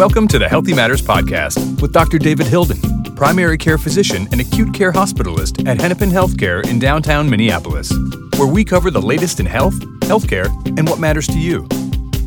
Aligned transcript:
Welcome 0.00 0.28
to 0.28 0.38
the 0.38 0.48
Healthy 0.48 0.72
Matters 0.72 1.02
Podcast 1.02 1.82
with 1.82 1.92
Dr. 1.92 2.18
David 2.18 2.46
Hilden, 2.46 2.80
primary 3.14 3.58
care 3.58 3.76
physician 3.76 4.26
and 4.32 4.40
acute 4.40 4.72
care 4.72 4.92
hospitalist 4.92 5.68
at 5.68 5.78
Hennepin 5.78 6.08
Healthcare 6.08 6.66
in 6.66 6.78
downtown 6.78 7.28
Minneapolis, 7.28 7.92
where 8.38 8.48
we 8.48 8.64
cover 8.64 8.90
the 8.90 9.02
latest 9.02 9.40
in 9.40 9.44
health, 9.44 9.78
healthcare, 10.04 10.46
and 10.78 10.88
what 10.88 11.00
matters 11.00 11.26
to 11.26 11.38
you. 11.38 11.68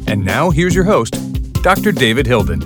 And 0.05 0.23
now 0.23 0.51
here's 0.51 0.75
your 0.75 0.83
host, 0.83 1.15
Dr. 1.63 1.91
David 1.91 2.27
Hilden. 2.27 2.61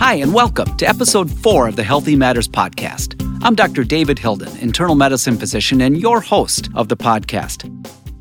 Hi, 0.00 0.14
and 0.14 0.34
welcome 0.34 0.76
to 0.78 0.88
episode 0.88 1.30
four 1.30 1.68
of 1.68 1.76
the 1.76 1.84
Healthy 1.84 2.16
Matters 2.16 2.48
Podcast. 2.48 3.14
I'm 3.44 3.54
Dr. 3.54 3.84
David 3.84 4.18
Hilden, 4.18 4.56
internal 4.56 4.96
medicine 4.96 5.36
physician 5.36 5.82
and 5.82 5.96
your 5.96 6.20
host 6.20 6.68
of 6.74 6.88
the 6.88 6.96
podcast. 6.96 7.62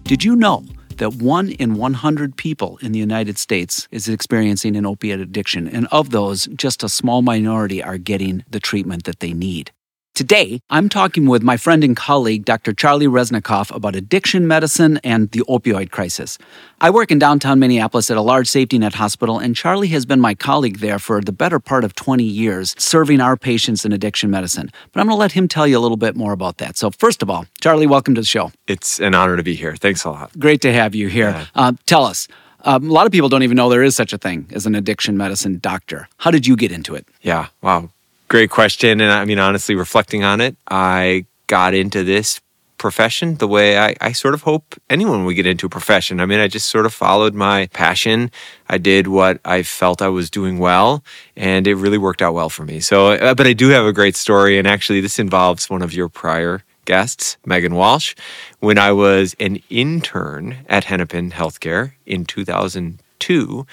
Did 0.04 0.24
you 0.24 0.36
know 0.36 0.64
that 0.98 1.16
one 1.16 1.50
in 1.50 1.76
100 1.76 2.38
people 2.38 2.78
in 2.82 2.92
the 2.92 3.00
United 3.00 3.38
States 3.38 3.88
is 3.92 4.08
experiencing 4.08 4.76
an 4.76 4.86
opiate 4.86 5.20
addiction, 5.20 5.68
and 5.68 5.88
of 5.92 6.10
those, 6.12 6.48
just 6.56 6.84
a 6.84 6.90
small 6.90 7.22
minority 7.22 7.82
are 7.82 7.98
getting 7.98 8.44
the 8.50 8.60
treatment 8.60 9.04
that 9.06 9.20
they 9.20 9.34
need. 9.34 9.72
Today, 10.16 10.62
I'm 10.70 10.88
talking 10.88 11.26
with 11.26 11.44
my 11.44 11.58
friend 11.58 11.84
and 11.84 11.94
colleague, 11.94 12.46
Dr. 12.46 12.72
Charlie 12.72 13.06
Reznikoff, 13.06 13.76
about 13.76 13.98
addiction 13.98 14.48
medicine 14.48 14.98
and 15.04 15.30
the 15.32 15.42
opioid 15.42 15.92
crisis. 15.92 16.38
I 16.80 16.90
work 16.90 17.12
in 17.12 17.20
downtown 17.20 17.60
Minneapolis 17.60 18.10
at 18.10 18.16
a 18.16 18.22
large 18.22 18.48
safety 18.48 18.78
net 18.78 18.94
hospital, 18.94 19.40
and 19.40 19.58
Charlie 19.58 19.90
has 19.90 20.06
been 20.06 20.22
my 20.22 20.34
colleague 20.34 20.78
there 20.80 21.00
for 21.00 21.20
the 21.20 21.34
better 21.34 21.60
part 21.60 21.84
of 21.84 21.96
20 21.96 22.24
years, 22.24 22.76
serving 22.78 23.20
our 23.20 23.36
patients 23.36 23.84
in 23.84 23.92
addiction 23.92 24.30
medicine. 24.30 24.72
But 24.94 25.02
I'm 25.02 25.08
going 25.08 25.18
to 25.18 25.20
let 25.20 25.34
him 25.34 25.50
tell 25.50 25.68
you 25.68 25.78
a 25.78 25.82
little 25.82 25.98
bit 25.98 26.16
more 26.16 26.32
about 26.32 26.60
that. 26.60 26.78
So, 26.78 26.92
first 26.92 27.22
of 27.22 27.30
all, 27.30 27.46
Charlie, 27.60 27.86
welcome 27.86 28.16
to 28.16 28.22
the 28.22 28.26
show. 28.26 28.54
It's 28.68 29.02
an 29.02 29.16
honor 29.16 29.36
to 29.36 29.44
be 29.44 29.56
here. 29.56 29.76
Thanks 29.76 30.06
a 30.06 30.12
lot. 30.12 30.32
Great 30.40 30.62
to 30.62 30.72
have 30.72 30.96
you 30.96 31.10
here. 31.10 31.32
Yeah. 31.32 31.46
Uh, 31.56 31.74
tell 31.88 32.06
us. 32.06 32.30
Um, 32.62 32.90
a 32.90 32.94
lot 32.94 33.06
of 33.06 33.12
people 33.12 33.28
don't 33.28 33.44
even 33.44 33.58
know 33.58 33.68
there 33.68 33.84
is 33.84 33.98
such 33.98 34.14
a 34.14 34.18
thing 34.18 34.48
as 34.54 34.66
an 34.66 34.76
addiction 34.76 35.18
medicine 35.18 35.60
doctor. 35.60 36.08
How 36.20 36.32
did 36.32 36.48
you 36.48 36.56
get 36.56 36.72
into 36.72 36.96
it? 36.96 37.06
Yeah. 37.22 37.48
Wow. 37.62 37.90
Great 38.28 38.50
question. 38.50 39.02
And 39.02 39.12
I 39.12 39.26
mean, 39.26 39.40
honestly, 39.40 39.76
reflecting 39.76 40.24
on 40.24 40.42
it, 40.42 40.58
I 40.68 41.26
got 41.48 41.74
into 41.74 42.04
this 42.04 42.42
profession 42.78 43.36
the 43.36 43.48
way 43.48 43.78
I, 43.78 43.96
I 44.02 44.12
sort 44.12 44.34
of 44.34 44.42
hope 44.42 44.76
anyone 44.90 45.26
would 45.26 45.36
get 45.36 45.46
into 45.46 45.66
a 45.66 45.70
profession. 45.70 46.20
I 46.20 46.26
mean, 46.26 46.40
I 46.40 46.48
just 46.48 46.70
sort 46.70 46.86
of 46.86 46.94
followed 46.94 47.34
my 47.34 47.68
passion. 47.68 48.32
I 48.68 48.78
did 48.78 49.08
what 49.08 49.40
I 49.46 49.64
felt 49.64 50.02
I 50.02 50.10
was 50.10 50.30
doing 50.30 50.60
well, 50.60 51.04
and 51.36 51.68
it 51.68 51.76
really 51.76 51.98
worked 51.98 52.22
out 52.22 52.34
well 52.34 52.50
for 52.50 52.66
me. 52.66 52.80
So, 52.80 53.08
uh, 53.12 53.34
but 53.34 53.48
I 53.48 53.54
do 53.54 53.70
have 53.70 53.86
a 53.86 53.94
great 53.94 54.16
story. 54.16 54.58
And 54.58 54.68
actually, 54.68 55.02
this 55.02 55.20
involves 55.20 55.70
one 55.70 55.82
of 55.82 55.94
your 55.94 56.10
prior 56.10 56.64
guests, 56.86 57.38
Megan 57.46 57.76
Walsh. 57.76 58.16
When 58.60 58.78
I 58.78 58.92
was 58.92 59.36
an 59.40 59.62
intern 59.70 60.58
at 60.68 60.86
Hennepin 60.86 61.32
Healthcare 61.32 61.94
in 62.06 62.26
2002, 62.26 63.66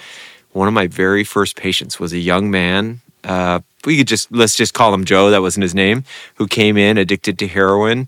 one 0.51 0.67
of 0.67 0.73
my 0.73 0.87
very 0.87 1.23
first 1.23 1.55
patients 1.55 1.99
was 1.99 2.13
a 2.13 2.19
young 2.19 2.49
man. 2.49 3.01
Uh, 3.23 3.61
we 3.85 3.97
could 3.97 4.07
just 4.07 4.31
let's 4.31 4.55
just 4.55 4.73
call 4.73 4.93
him 4.93 5.05
Joe. 5.05 5.29
That 5.29 5.41
wasn't 5.41 5.63
his 5.63 5.75
name. 5.75 6.03
Who 6.35 6.47
came 6.47 6.77
in 6.77 6.97
addicted 6.97 7.37
to 7.39 7.47
heroin. 7.47 8.07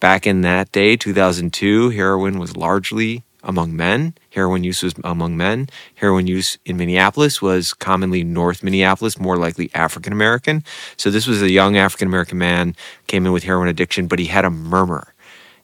Back 0.00 0.26
in 0.26 0.40
that 0.40 0.72
day, 0.72 0.96
2002, 0.96 1.90
heroin 1.90 2.40
was 2.40 2.56
largely 2.56 3.22
among 3.44 3.76
men. 3.76 4.14
Heroin 4.30 4.64
use 4.64 4.82
was 4.82 4.94
among 5.04 5.36
men. 5.36 5.68
Heroin 5.96 6.26
use 6.26 6.58
in 6.64 6.76
Minneapolis 6.76 7.42
was 7.42 7.74
commonly 7.74 8.24
North 8.24 8.62
Minneapolis, 8.62 9.18
more 9.18 9.36
likely 9.36 9.70
African 9.74 10.12
American. 10.12 10.64
So 10.96 11.10
this 11.10 11.26
was 11.26 11.42
a 11.42 11.50
young 11.50 11.76
African 11.76 12.08
American 12.08 12.38
man 12.38 12.74
came 13.06 13.26
in 13.26 13.32
with 13.32 13.44
heroin 13.44 13.68
addiction, 13.68 14.06
but 14.06 14.18
he 14.18 14.26
had 14.26 14.44
a 14.44 14.50
murmur, 14.50 15.14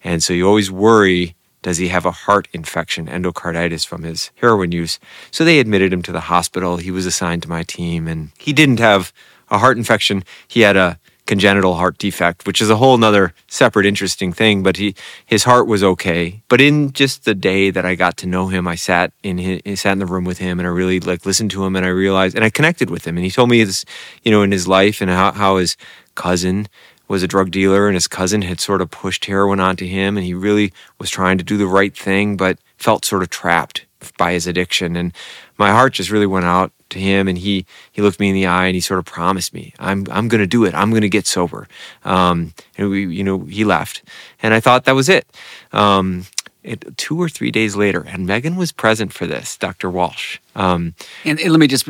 and 0.05 0.23
so 0.23 0.33
you 0.33 0.47
always 0.47 0.71
worry 0.71 1.35
does 1.63 1.79
he 1.79 1.89
have 1.89 2.07
a 2.07 2.11
heart 2.11 2.49
infection, 2.53 3.07
endocarditis 3.07 3.87
from 3.87 4.05
his 4.05 4.31
heroin 4.37 4.73
use? 4.73 4.99
So 5.31 5.45
they 5.45 5.59
admitted 5.59 5.93
him 5.93 6.03
to 6.03 6.13
the 6.13 6.21
hospital. 6.21 6.77
He 6.77 6.91
was 6.91 7.07
assigned 7.07 7.43
to 7.43 7.49
my 7.49 7.63
team, 7.63 8.07
and 8.07 8.31
he 8.39 8.53
didn't 8.53 8.79
have 8.79 9.13
a 9.51 9.59
heart 9.59 9.77
infection. 9.77 10.25
He 10.47 10.61
had 10.61 10.77
a 10.77 10.99
congenital 11.27 11.75
heart 11.75 11.99
defect, 11.99 12.47
which 12.47 12.63
is 12.63 12.71
a 12.71 12.77
whole 12.77 12.97
nother 12.97 13.35
separate 13.49 13.85
interesting 13.85 14.33
thing. 14.33 14.63
But 14.63 14.79
he 14.79 14.95
his 15.27 15.45
heart 15.45 15.67
was 15.67 15.85
okay. 15.85 16.43
But 16.49 16.61
in 16.61 16.93
just 16.93 17.25
the 17.25 17.35
day 17.35 17.71
that 17.71 17.85
I 17.85 17.95
got 17.95 18.17
to 18.19 18.27
know 18.27 18.49
him, 18.49 18.67
I 18.67 18.77
sat 18.77 19.13
in 19.23 19.39
his, 19.39 19.81
sat 19.81 19.93
in 19.93 19.99
the 19.99 20.07
room 20.07 20.25
with 20.25 20.39
him, 20.39 20.59
and 20.59 20.67
I 20.67 20.71
really 20.71 21.01
like 21.01 21.27
listened 21.27 21.51
to 21.53 21.65
him, 21.65 21.77
and 21.77 21.85
I 21.85 21.91
realized, 21.91 22.35
and 22.35 22.45
I 22.45 22.51
connected 22.51 22.89
with 22.89 23.07
him, 23.07 23.17
and 23.17 23.25
he 23.25 23.31
told 23.31 23.51
me 23.51 23.59
his, 23.59 23.85
you 24.23 24.31
know, 24.31 24.43
in 24.43 24.53
his 24.53 24.67
life 24.67 25.01
and 25.01 25.11
how 25.11 25.33
how 25.33 25.57
his 25.57 25.77
cousin 26.15 26.67
was 27.09 27.23
a 27.23 27.29
drug 27.29 27.51
dealer 27.51 27.87
and 27.87 27.95
his 27.95 28.07
cousin 28.07 28.43
had 28.43 28.61
sort 28.61 28.81
of 28.81 28.91
pushed 28.91 29.25
heroin 29.25 29.61
onto 29.61 29.87
him 29.87 30.17
and 30.17 30.25
he 30.27 30.35
really 30.35 30.73
was 30.99 31.11
trying 31.11 31.39
to 31.39 31.45
do 31.45 31.57
the 31.57 31.67
right 31.67 31.97
thing 31.97 32.37
but 32.37 32.59
felt 32.77 33.05
sort 33.05 33.23
of 33.23 33.31
trapped 33.31 33.85
by 34.17 34.33
his 34.33 34.47
addiction 34.47 34.95
and 34.95 35.13
my 35.57 35.71
heart 35.71 35.93
just 35.95 36.11
really 36.11 36.27
went 36.27 36.45
out 36.45 36.71
to 36.91 36.99
him 37.01 37.27
and 37.29 37.39
he 37.39 37.67
he 37.91 38.01
looked 38.01 38.21
me 38.21 38.29
in 38.29 38.35
the 38.35 38.47
eye 38.47 38.67
and 38.67 38.75
he 38.75 38.81
sort 38.81 38.99
of 38.99 39.05
promised 39.05 39.53
me 39.53 39.75
I'm 39.79 40.07
I'm 40.11 40.29
going 40.29 40.41
to 40.41 40.47
do 40.47 40.65
it 40.65 40.75
I'm 40.75 40.91
going 40.91 41.03
to 41.03 41.09
get 41.09 41.27
sober 41.27 41.67
um 42.05 42.55
and 42.77 42.89
we 42.89 43.07
you 43.07 43.25
know 43.25 43.41
he 43.41 43.65
left 43.65 44.03
and 44.43 44.55
I 44.55 44.61
thought 44.61 44.85
that 44.85 44.95
was 44.95 45.09
it 45.09 45.27
um 45.73 46.27
it, 46.69 46.99
two 46.99 47.21
or 47.21 47.29
three 47.29 47.51
days 47.51 47.77
later, 47.77 48.05
and 48.07 48.27
Megan 48.27 48.57
was 48.57 48.73
present 48.73 49.13
for 49.13 49.27
this, 49.27 49.57
Dr. 49.57 49.89
Walsh. 49.89 50.39
Um, 50.55 50.95
And, 51.25 51.41
and 51.41 51.51
let 51.51 51.61
me 51.61 51.67
just, 51.67 51.89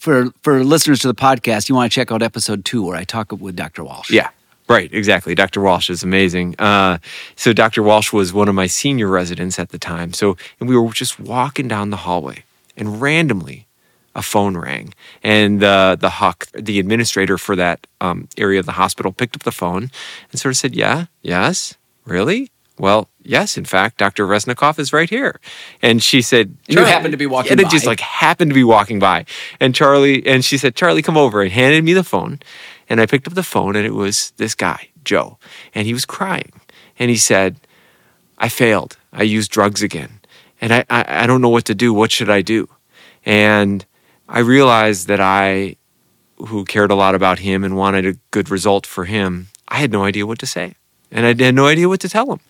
for, 0.00 0.30
for 0.42 0.64
listeners 0.64 1.00
to 1.00 1.08
the 1.08 1.14
podcast, 1.14 1.68
you 1.68 1.74
want 1.74 1.90
to 1.90 1.94
check 1.94 2.12
out 2.12 2.20
episode 2.20 2.64
two 2.64 2.84
where 2.84 2.96
I 2.96 3.04
talk 3.04 3.32
with 3.32 3.56
Dr. 3.56 3.84
Walsh. 3.84 4.10
Yeah, 4.10 4.28
right, 4.68 4.92
exactly. 4.92 5.34
Dr. 5.34 5.60
Walsh 5.60 5.90
is 5.90 6.02
amazing. 6.02 6.54
Uh, 6.58 6.98
so 7.36 7.52
Dr. 7.52 7.82
Walsh 7.82 8.12
was 8.12 8.32
one 8.32 8.48
of 8.48 8.54
my 8.54 8.66
senior 8.66 9.08
residents 9.08 9.58
at 9.58 9.70
the 9.70 9.78
time. 9.78 10.12
So 10.12 10.36
and 10.60 10.68
we 10.68 10.76
were 10.76 10.92
just 10.92 11.18
walking 11.18 11.68
down 11.68 11.90
the 11.90 11.98
hallway, 11.98 12.44
and 12.76 13.00
randomly, 13.00 13.66
a 14.14 14.22
phone 14.22 14.56
rang, 14.56 14.94
and 15.22 15.60
the 15.60 15.96
the 16.00 16.10
HUC, 16.10 16.48
the 16.52 16.78
administrator 16.78 17.38
for 17.38 17.56
that 17.56 17.86
um, 18.00 18.28
area 18.36 18.60
of 18.60 18.66
the 18.66 18.72
hospital, 18.72 19.12
picked 19.12 19.36
up 19.36 19.42
the 19.42 19.52
phone 19.52 19.90
and 20.30 20.40
sort 20.40 20.52
of 20.52 20.56
said, 20.56 20.74
"Yeah, 20.74 21.06
yes, 21.22 21.74
really." 22.04 22.50
Well, 22.78 23.08
yes, 23.22 23.58
in 23.58 23.64
fact, 23.64 23.98
Dr. 23.98 24.24
Reznikoff 24.26 24.78
is 24.78 24.92
right 24.92 25.10
here. 25.10 25.40
And 25.82 26.02
she 26.02 26.22
said, 26.22 26.56
you 26.68 26.78
happened 26.84 27.12
to 27.12 27.18
be 27.18 27.26
walking 27.26 27.52
And 27.52 27.60
it 27.60 27.68
just 27.70 27.86
like 27.86 28.00
happened 28.00 28.50
to 28.50 28.54
be 28.54 28.64
walking 28.64 29.00
by. 29.00 29.26
And 29.58 29.74
Charlie, 29.74 30.24
and 30.24 30.44
she 30.44 30.56
said, 30.56 30.76
Charlie, 30.76 31.02
come 31.02 31.16
over 31.16 31.42
and 31.42 31.50
handed 31.50 31.82
me 31.82 31.92
the 31.92 32.04
phone. 32.04 32.38
And 32.88 33.00
I 33.00 33.06
picked 33.06 33.26
up 33.26 33.34
the 33.34 33.42
phone 33.42 33.76
and 33.76 33.86
it 33.86 33.94
was 33.94 34.32
this 34.36 34.54
guy, 34.54 34.88
Joe. 35.04 35.38
And 35.74 35.86
he 35.86 35.92
was 35.92 36.04
crying. 36.04 36.52
And 36.98 37.10
he 37.10 37.16
said, 37.16 37.60
I 38.38 38.48
failed. 38.48 38.96
I 39.12 39.22
used 39.22 39.50
drugs 39.50 39.82
again. 39.82 40.20
And 40.60 40.72
I, 40.72 40.84
I, 40.90 41.04
I 41.22 41.26
don't 41.26 41.40
know 41.40 41.48
what 41.48 41.64
to 41.66 41.74
do. 41.74 41.92
What 41.92 42.10
should 42.10 42.30
I 42.30 42.42
do? 42.42 42.68
And 43.24 43.84
I 44.28 44.40
realized 44.40 45.06
that 45.08 45.20
I, 45.20 45.76
who 46.38 46.64
cared 46.64 46.90
a 46.90 46.94
lot 46.94 47.14
about 47.14 47.40
him 47.40 47.64
and 47.64 47.76
wanted 47.76 48.06
a 48.06 48.18
good 48.30 48.50
result 48.50 48.86
for 48.86 49.04
him, 49.04 49.48
I 49.68 49.78
had 49.78 49.92
no 49.92 50.04
idea 50.04 50.26
what 50.26 50.38
to 50.40 50.46
say. 50.46 50.74
And 51.10 51.24
I 51.24 51.28
had 51.28 51.54
no 51.54 51.66
idea 51.66 51.88
what 51.88 52.00
to 52.00 52.08
tell 52.08 52.30
him. 52.30 52.40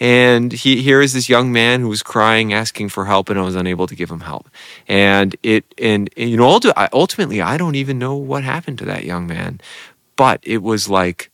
And 0.00 0.52
he, 0.52 0.82
here 0.82 1.02
is 1.02 1.12
this 1.12 1.28
young 1.28 1.52
man 1.52 1.80
who 1.80 1.88
was 1.88 2.02
crying, 2.02 2.52
asking 2.52 2.88
for 2.88 3.04
help, 3.04 3.28
and 3.28 3.38
I 3.38 3.42
was 3.42 3.56
unable 3.56 3.86
to 3.86 3.94
give 3.94 4.10
him 4.10 4.20
help. 4.20 4.48
And 4.88 5.36
it, 5.42 5.64
and, 5.78 6.08
and, 6.16 6.30
you 6.30 6.36
know, 6.36 6.58
ultimately, 6.92 7.42
I 7.42 7.56
don't 7.56 7.74
even 7.74 7.98
know 7.98 8.14
what 8.14 8.42
happened 8.42 8.78
to 8.78 8.84
that 8.86 9.04
young 9.04 9.26
man, 9.26 9.60
but 10.16 10.40
it 10.42 10.62
was 10.62 10.88
like 10.88 11.30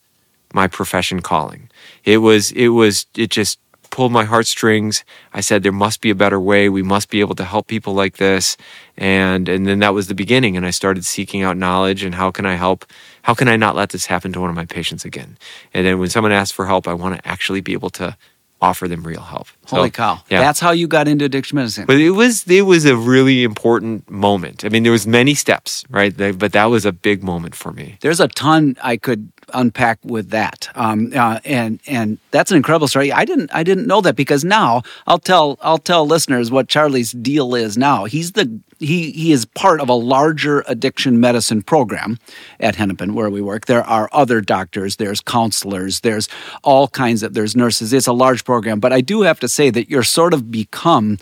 my 0.52 0.66
profession 0.66 1.20
calling. 1.20 1.70
It 2.04 2.18
was, 2.18 2.50
it 2.52 2.68
was, 2.68 3.06
it 3.16 3.30
just 3.30 3.58
pulled 3.90 4.10
my 4.10 4.24
heartstrings. 4.24 5.04
I 5.32 5.40
said, 5.40 5.62
there 5.62 5.70
must 5.70 6.00
be 6.00 6.10
a 6.10 6.14
better 6.14 6.40
way. 6.40 6.68
We 6.68 6.82
must 6.82 7.10
be 7.10 7.20
able 7.20 7.34
to 7.36 7.44
help 7.44 7.68
people 7.68 7.94
like 7.94 8.16
this. 8.16 8.56
And, 8.96 9.48
and 9.48 9.66
then 9.66 9.80
that 9.80 9.94
was 9.94 10.08
the 10.08 10.14
beginning. 10.14 10.56
And 10.56 10.66
I 10.66 10.70
started 10.70 11.04
seeking 11.04 11.42
out 11.42 11.56
knowledge 11.56 12.02
and 12.02 12.14
how 12.14 12.30
can 12.30 12.46
I 12.46 12.54
help? 12.54 12.86
How 13.22 13.34
can 13.34 13.48
I 13.48 13.56
not 13.56 13.76
let 13.76 13.90
this 13.90 14.06
happen 14.06 14.32
to 14.32 14.40
one 14.40 14.50
of 14.50 14.56
my 14.56 14.66
patients 14.66 15.04
again? 15.04 15.38
And 15.72 15.86
then 15.86 15.98
when 15.98 16.08
someone 16.10 16.32
asks 16.32 16.54
for 16.54 16.66
help, 16.66 16.86
I 16.88 16.94
want 16.94 17.16
to 17.16 17.26
actually 17.28 17.60
be 17.60 17.72
able 17.72 17.90
to 17.90 18.16
offer 18.60 18.86
them 18.86 19.02
real 19.02 19.22
help. 19.22 19.48
So, 19.66 19.76
Holy 19.76 19.90
cow. 19.90 20.20
Yeah. 20.30 20.40
That's 20.40 20.60
how 20.60 20.70
you 20.70 20.86
got 20.86 21.08
into 21.08 21.24
addiction 21.24 21.56
medicine. 21.56 21.84
but 21.84 21.96
it 21.96 22.10
was 22.10 22.48
it 22.48 22.62
was 22.62 22.84
a 22.84 22.96
really 22.96 23.42
important 23.42 24.08
moment. 24.08 24.64
I 24.64 24.68
mean, 24.68 24.84
there 24.84 24.92
was 24.92 25.06
many 25.06 25.34
steps, 25.34 25.84
right? 25.90 26.16
But 26.16 26.52
that 26.52 26.66
was 26.66 26.86
a 26.86 26.92
big 26.92 27.24
moment 27.24 27.56
for 27.56 27.72
me. 27.72 27.98
There's 28.00 28.20
a 28.20 28.28
ton 28.28 28.76
I 28.82 28.96
could 28.96 29.32
unpack 29.54 29.98
with 30.04 30.30
that, 30.30 30.68
um, 30.74 31.12
uh, 31.14 31.40
and 31.44 31.80
and 31.86 32.18
that's 32.30 32.50
an 32.50 32.56
incredible 32.56 32.88
story. 32.88 33.12
I 33.12 33.24
didn't 33.24 33.50
I 33.54 33.62
didn't 33.62 33.86
know 33.86 34.00
that 34.00 34.16
because 34.16 34.44
now 34.44 34.82
I'll 35.06 35.18
tell 35.18 35.58
I'll 35.62 35.78
tell 35.78 36.06
listeners 36.06 36.50
what 36.50 36.68
Charlie's 36.68 37.12
deal 37.12 37.54
is 37.54 37.76
now. 37.76 38.04
He's 38.04 38.32
the 38.32 38.60
he 38.78 39.12
he 39.12 39.32
is 39.32 39.44
part 39.44 39.80
of 39.80 39.88
a 39.88 39.94
larger 39.94 40.64
addiction 40.66 41.20
medicine 41.20 41.62
program 41.62 42.18
at 42.60 42.76
Hennepin 42.76 43.14
where 43.14 43.30
we 43.30 43.40
work. 43.40 43.66
There 43.66 43.84
are 43.84 44.08
other 44.12 44.40
doctors, 44.40 44.96
there's 44.96 45.20
counselors, 45.20 46.00
there's 46.00 46.28
all 46.62 46.88
kinds 46.88 47.22
of 47.22 47.34
there's 47.34 47.56
nurses. 47.56 47.92
It's 47.92 48.06
a 48.06 48.12
large 48.12 48.44
program, 48.44 48.80
but 48.80 48.92
I 48.92 49.00
do 49.00 49.22
have 49.22 49.40
to 49.40 49.48
say 49.48 49.70
that 49.70 49.88
you're 49.88 50.02
sort 50.02 50.34
of 50.34 50.50
become 50.50 51.18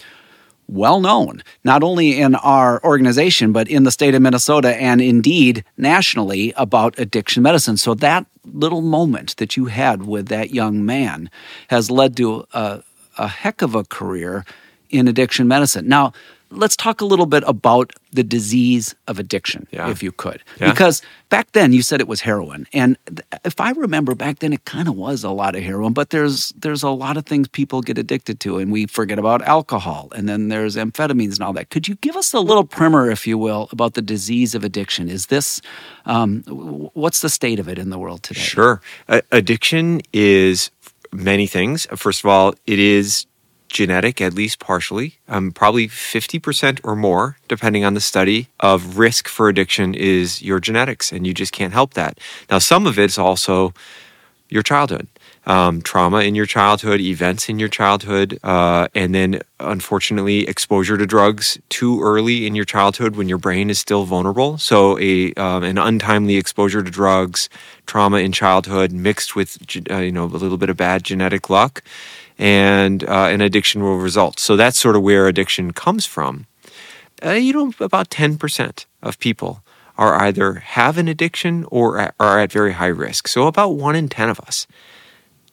well 0.70 1.00
known, 1.00 1.43
not 1.64 1.82
only 1.82 2.20
in 2.20 2.34
our 2.37 2.82
organization, 2.84 3.52
but 3.52 3.69
in 3.69 3.82
the 3.82 3.90
state 3.90 4.14
of 4.14 4.22
Minnesota 4.22 4.76
and 4.76 5.00
indeed 5.00 5.64
nationally 5.76 6.52
about 6.56 6.99
addiction 6.99 7.43
medicine. 7.43 7.76
So 7.76 7.94
that 7.94 8.26
little 8.44 8.81
moment 8.81 9.37
that 9.37 9.56
you 9.56 9.67
had 9.67 10.06
with 10.06 10.28
that 10.28 10.50
young 10.50 10.84
man 10.87 11.31
has 11.69 11.90
led 11.90 12.17
to 12.19 12.46
a, 12.52 12.82
a 13.19 13.28
heck 13.28 13.62
of 13.62 13.75
a 13.75 13.84
career 13.84 14.44
in 14.90 15.08
addiction 15.08 15.49
medicine. 15.49 15.88
Now, 15.88 16.12
let's 16.50 16.76
talk 16.76 17.00
a 17.00 17.05
little 17.05 17.26
bit 17.26 17.44
about 17.47 17.93
the 18.12 18.25
disease 18.25 18.94
of 19.06 19.19
addiction, 19.20 19.67
Yeah. 19.70 19.88
if 19.91 20.02
you 20.02 20.11
could. 20.11 20.43
Yeah. 20.61 20.70
Because 20.70 21.00
back 21.29 21.52
then 21.52 21.73
you 21.73 21.81
said 21.82 22.00
it 22.00 22.08
was 22.08 22.20
heroin. 22.23 22.67
And 22.73 22.97
if 23.44 23.61
I 23.61 23.70
remember 23.70 24.14
back 24.17 24.41
then 24.41 24.52
it 24.52 24.64
kind 24.64 24.88
of 24.88 24.97
was 24.97 25.23
a 25.23 25.31
lot 25.31 25.55
of 25.55 25.62
heroin, 25.62 25.93
but 25.93 26.11
there's 26.11 26.49
there's 26.58 26.82
a 26.82 26.91
lot 26.91 27.17
of 27.17 27.25
things 27.25 27.47
people 27.49 27.82
get 27.82 27.99
addicted 27.99 28.41
to 28.41 28.58
and 28.58 28.73
we 28.73 28.87
forget 28.87 29.19
about 29.19 29.43
alcohol 29.43 30.08
and 30.17 30.29
then 30.29 30.49
there's 30.49 30.75
amphetamines 30.76 31.35
and 31.35 31.43
all 31.43 31.52
that. 31.52 31.70
Could 31.70 31.87
you 31.87 31.94
give 31.97 32.17
us 32.17 32.32
a 32.32 32.41
little 32.41 32.64
primer, 32.64 33.11
if 33.11 33.26
you 33.26 33.38
will, 33.38 33.69
about 33.70 33.94
the 33.94 34.03
disease 34.03 34.55
of 34.56 34.64
addiction? 34.64 35.08
Is 35.08 35.26
this 35.26 35.61
um, 36.06 36.43
what's 36.94 37.20
the 37.20 37.29
state 37.31 37.61
of 37.61 37.69
it 37.69 37.79
in 37.79 37.91
the 37.91 37.99
world 37.99 38.23
today? 38.25 38.41
Sure. 38.41 38.81
A- 39.08 39.23
addiction 39.31 40.00
is 40.12 40.70
many 41.12 41.46
things. 41.46 41.87
First 41.96 42.20
of 42.25 42.26
all, 42.31 42.55
it 42.67 42.79
is 42.79 43.26
genetic, 43.70 44.20
at 44.20 44.34
least 44.34 44.58
partially. 44.58 45.19
Um, 45.28 45.52
probably 45.52 45.88
50% 45.88 46.81
or 46.84 46.96
more, 46.96 47.37
depending 47.49 47.84
on 47.84 47.94
the 47.94 48.00
study, 48.00 48.49
of 48.61 48.99
risk 48.99 49.28
for 49.28 49.49
addiction 49.49 49.94
is 49.94 50.43
your 50.43 50.61
genetics, 50.61 51.12
and 51.12 51.26
you 51.26 51.32
just 51.32 51.52
can't 51.52 51.72
help 51.72 51.94
that. 51.94 52.19
Now, 52.50 52.58
some 52.58 52.87
of 52.87 52.99
it's 52.99 53.19
also 53.19 53.72
your 54.50 54.62
childhood. 54.62 55.06
Um, 55.46 55.81
trauma 55.81 56.19
in 56.19 56.34
your 56.34 56.44
childhood, 56.44 57.00
events 57.00 57.49
in 57.49 57.58
your 57.58 57.70
childhood, 57.70 58.38
uh, 58.43 58.88
and 58.94 59.14
then 59.14 59.40
unfortunately 59.58 60.46
exposure 60.46 60.99
to 60.99 61.06
drugs 61.06 61.58
too 61.70 62.02
early 62.02 62.46
in 62.46 62.55
your 62.55 62.67
childhood 62.67 63.17
when 63.17 63.28
your 63.28 63.38
brain 63.38 63.70
is 63.70 63.78
still 63.78 64.05
vulnerable. 64.05 64.58
So 64.58 64.99
a 64.99 65.32
um, 65.34 65.62
an 65.62 65.78
untimely 65.78 66.37
exposure 66.37 66.82
to 66.82 66.90
drugs, 66.90 67.49
trauma 67.87 68.19
in 68.19 68.32
childhood 68.32 68.93
mixed 68.93 69.34
with 69.34 69.56
uh, 69.90 69.96
you 69.96 70.12
know 70.12 70.25
a 70.25 70.26
little 70.26 70.58
bit 70.58 70.69
of 70.69 70.76
bad 70.76 71.05
genetic 71.05 71.49
luck, 71.49 71.82
and 72.40 73.04
uh, 73.04 73.28
an 73.31 73.42
addiction 73.42 73.82
will 73.82 73.98
result. 73.98 74.40
So 74.40 74.56
that's 74.56 74.78
sort 74.78 74.96
of 74.96 75.02
where 75.02 75.28
addiction 75.28 75.72
comes 75.72 76.06
from. 76.06 76.46
Uh, 77.25 77.32
you 77.32 77.52
know, 77.52 77.72
about 77.81 78.10
ten 78.10 78.38
percent 78.38 78.87
of 79.02 79.19
people 79.19 79.62
are 79.98 80.14
either 80.22 80.54
have 80.54 80.96
an 80.96 81.06
addiction 81.06 81.66
or 81.70 82.12
are 82.19 82.40
at 82.40 82.50
very 82.50 82.72
high 82.72 82.87
risk. 82.87 83.28
So 83.28 83.46
about 83.46 83.70
one 83.70 83.94
in 83.94 84.08
ten 84.08 84.31
of 84.31 84.40
us. 84.40 84.66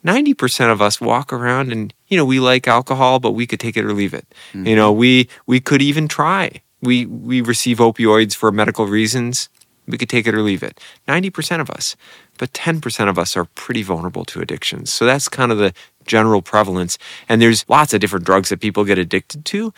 90% 0.06 0.72
of 0.72 0.82
us 0.82 1.02
walk 1.02 1.34
around 1.34 1.72
and 1.74 1.94
you 2.08 2.16
know 2.16 2.24
we 2.24 2.40
like 2.40 2.66
alcohol 2.68 3.20
but 3.20 3.32
we 3.32 3.46
could 3.46 3.60
take 3.60 3.76
it 3.76 3.84
or 3.84 3.92
leave 3.94 4.14
it 4.14 4.26
you 4.54 4.76
know 4.76 4.92
we 4.94 5.28
we 5.48 5.60
could 5.60 5.82
even 5.82 6.08
try 6.08 6.62
we 6.82 7.06
we 7.08 7.42
receive 7.42 7.80
opioids 7.80 8.34
for 8.36 8.52
medical 8.52 8.86
reasons 8.86 9.50
we 9.88 9.98
could 9.98 10.10
take 10.10 10.28
it 10.28 10.36
or 10.36 10.42
leave 10.42 10.64
it. 10.64 10.80
90% 11.08 11.62
of 11.62 11.70
us 11.70 11.96
but 12.38 12.54
10% 12.54 13.10
of 13.10 13.18
us 13.18 13.36
are 13.36 13.46
pretty 13.46 13.84
vulnerable 13.84 14.26
to 14.26 14.42
addictions. 14.42 14.94
So 14.94 15.06
that's 15.06 15.28
kind 15.28 15.52
of 15.52 15.58
the 15.58 15.74
general 16.06 16.42
prevalence. 16.42 16.98
And 17.28 17.42
there's 17.42 17.68
lots 17.68 17.94
of 17.94 18.00
different 18.00 18.26
drugs 18.26 18.50
that 18.50 18.60
people 18.60 18.86
get 18.86 18.98
addicted 18.98 19.46
to. 19.46 19.74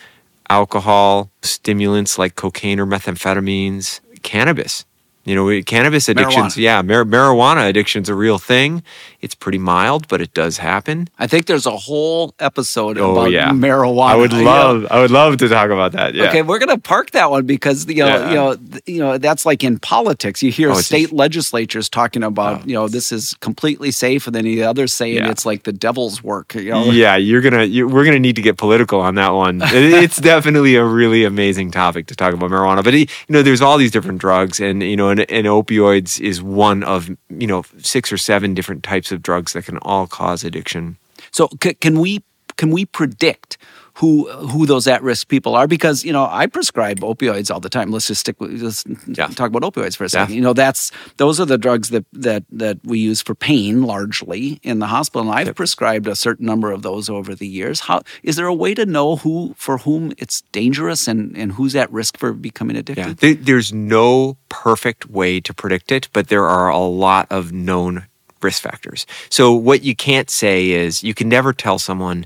Alcohol 0.48 1.30
stimulants 1.42 2.18
like 2.18 2.34
cocaine 2.36 2.80
or 2.80 2.86
methamphetamines 2.86 4.00
cannabis 4.22 4.84
you 5.24 5.34
know, 5.34 5.62
cannabis 5.62 6.08
addictions, 6.08 6.54
Marijuana. 6.54 6.56
yeah, 6.56 6.82
mar- 6.82 7.04
marijuana 7.04 7.68
addiction's 7.68 8.08
a 8.08 8.14
real 8.14 8.38
thing. 8.38 8.82
It's 9.20 9.34
pretty 9.34 9.58
mild, 9.58 10.08
but 10.08 10.20
it 10.22 10.32
does 10.32 10.56
happen. 10.58 11.08
I 11.18 11.26
think 11.26 11.44
there's 11.46 11.66
a 11.66 11.76
whole 11.76 12.34
episode 12.38 12.96
Oh, 12.96 13.12
about 13.12 13.30
yeah. 13.30 13.50
marijuana. 13.50 14.06
I 14.06 14.16
would 14.16 14.32
love, 14.32 14.86
I 14.90 15.00
would 15.00 15.10
love 15.10 15.36
to 15.38 15.48
talk 15.48 15.68
about 15.70 15.92
that. 15.92 16.14
Yeah. 16.14 16.28
Okay, 16.28 16.40
we're 16.42 16.58
going 16.58 16.70
to 16.74 16.78
park 16.78 17.10
that 17.10 17.30
one 17.30 17.44
because 17.44 17.86
you 17.86 17.96
know, 17.96 18.06
Yeah. 18.06 18.28
you 18.30 18.34
know, 18.34 18.56
you 18.86 18.98
know, 18.98 19.18
that's 19.18 19.44
like 19.44 19.62
in 19.62 19.78
politics. 19.78 20.42
You 20.42 20.50
hear 20.50 20.70
Oh, 20.70 20.74
state 20.74 21.02
just- 21.02 21.12
legislatures 21.12 21.88
talking 21.90 22.22
about, 22.22 22.62
Oh, 22.62 22.64
you 22.66 22.74
know, 22.74 22.88
this 22.88 23.12
is 23.12 23.34
completely 23.40 23.90
safe, 23.90 24.26
and 24.26 24.34
then 24.34 24.44
the 24.44 24.62
others 24.62 24.92
saying 24.94 25.16
Yeah. 25.16 25.30
it's 25.30 25.44
like 25.44 25.64
the 25.64 25.72
devil's 25.72 26.24
work. 26.24 26.54
You 26.54 26.70
know, 26.70 26.84
Yeah, 26.90 27.16
you're 27.16 27.42
gonna. 27.42 27.64
You, 27.64 27.86
we're 27.88 28.04
gonna 28.06 28.18
need 28.18 28.36
to 28.36 28.42
get 28.42 28.56
political 28.56 29.00
on 29.00 29.16
that 29.16 29.34
one. 29.34 29.60
It- 29.62 30.02
it's 30.02 30.16
definitely 30.32 30.76
a 30.76 30.84
really 30.84 31.24
amazing 31.24 31.70
topic 31.72 32.06
to 32.06 32.16
talk 32.16 32.32
about 32.32 32.50
marijuana. 32.50 32.82
But 32.82 32.94
you 32.94 33.06
know, 33.28 33.42
there's 33.42 33.60
all 33.60 33.76
these 33.76 33.90
different 33.90 34.18
drugs, 34.18 34.60
and 34.60 34.82
you 34.82 34.96
know, 34.96 35.09
and, 35.10 35.20
and 35.30 35.46
opioids 35.46 36.20
is 36.20 36.42
one 36.42 36.82
of 36.84 37.08
you 37.28 37.46
know 37.46 37.64
six 37.78 38.12
or 38.12 38.16
seven 38.18 38.54
different 38.54 38.82
types 38.82 39.12
of 39.12 39.22
drugs 39.22 39.52
that 39.52 39.64
can 39.64 39.78
all 39.78 40.06
cause 40.06 40.44
addiction. 40.44 40.96
So 41.32 41.48
c- 41.62 41.74
can 41.74 42.00
we 42.00 42.22
can 42.56 42.70
we 42.70 42.84
predict 42.84 43.58
who 44.00 44.30
who 44.30 44.66
those 44.66 44.86
at 44.86 45.02
risk 45.02 45.28
people 45.28 45.54
are? 45.54 45.66
Because 45.66 46.04
you 46.04 46.12
know 46.12 46.26
I 46.30 46.46
prescribe 46.46 47.00
opioids 47.00 47.50
all 47.52 47.60
the 47.60 47.68
time. 47.68 47.90
Let's 47.90 48.06
just 48.08 48.20
stick 48.20 48.40
with 48.40 48.60
let's 48.62 48.84
Yeah. 49.06 49.26
talk 49.28 49.48
about 49.54 49.62
opioids 49.62 49.96
for 49.96 50.04
a 50.04 50.06
Yeah. 50.06 50.24
second. 50.24 50.34
You 50.34 50.40
know 50.40 50.52
that's 50.54 50.90
those 51.18 51.38
are 51.40 51.44
the 51.46 51.58
drugs 51.58 51.90
that 51.90 52.04
that 52.12 52.44
that 52.50 52.78
we 52.84 52.98
use 52.98 53.20
for 53.22 53.34
pain 53.34 53.82
largely 53.82 54.58
in 54.62 54.78
the 54.78 54.86
hospital. 54.86 55.22
And 55.30 55.38
I've 55.38 55.54
prescribed 55.54 56.06
a 56.06 56.16
certain 56.16 56.46
number 56.46 56.72
of 56.72 56.82
those 56.82 57.08
over 57.08 57.34
the 57.34 57.46
years. 57.48 57.80
How 57.80 58.00
is 58.22 58.36
there 58.36 58.46
a 58.46 58.54
way 58.54 58.74
to 58.74 58.86
know 58.86 59.16
who 59.16 59.54
for 59.56 59.78
whom 59.78 60.12
it's 60.18 60.42
dangerous 60.52 61.06
and 61.08 61.36
and 61.36 61.52
who's 61.52 61.74
at 61.76 61.92
risk 61.92 62.16
for 62.18 62.32
becoming 62.32 62.76
addicted? 62.76 63.06
Yeah, 63.06 63.14
there, 63.18 63.34
there's 63.34 63.72
no 63.72 64.36
perfect 64.48 65.10
way 65.10 65.40
to 65.40 65.52
predict 65.54 65.92
it, 65.92 66.08
but 66.12 66.28
there 66.28 66.46
are 66.46 66.68
a 66.68 66.78
lot 67.06 67.26
of 67.30 67.52
known 67.52 68.06
risk 68.42 68.62
factors. 68.62 69.04
So 69.28 69.52
what 69.52 69.82
you 69.82 69.94
can't 69.94 70.30
say 70.30 70.70
is 70.70 71.02
you 71.04 71.12
can 71.12 71.28
never 71.28 71.52
tell 71.52 71.78
someone, 71.78 72.24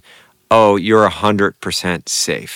"Oh, 0.55 0.77
you're 0.77 1.09
hundred 1.09 1.53
percent 1.65 2.09
safe." 2.09 2.55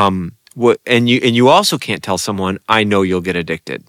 Um, 0.00 0.32
what, 0.54 0.76
and 0.86 1.08
you 1.10 1.18
and 1.26 1.34
you 1.38 1.48
also 1.48 1.76
can't 1.78 2.02
tell 2.02 2.18
someone, 2.18 2.58
"I 2.78 2.80
know 2.90 3.02
you'll 3.02 3.28
get 3.30 3.36
addicted." 3.36 3.80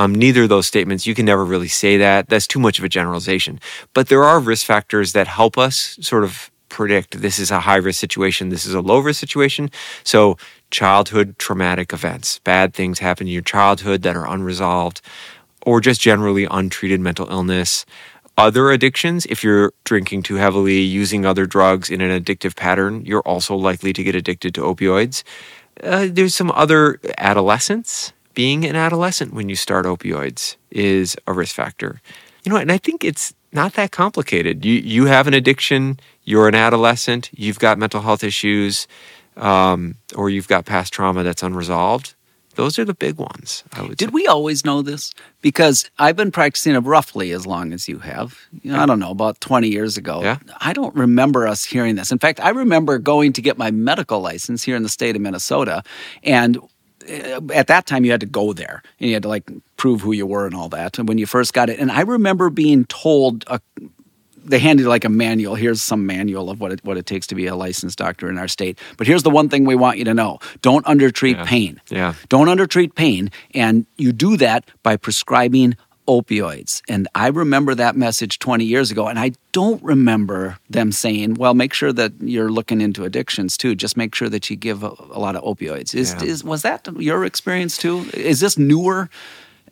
Um, 0.00 0.10
neither 0.24 0.42
of 0.44 0.50
those 0.54 0.66
statements 0.66 1.06
you 1.08 1.14
can 1.18 1.26
never 1.26 1.44
really 1.52 1.72
say 1.82 1.92
that. 2.06 2.28
That's 2.28 2.46
too 2.46 2.60
much 2.66 2.78
of 2.78 2.84
a 2.84 2.88
generalization. 2.98 3.54
But 3.94 4.08
there 4.08 4.24
are 4.30 4.38
risk 4.52 4.64
factors 4.66 5.12
that 5.12 5.26
help 5.40 5.54
us 5.66 5.76
sort 6.00 6.24
of 6.24 6.50
predict 6.72 7.20
this 7.20 7.38
is 7.38 7.50
a 7.50 7.60
high 7.60 7.82
risk 7.86 8.00
situation, 8.00 8.48
this 8.48 8.66
is 8.66 8.74
a 8.74 8.80
low 8.80 8.98
risk 8.98 9.20
situation. 9.20 9.70
So, 10.04 10.36
childhood 10.70 11.28
traumatic 11.38 11.92
events, 11.92 12.40
bad 12.40 12.72
things 12.74 12.98
happen 12.98 13.26
in 13.26 13.32
your 13.32 13.42
childhood 13.42 14.02
that 14.02 14.16
are 14.16 14.26
unresolved, 14.26 15.00
or 15.66 15.80
just 15.80 16.00
generally 16.00 16.46
untreated 16.50 17.00
mental 17.00 17.28
illness. 17.36 17.84
Other 18.38 18.70
addictions, 18.70 19.26
if 19.26 19.44
you're 19.44 19.72
drinking 19.84 20.22
too 20.22 20.36
heavily, 20.36 20.80
using 20.80 21.26
other 21.26 21.44
drugs 21.46 21.90
in 21.90 22.00
an 22.00 22.10
addictive 22.10 22.56
pattern, 22.56 23.04
you're 23.04 23.20
also 23.20 23.54
likely 23.54 23.92
to 23.92 24.02
get 24.02 24.14
addicted 24.14 24.54
to 24.54 24.62
opioids. 24.62 25.22
Uh, 25.82 26.08
there's 26.10 26.34
some 26.34 26.50
other 26.52 26.98
adolescence. 27.18 28.12
Being 28.34 28.64
an 28.64 28.76
adolescent 28.76 29.34
when 29.34 29.50
you 29.50 29.56
start 29.56 29.84
opioids 29.84 30.56
is 30.70 31.16
a 31.26 31.34
risk 31.34 31.54
factor. 31.54 32.00
You 32.44 32.52
know, 32.52 32.58
and 32.58 32.72
I 32.72 32.78
think 32.78 33.04
it's 33.04 33.34
not 33.52 33.74
that 33.74 33.90
complicated. 33.90 34.64
You 34.64 34.74
you 34.80 35.06
have 35.06 35.26
an 35.26 35.34
addiction, 35.34 36.00
you're 36.24 36.48
an 36.48 36.54
adolescent, 36.54 37.28
you've 37.32 37.58
got 37.58 37.78
mental 37.78 38.00
health 38.00 38.24
issues, 38.24 38.88
um, 39.36 39.96
or 40.16 40.30
you've 40.30 40.48
got 40.48 40.64
past 40.64 40.92
trauma 40.92 41.22
that's 41.22 41.42
unresolved. 41.42 42.14
Those 42.54 42.78
are 42.78 42.84
the 42.84 42.94
big 42.94 43.18
ones. 43.18 43.64
I 43.72 43.82
would 43.82 43.96
Did 43.96 44.10
say. 44.10 44.12
we 44.12 44.26
always 44.26 44.64
know 44.64 44.82
this? 44.82 45.12
Because 45.40 45.90
I've 45.98 46.16
been 46.16 46.30
practicing 46.30 46.74
it 46.74 46.80
roughly 46.80 47.32
as 47.32 47.46
long 47.46 47.72
as 47.72 47.88
you 47.88 47.98
have. 48.00 48.38
You 48.62 48.72
know, 48.72 48.80
I 48.80 48.86
don't 48.86 48.98
know, 48.98 49.10
about 49.10 49.40
20 49.40 49.68
years 49.68 49.96
ago. 49.96 50.22
Yeah. 50.22 50.38
I 50.60 50.72
don't 50.72 50.94
remember 50.94 51.46
us 51.46 51.64
hearing 51.64 51.94
this. 51.96 52.12
In 52.12 52.18
fact, 52.18 52.40
I 52.40 52.50
remember 52.50 52.98
going 52.98 53.32
to 53.34 53.42
get 53.42 53.58
my 53.58 53.70
medical 53.70 54.20
license 54.20 54.62
here 54.62 54.76
in 54.76 54.82
the 54.82 54.88
state 54.88 55.16
of 55.16 55.22
Minnesota. 55.22 55.82
And 56.22 56.58
uh, 57.08 57.40
at 57.52 57.66
that 57.66 57.86
time, 57.86 58.04
you 58.04 58.10
had 58.10 58.20
to 58.20 58.26
go 58.26 58.52
there 58.52 58.82
and 59.00 59.08
you 59.08 59.14
had 59.14 59.22
to 59.24 59.28
like 59.28 59.50
prove 59.76 60.00
who 60.00 60.12
you 60.12 60.26
were 60.26 60.46
and 60.46 60.54
all 60.54 60.68
that 60.68 60.98
when 60.98 61.18
you 61.18 61.26
first 61.26 61.52
got 61.52 61.70
it. 61.70 61.78
And 61.78 61.90
I 61.90 62.02
remember 62.02 62.50
being 62.50 62.84
told, 62.86 63.44
uh, 63.48 63.58
they 64.44 64.58
handed 64.58 64.86
like 64.86 65.04
a 65.04 65.08
manual. 65.08 65.54
Here's 65.54 65.82
some 65.82 66.06
manual 66.06 66.50
of 66.50 66.60
what 66.60 66.72
it, 66.72 66.84
what 66.84 66.96
it 66.96 67.06
takes 67.06 67.26
to 67.28 67.34
be 67.34 67.46
a 67.46 67.54
licensed 67.54 67.98
doctor 67.98 68.28
in 68.28 68.38
our 68.38 68.48
state. 68.48 68.78
But 68.96 69.06
here's 69.06 69.22
the 69.22 69.30
one 69.30 69.48
thing 69.48 69.64
we 69.64 69.74
want 69.76 69.98
you 69.98 70.04
to 70.04 70.14
know 70.14 70.38
don't 70.62 70.86
undertreat 70.86 71.36
Yeah. 71.36 71.44
pain. 71.44 71.80
Yeah. 71.90 72.14
Don't 72.28 72.48
undertreat 72.48 72.94
pain. 72.94 73.30
And 73.54 73.86
you 73.96 74.12
do 74.12 74.36
that 74.38 74.64
by 74.82 74.96
prescribing 74.96 75.76
opioids. 76.08 76.82
And 76.88 77.06
I 77.14 77.28
remember 77.28 77.74
that 77.76 77.96
message 77.96 78.38
20 78.40 78.64
years 78.64 78.90
ago. 78.90 79.06
And 79.06 79.18
I 79.18 79.32
don't 79.52 79.82
remember 79.84 80.58
them 80.68 80.90
saying, 80.90 81.34
well, 81.34 81.54
make 81.54 81.72
sure 81.72 81.92
that 81.92 82.12
you're 82.20 82.50
looking 82.50 82.80
into 82.80 83.04
addictions 83.04 83.56
too. 83.56 83.74
Just 83.76 83.96
make 83.96 84.14
sure 84.14 84.28
that 84.28 84.50
you 84.50 84.56
give 84.56 84.82
a, 84.82 84.88
a 85.12 85.18
lot 85.20 85.36
of 85.36 85.44
opioids. 85.44 85.94
Is, 85.94 86.12
Yeah. 86.18 86.24
is, 86.24 86.42
was 86.44 86.62
that 86.62 86.88
your 86.98 87.24
experience 87.24 87.76
too? 87.78 88.04
Is 88.14 88.40
this 88.40 88.58
newer 88.58 89.08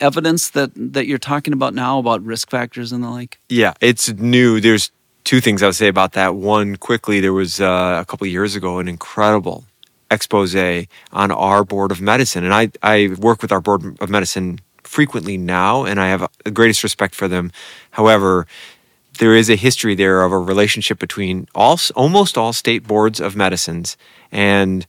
evidence 0.01 0.51
that, 0.51 0.71
that 0.75 1.07
you're 1.07 1.19
talking 1.19 1.53
about 1.53 1.75
now 1.75 1.99
about 1.99 2.23
risk 2.25 2.51
factors 2.51 2.93
and 2.93 3.03
the 3.05 3.11
like? 3.11 3.39
Yeah, 3.49 3.75
it's 3.81 4.11
new. 4.11 4.61
There's 4.61 4.91
two 5.25 5.41
things 5.41 5.63
I 5.63 5.67
would 5.67 5.75
say 5.75 5.89
about 5.89 6.13
that. 6.13 6.35
One, 6.35 6.77
quickly, 6.77 7.21
there 7.21 7.33
was 7.33 7.61
uh, 7.61 7.99
a 8.01 8.05
couple 8.05 8.27
years 8.27 8.57
ago 8.57 8.79
an 8.79 8.89
incredible 8.89 9.65
expose 10.11 10.57
on 10.57 11.31
our 11.31 11.65
board 11.65 11.93
of 11.93 12.01
medicine, 12.01 12.45
and 12.45 12.53
I 12.53 12.71
I 12.83 13.15
work 13.19 13.43
with 13.43 13.53
our 13.53 13.61
board 13.61 13.97
of 14.01 14.11
medicine 14.11 14.61
frequently 14.83 15.37
now, 15.37 15.85
and 15.85 16.01
I 16.01 16.09
have 16.09 16.29
the 16.45 16.51
greatest 16.51 16.83
respect 16.83 17.15
for 17.15 17.29
them. 17.29 17.53
However, 17.93 18.47
there 19.19 19.37
is 19.37 19.49
a 19.49 19.57
history 19.57 19.95
there 19.95 20.23
of 20.23 20.33
a 20.33 20.39
relationship 20.39 20.99
between 20.99 21.47
all 21.55 21.79
almost 21.95 22.37
all 22.37 22.53
state 22.53 22.87
boards 22.87 23.21
of 23.21 23.37
medicines 23.37 23.97
and 24.33 24.87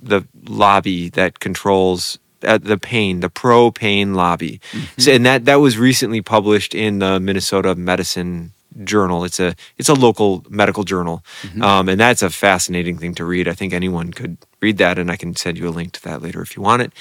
the 0.00 0.26
lobby 0.48 1.08
that 1.10 1.40
controls 1.40 2.18
uh, 2.44 2.58
the 2.58 2.78
pain, 2.78 3.20
the 3.20 3.28
pro 3.30 3.70
pain 3.70 4.14
lobby. 4.14 4.60
So, 4.98 5.12
and 5.12 5.26
that 5.26 5.44
that 5.44 5.56
was 5.56 5.78
recently 5.78 6.22
published 6.22 6.74
in 6.74 6.98
the 6.98 7.18
Minnesota 7.20 7.74
Medicine 7.74 8.52
journal. 8.84 9.24
It's 9.24 9.40
a 9.40 9.54
it's 9.76 9.88
a 9.88 9.94
local 9.94 10.44
medical 10.48 10.84
journal, 10.84 11.24
um, 11.62 11.88
and 11.88 12.00
that's 12.00 12.22
a 12.22 12.30
fascinating 12.30 12.98
thing 12.98 13.14
to 13.14 13.24
read. 13.24 13.48
I 13.48 13.54
think 13.54 13.72
anyone 13.72 14.12
could 14.12 14.36
read 14.60 14.78
that, 14.78 14.98
and 14.98 15.10
I 15.10 15.16
can 15.16 15.34
send 15.36 15.58
you 15.58 15.68
a 15.68 15.70
link 15.70 15.92
to 15.92 16.02
that 16.04 16.22
later 16.22 16.40
if 16.42 16.56
you 16.56 16.62
want 16.62 16.82
it. 16.82 16.92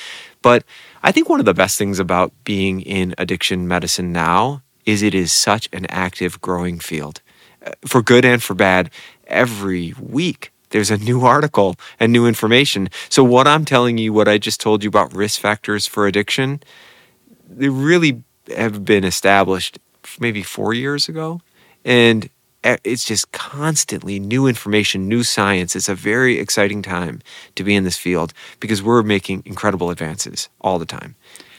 But 0.42 0.64
I 1.04 1.12
think 1.12 1.30
one 1.30 1.40
of 1.40 1.46
the 1.46 1.54
best 1.54 1.78
things 1.78 2.00
about 2.00 2.32
being 2.44 2.82
in 2.82 3.14
addiction 3.18 3.68
medicine 3.68 4.12
now 4.12 4.64
is 4.86 5.04
it 5.04 5.14
is 5.14 5.32
such 5.32 5.70
an 5.74 5.86
active, 5.90 6.40
growing 6.42 6.80
field, 6.80 7.22
uh, 7.66 7.72
for 7.86 8.02
good 8.02 8.26
and 8.26 8.42
for 8.42 8.54
bad. 8.54 8.90
Every 9.28 9.94
week 10.00 10.52
there's 10.70 10.92
a 10.92 10.98
new 10.98 11.26
article 11.26 11.76
and 12.00 12.12
new 12.12 12.26
information. 12.26 12.90
So 13.10 13.24
what 13.24 13.48
I'm 13.48 13.66
telling 13.66 13.98
you, 13.98 14.14
what 14.14 14.28
I 14.28 14.38
just 14.38 14.60
told 14.60 14.84
you 14.84 14.90
about 14.90 15.16
risk 15.16 15.40
factors 15.40 15.86
for 15.86 16.08
addiction, 16.08 16.62
they 17.50 17.70
really 17.70 18.24
have 18.56 18.84
been 18.86 19.04
established 19.04 19.80
maybe 20.20 20.44
four 20.44 20.74
years 20.74 21.10
ago. 21.10 21.42
And 21.86 22.30
it's 22.64 23.06
just 23.06 23.32
constantly 23.32 24.20
new 24.20 24.48
information, 24.48 25.08
new 25.08 25.24
science. 25.24 25.76
It's 25.76 25.88
a 25.88 25.96
very 25.96 26.40
exciting 26.40 26.82
time 26.82 27.22
to 27.56 27.64
be 27.64 27.76
in 27.76 27.84
this 27.84 27.98
field 27.98 28.34
because 28.60 28.84
we're 28.84 29.04
making 29.04 29.44
incredible 29.46 29.90
advances 29.90 30.50
all 30.62 30.80
the 30.80 30.86
time. 30.86 31.16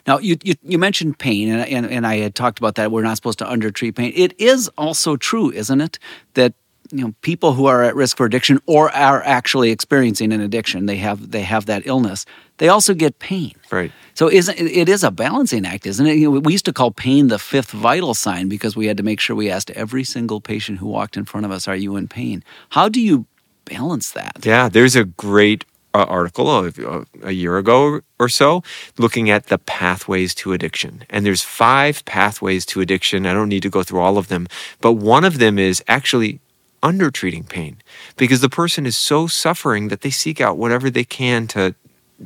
Now, 0.07 0.19
you, 0.19 0.37
you, 0.43 0.55
you 0.63 0.79
mentioned 0.79 1.19
pain, 1.19 1.51
and, 1.51 1.69
and, 1.69 1.87
and 1.87 2.07
I 2.07 2.17
had 2.17 2.35
talked 2.35 2.59
about 2.59 2.77
that. 2.77 2.91
We're 2.91 3.03
not 3.03 3.17
supposed 3.17 3.39
to 3.41 3.51
undertreat 3.51 3.95
pain. 3.95 4.13
It 4.15 4.35
is 4.39 4.71
also 4.79 5.17
true, 5.17 5.51
isn't 5.51 5.81
it, 5.81 5.99
that 6.35 6.55
you 6.91 7.05
know 7.05 7.15
people 7.23 7.53
who 7.55 7.67
are 7.67 7.83
at 7.83 7.95
risk 7.95 8.17
for 8.17 8.27
addiction 8.27 8.61
or 8.67 8.91
are 8.95 9.23
actually 9.25 9.71
experiencing 9.71 10.33
an 10.33 10.41
addiction, 10.41 10.87
they 10.87 10.97
have 10.97 11.31
they 11.31 11.43
have 11.43 11.67
that 11.67 11.87
illness. 11.87 12.25
They 12.59 12.69
also 12.69 12.95
get 12.95 13.19
pain. 13.19 13.55
Right. 13.71 13.93
So 14.15 14.29
isn't 14.29 14.59
it 14.59 14.89
is 14.89 15.05
a 15.05 15.11
balancing 15.11 15.67
act, 15.67 15.87
isn't 15.87 16.07
it? 16.07 16.15
You 16.15 16.33
know, 16.33 16.41
we 16.41 16.53
used 16.53 16.65
to 16.65 16.73
call 16.73 16.91
pain 16.91 17.29
the 17.29 17.39
fifth 17.39 17.71
vital 17.71 18.15
sign 18.15 18.49
because 18.49 18.77
we 18.77 18.87
had 18.87 18.97
to 18.97 19.03
make 19.03 19.21
sure 19.21 19.37
we 19.37 19.51
asked 19.51 19.71
every 19.73 20.05
single 20.05 20.41
patient 20.41 20.79
who 20.79 20.87
walked 20.87 21.17
in 21.17 21.25
front 21.25 21.47
of 21.47 21.53
us, 21.53 21.69
"Are 21.69 21.77
you 21.77 21.97
in 21.97 22.09
pain?" 22.09 22.43
How 22.71 22.89
do 22.89 23.01
you 23.01 23.27
balance 23.65 24.11
that? 24.13 24.45
Yeah, 24.45 24.69
there's 24.69 24.97
a 24.97 25.05
great 25.05 25.65
uh, 25.95 26.05
article 26.05 26.51
of, 26.51 26.79
uh, 26.79 27.05
a 27.23 27.33
year 27.33 27.59
ago 27.59 28.01
or 28.19 28.29
so 28.29 28.63
looking 28.99 29.31
at 29.31 29.47
the 29.47 29.59
pathways 29.59 30.35
to 30.35 30.53
addiction. 30.53 31.05
And 31.11 31.25
there's 31.25 31.43
five 31.43 32.05
pathways 32.05 32.67
to 32.67 32.81
addiction. 32.81 33.27
I 33.27 33.33
don't 33.33 33.49
need 33.49 33.63
to 33.63 33.71
go 33.71 33.83
through 33.83 34.01
all 34.01 34.19
of 34.19 34.29
them, 34.29 34.47
but 34.81 34.93
one 34.93 35.25
of 35.25 35.39
them 35.39 35.59
is 35.59 35.83
actually 35.89 36.41
undertreating 36.83 37.45
pain 37.45 37.79
because 38.17 38.41
the 38.41 38.49
person 38.49 38.87
is 38.87 38.97
so 38.97 39.27
suffering 39.27 39.89
that 39.89 40.03
they 40.03 40.11
seek 40.11 40.41
out 40.41 40.57
whatever 40.57 40.91
they 40.91 41.05
can 41.05 41.47
to 41.49 41.75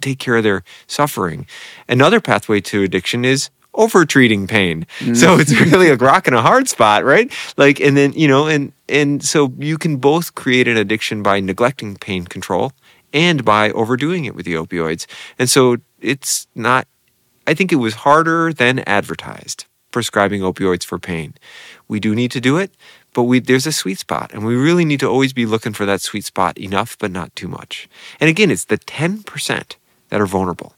take 0.00 0.18
care 0.18 0.36
of 0.36 0.42
their 0.42 0.62
suffering. 0.86 1.46
Another 1.88 2.20
pathway 2.20 2.60
to 2.60 2.82
addiction 2.82 3.24
is 3.24 3.50
over 3.74 4.04
treating 4.04 4.46
pain. 4.46 4.86
Mm. 4.98 5.16
So 5.16 5.36
it's 5.38 5.58
really 5.58 5.88
a 5.88 5.96
rock 5.96 6.26
and 6.26 6.36
a 6.36 6.42
hard 6.42 6.68
spot, 6.68 7.04
right? 7.04 7.32
Like 7.56 7.80
and 7.80 7.96
then, 7.96 8.12
you 8.12 8.28
know, 8.28 8.46
and 8.46 8.72
and 8.88 9.24
so 9.24 9.52
you 9.58 9.78
can 9.78 9.96
both 9.96 10.34
create 10.34 10.68
an 10.68 10.76
addiction 10.76 11.22
by 11.22 11.40
neglecting 11.40 11.96
pain 11.96 12.24
control 12.24 12.72
and 13.12 13.44
by 13.44 13.70
overdoing 13.70 14.24
it 14.24 14.34
with 14.34 14.46
the 14.46 14.54
opioids. 14.54 15.06
And 15.38 15.48
so 15.48 15.78
it's 16.00 16.46
not 16.54 16.86
I 17.46 17.54
think 17.54 17.72
it 17.72 17.76
was 17.76 17.94
harder 17.94 18.52
than 18.52 18.80
advertised 18.80 19.66
prescribing 19.92 20.40
opioids 20.40 20.84
for 20.84 20.98
pain. 20.98 21.34
We 21.86 22.00
do 22.00 22.14
need 22.14 22.30
to 22.32 22.40
do 22.40 22.56
it, 22.56 22.72
but 23.14 23.24
we 23.24 23.40
there's 23.40 23.66
a 23.66 23.72
sweet 23.72 23.98
spot 23.98 24.30
and 24.32 24.44
we 24.44 24.54
really 24.54 24.84
need 24.84 25.00
to 25.00 25.08
always 25.08 25.32
be 25.32 25.46
looking 25.46 25.72
for 25.72 25.86
that 25.86 26.00
sweet 26.00 26.24
spot 26.24 26.58
enough 26.58 26.96
but 26.98 27.10
not 27.10 27.34
too 27.36 27.48
much. 27.48 27.88
And 28.20 28.28
again, 28.28 28.50
it's 28.50 28.64
the 28.64 28.78
10% 28.78 29.76
that 30.08 30.20
are 30.20 30.26
vulnerable. 30.26 30.74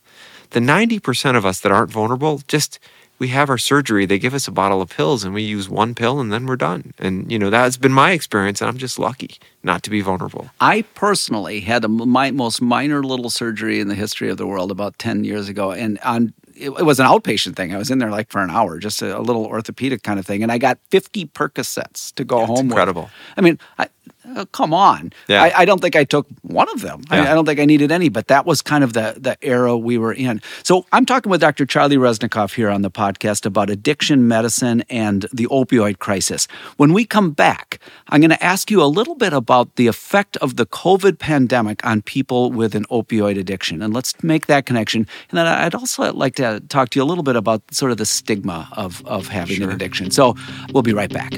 The 0.50 0.60
90% 0.60 1.36
of 1.36 1.44
us 1.44 1.60
that 1.60 1.72
aren't 1.72 1.90
vulnerable 1.90 2.42
just 2.46 2.78
we 3.18 3.28
have 3.28 3.48
our 3.48 3.58
surgery, 3.58 4.06
they 4.06 4.18
give 4.18 4.34
us 4.34 4.48
a 4.48 4.52
bottle 4.52 4.82
of 4.82 4.90
pills 4.90 5.24
and 5.24 5.32
we 5.32 5.42
use 5.42 5.68
one 5.68 5.94
pill 5.94 6.20
and 6.20 6.32
then 6.32 6.46
we're 6.46 6.56
done. 6.56 6.92
And 6.98 7.30
you 7.30 7.38
know, 7.38 7.48
that's 7.48 7.76
been 7.76 7.92
my 7.92 8.10
experience 8.10 8.60
and 8.60 8.68
I'm 8.68 8.76
just 8.76 8.98
lucky 8.98 9.38
not 9.62 9.82
to 9.84 9.90
be 9.90 10.00
vulnerable. 10.00 10.50
I 10.60 10.82
personally 10.94 11.60
had 11.60 11.84
a, 11.84 11.88
my 11.88 12.30
most 12.32 12.60
minor 12.60 13.02
little 13.02 13.30
surgery 13.30 13.80
in 13.80 13.88
the 13.88 13.94
history 13.94 14.30
of 14.30 14.36
the 14.36 14.46
world 14.46 14.70
about 14.70 14.98
10 14.98 15.24
years 15.24 15.48
ago. 15.48 15.70
And 15.72 15.98
on 16.00 16.34
it, 16.56 16.70
it 16.70 16.84
was 16.84 17.00
an 17.00 17.06
outpatient 17.06 17.56
thing. 17.56 17.74
I 17.74 17.78
was 17.78 17.90
in 17.90 17.98
there 17.98 18.10
like 18.10 18.30
for 18.30 18.42
an 18.42 18.50
hour, 18.50 18.78
just 18.78 19.02
a, 19.02 19.18
a 19.18 19.20
little 19.20 19.46
orthopedic 19.46 20.02
kind 20.02 20.18
of 20.18 20.26
thing. 20.26 20.42
And 20.42 20.50
I 20.52 20.58
got 20.58 20.78
50 20.90 21.26
Percocets 21.26 22.14
to 22.14 22.24
go 22.24 22.38
That's 22.38 22.48
home 22.50 22.66
incredible. 22.66 23.02
with. 23.02 23.12
I 23.36 23.40
mean, 23.40 23.58
I, 23.78 23.88
uh, 24.36 24.44
come 24.46 24.72
on. 24.72 25.12
Yeah. 25.28 25.42
I, 25.42 25.60
I 25.60 25.64
don't 25.64 25.80
think 25.80 25.96
I 25.96 26.04
took 26.04 26.26
one 26.42 26.68
of 26.70 26.80
them. 26.80 27.02
I, 27.10 27.16
Yeah. 27.16 27.30
I 27.30 27.34
don't 27.34 27.46
think 27.46 27.60
I 27.60 27.64
needed 27.64 27.92
any, 27.92 28.08
but 28.08 28.28
that 28.28 28.46
was 28.46 28.62
kind 28.62 28.84
of 28.84 28.92
the, 28.92 29.14
the 29.16 29.36
era 29.42 29.76
we 29.76 29.98
were 29.98 30.12
in. 30.12 30.40
So 30.62 30.86
I'm 30.92 31.06
talking 31.06 31.30
with 31.30 31.40
Dr. 31.40 31.66
Charlie 31.66 31.96
Reznikoff 31.96 32.54
here 32.54 32.70
on 32.70 32.82
the 32.82 32.90
podcast 32.90 33.46
about 33.46 33.70
addiction 33.70 34.26
medicine 34.28 34.82
and 34.88 35.26
the 35.32 35.46
opioid 35.46 35.98
crisis. 35.98 36.46
When 36.76 36.92
we 36.92 37.04
come 37.04 37.32
back, 37.32 37.78
I'm 38.08 38.20
going 38.20 38.30
to 38.30 38.42
ask 38.42 38.70
you 38.70 38.82
a 38.82 38.86
little 38.86 39.14
bit 39.14 39.32
about 39.32 39.76
the 39.76 39.86
effect 39.86 40.36
of 40.38 40.56
the 40.56 40.66
COVID 40.66 41.18
pandemic 41.18 41.84
on 41.84 42.02
people 42.02 42.50
with 42.50 42.74
an 42.74 42.84
opioid 42.86 43.38
addiction. 43.38 43.82
And 43.82 43.92
let's 43.92 44.22
make 44.22 44.46
that 44.46 44.66
connection. 44.66 45.06
And 45.30 45.38
then 45.38 45.46
I'd 45.46 45.74
also 45.74 46.12
like 46.12 46.36
to 46.36 46.60
talk 46.68 46.90
to 46.90 46.98
you 46.98 47.02
a 47.02 47.06
little 47.06 47.24
bit 47.24 47.36
about 47.36 47.62
sort 47.72 47.92
of 47.92 47.98
the 47.98 48.06
stigma 48.06 48.68
of, 48.72 49.04
of 49.06 49.28
having 49.28 49.62
an 49.62 49.70
addiction. 49.70 50.10
So 50.10 50.34
we'll 50.72 50.82
be 50.82 50.94
right 50.94 51.12
back. 51.12 51.32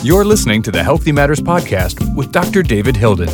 You're 0.00 0.24
listening 0.24 0.62
to 0.62 0.70
the 0.70 0.80
Healthy 0.80 1.10
Matters 1.10 1.40
Podcast 1.40 2.14
with 2.14 2.30
Dr. 2.30 2.62
David 2.62 2.96
Hilden. 2.96 3.28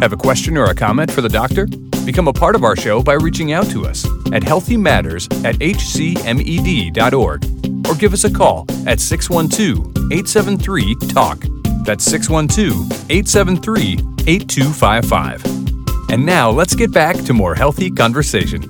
Have 0.00 0.12
a 0.12 0.16
question 0.16 0.56
or 0.56 0.64
a 0.64 0.74
comment 0.74 1.08
for 1.08 1.20
the 1.20 1.28
doctor? 1.28 1.68
Become 2.04 2.26
a 2.26 2.32
part 2.32 2.56
of 2.56 2.64
our 2.64 2.74
show 2.74 3.00
by 3.00 3.12
reaching 3.12 3.52
out 3.52 3.70
to 3.70 3.86
us 3.86 4.04
at 4.32 4.42
healthymatters 4.42 5.32
at 5.44 5.54
hcmed.org 5.60 7.44
or 7.86 7.94
give 7.94 8.12
us 8.12 8.24
a 8.24 8.30
call 8.30 8.66
at 8.88 8.98
612 8.98 10.10
873 10.12 10.96
TALK. 11.10 11.44
That's 11.84 12.04
612 12.06 12.90
873 13.08 13.92
8255. 14.26 16.10
And 16.10 16.26
now 16.26 16.50
let's 16.50 16.74
get 16.74 16.92
back 16.92 17.14
to 17.18 17.32
more 17.32 17.54
healthy 17.54 17.88
conversation. 17.88 18.64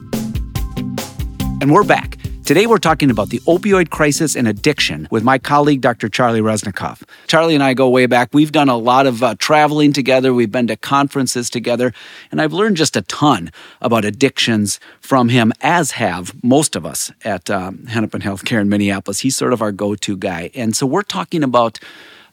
And 1.63 1.73
we're 1.73 1.85
back. 1.85 2.20
Today, 2.51 2.67
we're 2.67 2.79
talking 2.79 3.13
about 3.13 3.29
the 3.29 3.39
opioid 3.47 3.91
crisis 3.91 4.35
and 4.35 4.49
addiction 4.49 5.07
with 5.13 5.23
my 5.23 5.39
colleague, 5.39 5.81
Dr. 5.81 6.09
Charlie 6.09 6.41
Reznikoff. 6.41 7.05
Charlie 7.29 7.55
and 7.55 7.63
I 7.63 7.75
go 7.75 7.89
way 7.89 8.07
back. 8.07 8.31
We've 8.33 8.51
done 8.51 8.69
a 8.69 8.77
lot 8.77 9.07
of 9.07 9.23
uh, 9.23 9.37
traveling 9.39 9.93
together, 9.93 10.35
we've 10.35 10.51
been 10.51 10.67
to 10.67 10.75
conferences 10.75 11.49
together, 11.49 11.93
and 12.33 12.43
I've 12.43 12.53
learned 12.53 12.77
just 12.77 12.97
a 12.97 13.03
ton 13.03 13.53
about 13.81 14.05
addictions 14.05 14.81
from 15.01 15.29
him, 15.29 15.53
as 15.61 15.93
have 15.93 16.35
most 16.43 16.75
of 16.75 16.85
us 16.85 17.13
at 17.25 17.49
um, 17.51 17.87
Hennepin 17.87 18.21
Healthcare 18.21 18.61
in 18.61 18.69
Minneapolis. 18.69 19.21
He's 19.21 19.37
sort 19.37 19.53
of 19.53 19.63
our 19.63 19.71
go 19.71 19.95
to 19.95 20.17
guy. 20.17 20.51
And 20.53 20.75
so, 20.75 20.87
we're 20.87 21.03
talking 21.03 21.45
about 21.45 21.79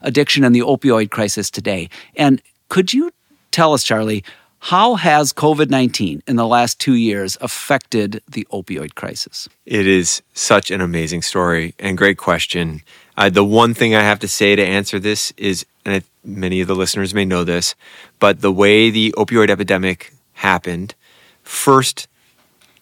addiction 0.00 0.42
and 0.42 0.52
the 0.52 0.62
opioid 0.62 1.10
crisis 1.12 1.48
today. 1.48 1.90
And 2.16 2.42
could 2.68 2.92
you 2.92 3.12
tell 3.52 3.72
us, 3.72 3.84
Charlie, 3.84 4.24
how 4.60 4.96
has 4.96 5.32
COVID 5.32 5.70
19 5.70 6.22
in 6.26 6.36
the 6.36 6.46
last 6.46 6.78
two 6.80 6.94
years 6.94 7.36
affected 7.40 8.22
the 8.28 8.46
opioid 8.52 8.94
crisis? 8.94 9.48
It 9.66 9.86
is 9.86 10.22
such 10.34 10.70
an 10.70 10.80
amazing 10.80 11.22
story 11.22 11.74
and 11.78 11.96
great 11.96 12.18
question. 12.18 12.82
Uh, 13.16 13.30
the 13.30 13.44
one 13.44 13.74
thing 13.74 13.94
I 13.94 14.02
have 14.02 14.18
to 14.20 14.28
say 14.28 14.56
to 14.56 14.64
answer 14.64 14.98
this 14.98 15.32
is, 15.36 15.64
and 15.84 15.94
I, 15.96 16.02
many 16.24 16.60
of 16.60 16.68
the 16.68 16.74
listeners 16.74 17.14
may 17.14 17.24
know 17.24 17.44
this, 17.44 17.74
but 18.18 18.40
the 18.40 18.52
way 18.52 18.90
the 18.90 19.14
opioid 19.16 19.50
epidemic 19.50 20.12
happened, 20.34 20.94
first 21.42 22.08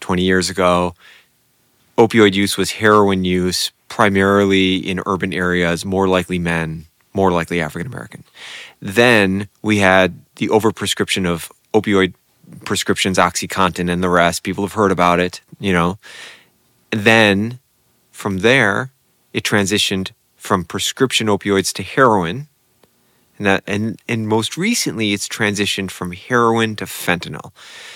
20 0.01 0.23
years 0.23 0.51
ago, 0.51 0.95
opioid 1.97 2.35
use 2.35 2.57
was 2.57 2.73
heroin 2.73 3.25
use 3.25 3.71
primarily 3.89 4.77
in 4.77 5.01
urban 5.07 5.33
areas, 5.33 5.85
more 5.85 6.09
likely 6.09 6.39
men, 6.39 6.87
more 7.15 7.31
likely 7.31 7.61
African 7.61 7.91
American. 7.91 8.25
Then 8.81 9.49
we 9.63 9.79
had 9.79 10.21
the 10.37 10.49
overprescription 10.49 11.27
of 11.27 11.51
opioid 11.81 12.15
prescriptions, 12.65 13.19
Oxycontin 13.19 13.91
and 13.91 14.03
the 14.03 14.09
rest. 14.09 14.43
People 14.43 14.65
have 14.65 14.75
heard 14.75 14.93
about 14.93 15.21
it, 15.21 15.41
you 15.59 15.73
know. 15.73 15.99
Then 16.91 17.59
from 18.11 18.39
there, 18.39 18.93
it 19.33 19.43
transitioned 19.45 20.13
from 20.37 20.65
prescription 20.65 21.27
opioids 21.27 21.73
to 21.75 21.83
heroin. 21.83 22.49
And, 23.39 23.47
that, 23.47 23.65
and 23.67 24.01
and 24.09 24.27
most 24.27 24.57
recently, 24.57 25.13
it's 25.13 25.29
transitioned 25.29 25.91
from 25.91 26.13
heroin 26.13 26.75
to 26.77 26.87
fentanyl. 26.87 27.53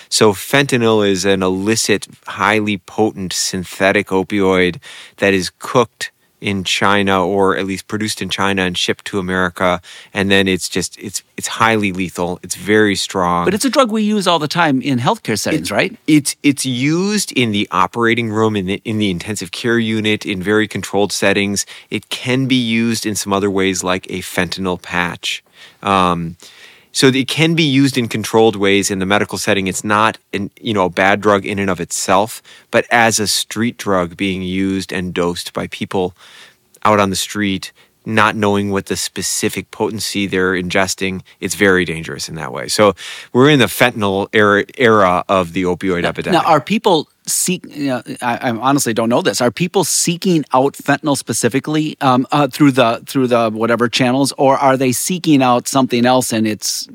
So 0.07 0.33
fentanyl 0.33 1.07
is 1.07 1.25
an 1.25 1.41
illicit, 1.41 2.07
highly 2.27 2.77
potent 2.77 3.33
synthetic 3.33 4.07
opioid 4.07 4.79
that 5.17 5.33
is 5.33 5.49
cooked 5.57 6.11
in 6.41 6.63
China 6.63 7.25
or 7.25 7.55
at 7.55 7.65
least 7.65 7.87
produced 7.87 8.21
in 8.21 8.29
China 8.29 8.63
and 8.63 8.77
shipped 8.77 9.05
to 9.05 9.19
America. 9.19 9.81
And 10.13 10.29
then 10.29 10.47
it's 10.47 10.67
just 10.67 10.97
it's 10.99 11.23
it's 11.37 11.47
highly 11.47 11.93
lethal. 11.93 12.39
It's 12.43 12.55
very 12.55 12.95
strong. 12.95 13.45
But 13.45 13.53
it's 13.53 13.65
a 13.65 13.69
drug 13.69 13.91
we 13.91 14.01
use 14.01 14.27
all 14.27 14.39
the 14.39 14.47
time 14.47 14.81
in 14.81 14.99
healthcare 14.99 15.39
settings, 15.39 15.71
right? 15.71 15.95
It's 16.07 16.35
it's 16.43 16.65
used 16.65 17.31
in 17.31 17.51
the 17.51 17.67
operating 17.71 18.29
room 18.29 18.55
in 18.55 18.65
the 18.65 18.81
in 18.83 18.97
the 18.97 19.09
intensive 19.11 19.51
care 19.51 19.79
unit 19.79 20.25
in 20.25 20.41
very 20.41 20.67
controlled 20.67 21.13
settings. 21.13 21.65
It 21.89 22.09
can 22.09 22.47
be 22.47 22.55
used 22.55 23.05
in 23.05 23.15
some 23.15 23.31
other 23.31 23.49
ways 23.49 23.83
like 23.83 24.07
a 24.09 24.19
fentanyl 24.19 24.81
patch. 24.81 25.43
Um, 25.83 26.37
so 26.91 27.07
it 27.07 27.27
can 27.27 27.55
be 27.55 27.63
used 27.63 27.97
in 27.97 28.07
controlled 28.07 28.55
ways 28.55 28.91
in 28.91 28.99
the 28.99 29.05
medical 29.05 29.37
setting. 29.37 29.67
It's 29.67 29.83
not 29.83 30.17
an 30.33 30.51
you 30.59 30.73
know 30.73 30.85
a 30.85 30.89
bad 30.89 31.21
drug 31.21 31.45
in 31.45 31.59
and 31.59 31.69
of 31.69 31.79
itself, 31.79 32.41
but 32.69 32.85
as 32.91 33.19
a 33.19 33.27
street 33.27 33.77
drug 33.77 34.17
being 34.17 34.41
used 34.41 34.91
and 34.91 35.13
dosed 35.13 35.53
by 35.53 35.67
people 35.67 36.13
out 36.83 36.99
on 36.99 37.09
the 37.09 37.15
street, 37.15 37.71
not 38.05 38.35
knowing 38.35 38.71
what 38.71 38.87
the 38.87 38.95
specific 38.95 39.69
potency 39.71 40.25
they're 40.25 40.53
ingesting, 40.53 41.21
it's 41.39 41.55
very 41.55 41.85
dangerous 41.85 42.27
in 42.27 42.35
that 42.35 42.51
way. 42.51 42.67
So 42.67 42.95
we're 43.33 43.49
in 43.49 43.59
the 43.59 43.65
fentanyl 43.65 44.27
era, 44.33 44.65
era 44.77 45.23
of 45.29 45.53
the 45.53 45.63
opioid 45.63 46.03
epidemic. 46.03 46.41
Now, 46.41 46.47
are 46.47 46.61
people 46.61 47.07
seek? 47.25 47.65
You 47.65 47.87
know, 47.87 48.03
I, 48.21 48.37
I 48.37 48.51
honestly 48.51 48.93
don't 48.93 49.09
know 49.09 49.21
this. 49.21 49.41
Are 49.41 49.51
people 49.51 49.83
seeking 49.83 50.45
out 50.53 50.73
fentanyl 50.73 51.17
specifically 51.17 51.97
um, 52.01 52.27
uh, 52.31 52.47
through 52.47 52.71
the 52.71 53.03
through 53.05 53.27
the 53.27 53.49
whatever 53.49 53.89
channels, 53.89 54.33
or 54.37 54.57
are 54.57 54.77
they 54.77 54.91
seeking 54.91 55.41
out 55.41 55.67
something 55.67 56.05
else 56.05 56.33
and 56.33 56.47
it's 56.47 56.87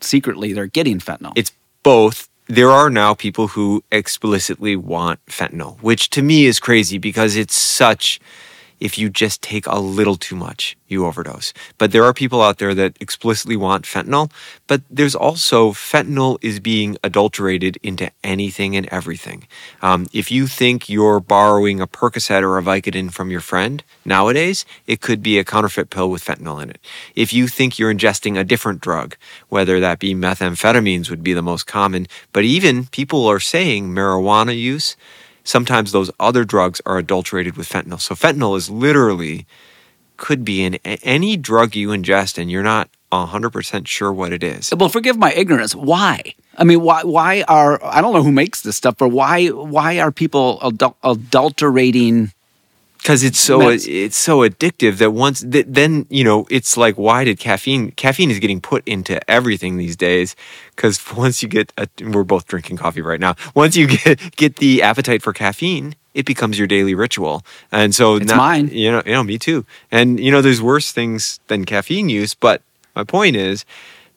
secretly 0.00 0.52
they're 0.52 0.66
getting 0.66 0.98
fentanyl? 0.98 1.32
it's 1.36 1.52
both. 1.82 2.28
There 2.48 2.70
are 2.70 2.90
now 2.90 3.14
people 3.14 3.48
who 3.48 3.82
explicitly 3.90 4.76
want 4.76 5.24
fentanyl, 5.26 5.80
which 5.80 6.10
to 6.10 6.22
me 6.22 6.46
is 6.46 6.60
crazy 6.60 6.98
because 6.98 7.36
it's 7.36 7.54
such. 7.54 8.20
If 8.82 8.98
you 8.98 9.10
just 9.10 9.42
take 9.42 9.64
a 9.68 9.78
little 9.78 10.16
too 10.16 10.34
much, 10.34 10.76
you 10.88 11.06
overdose. 11.06 11.52
But 11.78 11.92
there 11.92 12.02
are 12.02 12.12
people 12.12 12.42
out 12.42 12.58
there 12.58 12.74
that 12.74 12.96
explicitly 12.98 13.56
want 13.56 13.84
fentanyl. 13.84 14.32
But 14.66 14.82
there's 14.90 15.14
also 15.14 15.70
fentanyl 15.70 16.36
is 16.42 16.58
being 16.58 16.96
adulterated 17.04 17.78
into 17.84 18.10
anything 18.24 18.74
and 18.74 18.86
everything. 18.88 19.46
Um, 19.82 20.08
if 20.12 20.32
you 20.32 20.48
think 20.48 20.88
you're 20.88 21.20
borrowing 21.20 21.80
a 21.80 21.86
Percocet 21.86 22.42
or 22.42 22.58
a 22.58 22.62
Vicodin 22.62 23.12
from 23.12 23.30
your 23.30 23.40
friend 23.40 23.84
nowadays, 24.04 24.66
it 24.88 25.00
could 25.00 25.22
be 25.22 25.38
a 25.38 25.44
counterfeit 25.44 25.88
pill 25.88 26.10
with 26.10 26.24
fentanyl 26.24 26.60
in 26.60 26.70
it. 26.70 26.80
If 27.14 27.32
you 27.32 27.46
think 27.46 27.78
you're 27.78 27.94
ingesting 27.94 28.36
a 28.36 28.42
different 28.42 28.80
drug, 28.80 29.16
whether 29.48 29.78
that 29.78 30.00
be 30.00 30.12
methamphetamines 30.12 31.08
would 31.08 31.22
be 31.22 31.34
the 31.34 31.48
most 31.50 31.68
common, 31.68 32.08
but 32.32 32.42
even 32.42 32.86
people 32.86 33.28
are 33.28 33.38
saying 33.38 33.90
marijuana 33.90 34.58
use 34.58 34.96
sometimes 35.44 35.92
those 35.92 36.10
other 36.20 36.44
drugs 36.44 36.80
are 36.86 36.98
adulterated 36.98 37.56
with 37.56 37.68
fentanyl. 37.68 38.00
So 38.00 38.14
fentanyl 38.14 38.56
is 38.56 38.70
literally 38.70 39.46
could 40.16 40.44
be 40.44 40.62
in 40.62 40.76
any 40.84 41.36
drug 41.36 41.74
you 41.74 41.88
ingest 41.88 42.38
and 42.38 42.50
you're 42.50 42.62
not 42.62 42.88
100% 43.10 43.86
sure 43.86 44.12
what 44.12 44.32
it 44.32 44.42
is. 44.42 44.72
well, 44.74 44.88
forgive 44.88 45.18
my 45.18 45.32
ignorance. 45.32 45.74
Why? 45.74 46.34
I 46.56 46.64
mean, 46.64 46.80
why? 46.80 47.02
Why 47.02 47.42
are 47.48 47.82
I 47.84 48.00
don't 48.00 48.14
know 48.14 48.22
who 48.22 48.32
makes 48.32 48.62
this 48.62 48.76
stuff, 48.76 48.96
but 48.98 49.08
why? 49.08 49.48
Why 49.48 50.00
are 50.00 50.12
people 50.12 50.58
adul- 50.62 50.96
adulterating? 51.02 52.32
Because 53.02 53.24
it's 53.24 53.40
so 53.40 53.58
Meds. 53.58 53.88
it's 53.88 54.16
so 54.16 54.38
addictive 54.48 54.98
that 54.98 55.10
once 55.10 55.40
th- 55.42 55.66
then 55.68 56.06
you 56.08 56.22
know 56.22 56.46
it's 56.50 56.76
like 56.76 56.94
why 56.96 57.24
did 57.24 57.38
caffeine 57.40 57.90
caffeine 57.92 58.30
is 58.30 58.38
getting 58.38 58.60
put 58.60 58.86
into 58.86 59.18
everything 59.28 59.76
these 59.76 59.96
days 59.96 60.36
because 60.76 61.00
once 61.16 61.42
you 61.42 61.48
get 61.48 61.72
a, 61.76 61.88
we're 62.12 62.22
both 62.22 62.46
drinking 62.46 62.76
coffee 62.76 63.00
right 63.02 63.18
now 63.18 63.34
once 63.56 63.76
you 63.76 63.88
get 63.88 64.36
get 64.36 64.56
the 64.56 64.82
appetite 64.82 65.20
for 65.20 65.32
caffeine 65.32 65.96
it 66.14 66.24
becomes 66.26 66.58
your 66.58 66.68
daily 66.68 66.94
ritual 66.94 67.42
and 67.72 67.92
so 67.92 68.16
It's 68.16 68.26
not- 68.26 68.36
mine. 68.36 68.68
you 68.68 68.92
know 68.92 69.02
you 69.04 69.12
know 69.12 69.24
me 69.24 69.36
too 69.36 69.66
and 69.90 70.20
you 70.20 70.30
know 70.30 70.40
there's 70.40 70.62
worse 70.62 70.92
things 70.92 71.40
than 71.48 71.64
caffeine 71.64 72.08
use 72.08 72.34
but 72.34 72.62
my 72.94 73.02
point 73.02 73.34
is 73.34 73.64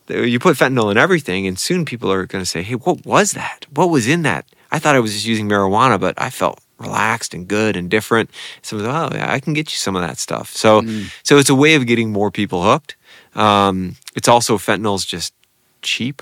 you 0.10 0.38
put 0.38 0.58
fentanyl 0.58 0.92
in 0.92 0.98
everything 0.98 1.48
and 1.48 1.58
soon 1.58 1.86
people 1.86 2.12
are 2.12 2.28
going 2.28 2.44
to 2.44 2.50
say 2.50 2.62
hey 2.62 2.76
what 2.76 3.04
was 3.04 3.32
that 3.32 3.66
what 3.74 3.90
was 3.90 4.08
in 4.08 4.22
that 4.22 4.46
I 4.72 4.78
thought 4.78 4.96
I 4.96 5.00
was 5.00 5.14
just 5.14 5.26
using 5.26 5.50
marijuana 5.50 6.00
but 6.00 6.14
I 6.22 6.30
felt 6.30 6.60
relaxed 6.78 7.34
and 7.34 7.48
good 7.48 7.76
and 7.76 7.90
different 7.90 8.30
so 8.62 8.78
oh 8.80 9.10
yeah 9.14 9.32
I 9.32 9.40
can 9.40 9.54
get 9.54 9.72
you 9.72 9.78
some 9.78 9.96
of 9.96 10.02
that 10.02 10.18
stuff 10.18 10.52
so 10.52 10.82
so 11.24 11.38
it's 11.38 11.50
a 11.50 11.56
way 11.56 11.76
of 11.76 11.86
getting 11.86 12.12
more 12.12 12.32
people 12.32 12.64
hooked 12.64 12.96
um, 13.36 13.96
it's 14.16 14.28
also 14.28 14.58
fentanyl's 14.58 15.06
just 15.06 15.34
cheap 15.82 16.22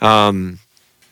um, 0.00 0.58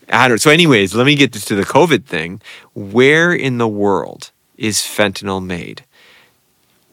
I 0.09 0.27
don't. 0.27 0.39
So, 0.39 0.51
anyways, 0.51 0.93
let 0.93 1.05
me 1.05 1.15
get 1.15 1.33
to 1.33 1.55
the 1.55 1.63
COVID 1.63 2.05
thing. 2.05 2.41
Where 2.73 3.33
in 3.33 3.57
the 3.57 3.67
world 3.67 4.31
is 4.57 4.79
fentanyl 4.79 5.43
made? 5.43 5.83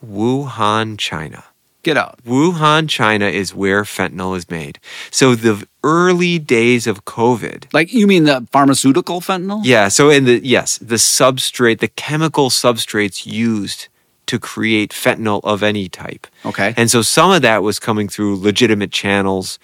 Wuhan, 0.04 0.98
China. 0.98 1.44
Get 1.82 1.96
out. 1.96 2.18
Wuhan, 2.24 2.88
China 2.88 3.26
is 3.26 3.54
where 3.54 3.82
fentanyl 3.82 4.36
is 4.36 4.48
made. 4.48 4.78
So 5.10 5.34
the 5.34 5.66
early 5.82 6.38
days 6.38 6.86
of 6.86 7.04
COVID, 7.04 7.72
Like 7.72 7.92
you 7.92 8.06
mean 8.06 8.24
the 8.24 8.46
pharmaceutical 8.52 9.20
fentanyl? 9.20 9.60
yeah. 9.64 9.88
So 9.88 10.08
in 10.10 10.24
the 10.24 10.40
yes, 10.44 10.78
the 10.78 10.94
substrate, 10.96 11.80
the 11.80 11.88
chemical 11.88 12.50
substrates 12.50 13.26
used 13.26 13.88
to 14.26 14.38
create 14.38 14.92
fentanyl 14.92 15.40
of 15.42 15.62
any 15.64 15.88
type. 15.88 16.26
Okay. 16.46 16.72
And 16.76 16.88
so 16.90 17.02
some 17.02 17.32
of 17.32 17.42
that 17.42 17.62
was 17.64 17.78
coming 17.80 18.08
through 18.08 18.36
legitimate 18.36 18.92
channels 18.92 19.58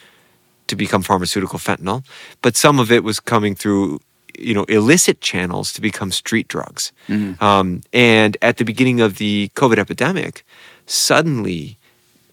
to 0.67 0.75
become 0.77 1.03
pharmaceutical 1.03 1.59
fentanyl, 1.59 2.05
but 2.43 2.57
some 2.57 2.79
of 2.81 2.91
it 2.91 3.03
was 3.05 3.21
coming 3.21 3.55
through 3.55 4.01
you 4.39 4.55
know 4.55 4.65
illicit 4.65 5.21
channels 5.21 5.73
to 5.73 5.81
become 5.81 6.11
street 6.13 6.49
drugs. 6.49 6.93
Um, 7.41 7.81
and 7.93 8.37
at 8.43 8.57
the 8.59 8.65
beginning 8.65 9.01
of 9.01 9.19
the 9.19 9.51
COVID 9.55 9.79
epidemic, 9.79 10.45
suddenly 10.87 11.78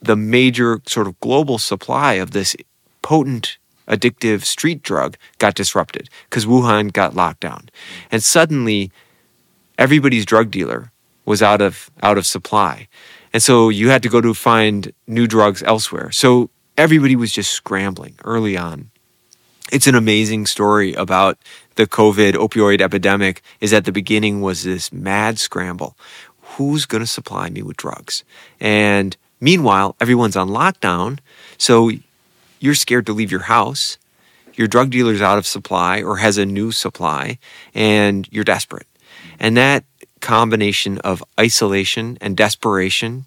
the 0.01 0.15
major 0.15 0.81
sort 0.85 1.07
of 1.07 1.19
global 1.19 1.57
supply 1.57 2.13
of 2.13 2.31
this 2.31 2.55
potent 3.01 3.57
addictive 3.87 4.43
street 4.43 4.81
drug 4.81 5.17
got 5.37 5.55
disrupted 5.55 6.09
because 6.29 6.45
Wuhan 6.45 6.91
got 6.91 7.15
locked 7.15 7.41
down. 7.41 7.69
And 8.11 8.23
suddenly 8.23 8.91
everybody's 9.77 10.25
drug 10.25 10.51
dealer 10.51 10.91
was 11.25 11.41
out 11.41 11.61
of 11.61 11.89
out 12.01 12.17
of 12.17 12.25
supply. 12.25 12.87
And 13.33 13.43
so 13.43 13.69
you 13.69 13.89
had 13.89 14.03
to 14.03 14.09
go 14.09 14.21
to 14.21 14.33
find 14.33 14.93
new 15.07 15.27
drugs 15.27 15.61
elsewhere. 15.63 16.11
So 16.11 16.49
everybody 16.77 17.15
was 17.15 17.31
just 17.31 17.51
scrambling 17.51 18.15
early 18.23 18.57
on. 18.57 18.91
It's 19.71 19.87
an 19.87 19.95
amazing 19.95 20.45
story 20.45 20.93
about 20.93 21.37
the 21.75 21.87
COVID 21.87 22.33
opioid 22.33 22.81
epidemic 22.81 23.41
is 23.59 23.73
at 23.73 23.85
the 23.85 23.91
beginning 23.91 24.41
was 24.41 24.63
this 24.63 24.93
mad 24.93 25.39
scramble. 25.39 25.97
Who's 26.55 26.85
going 26.85 27.01
to 27.01 27.07
supply 27.07 27.49
me 27.49 27.63
with 27.63 27.75
drugs? 27.75 28.23
And 28.59 29.17
meanwhile, 29.45 29.95
everyone's 30.01 30.35
on 30.35 30.49
lockdown, 30.49 31.19
so 31.57 31.91
you're 32.59 32.73
scared 32.85 33.05
to 33.05 33.13
leave 33.13 33.31
your 33.31 33.47
house. 33.55 33.99
Your 34.55 34.67
drug 34.67 34.89
dealer's 34.89 35.21
out 35.21 35.37
of 35.37 35.45
supply 35.45 36.01
or 36.01 36.17
has 36.17 36.39
a 36.39 36.45
new 36.47 36.71
supply, 36.71 37.37
and 37.75 38.27
you're 38.31 38.43
desperate. 38.55 38.87
And 39.39 39.55
that 39.55 39.83
combination 40.19 40.97
of 40.99 41.23
isolation 41.39 42.17
and 42.21 42.35
desperation 42.35 43.25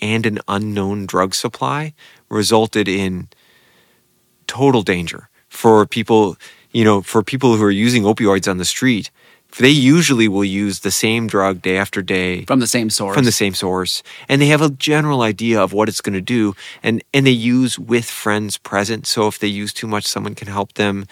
and 0.00 0.26
an 0.26 0.40
unknown 0.48 1.06
drug 1.06 1.32
supply 1.32 1.94
resulted 2.28 2.88
in 2.88 3.28
total 4.48 4.82
danger 4.82 5.28
for 5.48 5.86
people, 5.86 6.36
you 6.72 6.84
know, 6.84 7.02
for 7.02 7.22
people 7.22 7.56
who 7.56 7.62
are 7.62 7.70
using 7.86 8.02
opioids 8.02 8.50
on 8.50 8.58
the 8.58 8.64
street. 8.64 9.12
They 9.58 9.70
usually 9.70 10.28
will 10.28 10.44
use 10.44 10.80
the 10.80 10.90
same 10.90 11.26
drug 11.26 11.62
day 11.62 11.76
after 11.76 12.02
day 12.02 12.44
From 12.44 12.60
the 12.60 12.66
same 12.66 12.90
source. 12.90 13.14
from 13.14 13.24
the 13.24 13.32
same 13.32 13.54
source. 13.54 14.02
And 14.28 14.40
they 14.40 14.46
have 14.46 14.62
a 14.62 14.70
general 14.70 15.22
idea 15.22 15.60
of 15.60 15.72
what 15.72 15.88
it's 15.88 16.00
going 16.00 16.14
to 16.14 16.20
do 16.20 16.54
and 16.82 17.02
and 17.12 17.26
they 17.26 17.30
use 17.30 17.78
with 17.78 18.06
friends 18.06 18.58
present. 18.58 19.06
So 19.06 19.28
if 19.28 19.38
they 19.38 19.48
use 19.48 19.72
too 19.72 19.86
much 19.86 20.04
someone 20.06 20.34
can 20.34 20.48
help 20.48 20.74
them. 20.74 21.06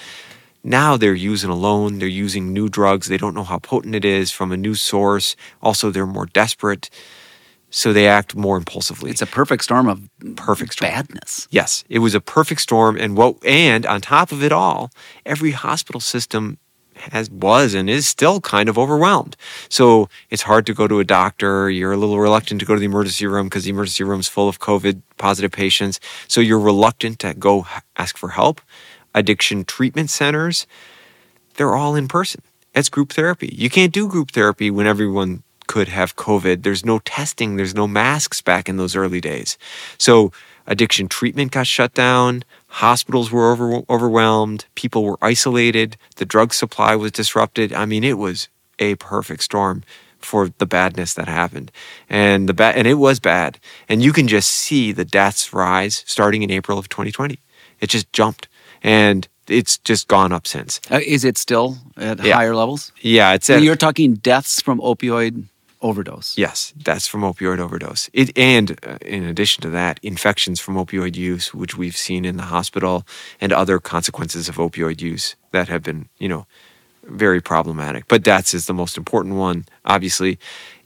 Now 0.62 0.96
they're 0.96 1.14
using 1.14 1.50
alone 1.50 1.98
they're 1.98 2.09
using 2.26 2.53
new 2.53 2.68
drugs 2.68 3.09
they 3.09 3.18
don't 3.18 3.35
know 3.35 3.44
how 3.44 3.59
potent 3.59 3.94
it 3.94 4.05
is 4.05 4.31
from 4.31 4.53
a 4.53 4.57
new 4.57 4.74
source. 4.74 5.37
Also 5.62 5.90
they're 5.90 6.07
more 6.07 6.26
desperate 6.26 6.90
so 7.70 7.92
they 7.92 8.09
act 8.09 8.35
more 8.35 8.57
impulsively. 8.57 9.11
It's 9.11 9.22
a 9.22 9.26
perfect 9.26 9.62
storm 9.62 9.88
of 9.88 10.00
perfect 10.37 10.72
storm. 10.72 10.90
badness. 10.90 11.46
Yes, 11.50 11.85
it 11.88 12.00
was 12.00 12.14
a 12.14 12.20
perfect 12.20 12.61
storm, 12.61 12.96
and 12.96 13.16
what 13.16 13.42
and 13.46 13.87
on 13.87 14.00
top 14.00 14.33
of 14.33 14.42
it 14.42 14.50
all, 14.53 14.90
every 15.24 15.53
hospital 15.53 16.00
system 16.00 16.59
has 17.01 17.31
was 17.31 17.75
and 17.75 17.89
is 17.91 18.07
still 18.07 18.41
kind 18.41 18.69
of 18.69 18.79
overwhelmed. 18.79 19.37
So 19.69 20.09
it's 20.31 20.43
hard 20.43 20.67
to 20.67 20.75
go 20.75 20.87
to 20.87 21.01
a 21.01 21.05
doctor. 21.05 21.71
You're 21.71 21.93
a 21.93 21.97
little 21.97 22.19
reluctant 22.19 22.61
to 22.61 22.67
go 22.67 22.75
to 22.75 22.81
the 22.81 22.87
emergency 22.87 23.27
room 23.27 23.47
because 23.47 23.65
the 23.65 23.71
emergency 23.71 24.05
room's 24.05 24.29
full 24.29 24.49
of 24.49 24.61
COVID 24.61 25.03
positive 25.17 25.53
patients. 25.53 26.01
So 26.29 26.41
you're 26.41 26.61
reluctant 26.61 27.19
to 27.21 27.35
go 27.35 27.67
ask 27.97 28.17
for 28.17 28.31
help. 28.31 28.61
Addiction 29.15 29.65
treatment 29.65 30.11
centers, 30.11 30.67
they're 31.55 31.75
all 31.75 31.97
in 31.97 32.07
person. 32.07 32.43
It's 32.75 32.89
group 32.89 33.13
therapy. 33.13 33.53
You 33.53 33.69
can't 33.69 33.93
do 33.93 34.09
group 34.09 34.31
therapy 34.31 34.71
when 34.71 34.87
everyone 34.87 35.43
could 35.67 35.89
have 35.89 36.17
COVID. 36.17 36.63
There's 36.63 36.85
no 36.85 36.99
testing, 37.01 37.57
there's 37.57 37.75
no 37.75 37.87
masks 37.87 38.43
back 38.43 38.69
in 38.69 38.77
those 38.77 38.97
early 38.97 39.21
days. 39.21 39.57
So 39.99 40.33
addiction 40.67 41.09
treatment 41.09 41.53
got 41.53 41.67
shut 41.67 41.95
down, 41.95 42.45
hospitals 42.71 43.31
were 43.31 43.51
over, 43.53 43.83
overwhelmed, 43.91 44.65
people 44.75 45.05
were 45.05 45.19
isolated, 45.21 45.97
the 46.17 46.25
drug 46.25 46.55
supply 46.55 46.95
was 46.97 47.13
disrupted. 47.13 47.73
I 47.73 47.85
mean, 47.85 48.05
it 48.05 48.19
was 48.19 48.49
a 48.79 48.95
perfect 48.97 49.43
storm 49.43 49.83
for 50.19 50.49
the 50.59 50.67
badness 50.67 51.15
that 51.15 51.29
happened. 51.29 51.73
And 52.09 52.49
the 52.49 52.55
bad 52.55 52.77
and 52.77 52.87
it 52.87 52.95
was 52.95 53.21
bad. 53.21 53.59
And 53.89 54.03
you 54.03 54.13
can 54.13 54.29
just 54.29 54.51
see 54.51 54.93
the 54.93 55.05
deaths 55.05 55.53
rise 55.53 56.05
starting 56.07 56.43
in 56.43 56.51
April 56.51 56.79
of 56.79 56.89
2020. 56.89 57.39
It 57.81 57.89
just 57.91 58.13
jumped 58.13 58.47
and 58.83 59.27
it's 59.49 59.79
just 59.79 60.07
gone 60.09 60.33
up 60.33 60.47
since. 60.47 60.81
Uh, 60.91 61.01
is 61.05 61.25
it 61.25 61.37
still 61.39 61.79
at 61.97 62.23
Yeah. 62.23 62.35
higher 62.35 62.55
levels? 62.55 62.93
Yeah, 63.01 63.33
it's 63.35 63.51
at, 63.51 63.63
you're 63.63 63.77
talking 63.77 64.15
deaths 64.15 64.61
from 64.61 64.79
opioid 64.81 65.45
overdose. 65.83 66.37
Yes, 66.37 66.75
that's 66.77 67.07
from 67.07 67.23
opioid 67.23 67.59
overdose. 67.59 68.11
It, 68.12 68.37
and 68.37 68.79
uh, 68.87 68.99
in 69.01 69.25
addition 69.25 69.62
to 69.62 69.71
that, 69.71 69.99
infections 70.03 70.61
from 70.61 70.75
opioid 70.77 71.16
use, 71.16 71.55
which 71.55 71.77
we've 71.77 71.97
seen 71.97 72.25
in 72.25 72.37
the 72.37 72.45
hospital, 72.45 73.07
and 73.40 73.53
other 73.53 73.79
consequences 73.79 74.49
of 74.49 74.57
opioid 74.57 75.01
use 75.01 75.37
that 75.53 75.69
have 75.69 75.83
been, 75.83 76.09
you 76.19 76.29
know, 76.29 76.47
very 77.05 77.40
problematic. 77.40 78.09
But 78.09 78.25
that's 78.25 78.55
is 78.55 78.66
the 78.66 78.75
most 78.75 78.97
important 78.99 79.37
one, 79.37 79.64
obviously. 79.85 80.38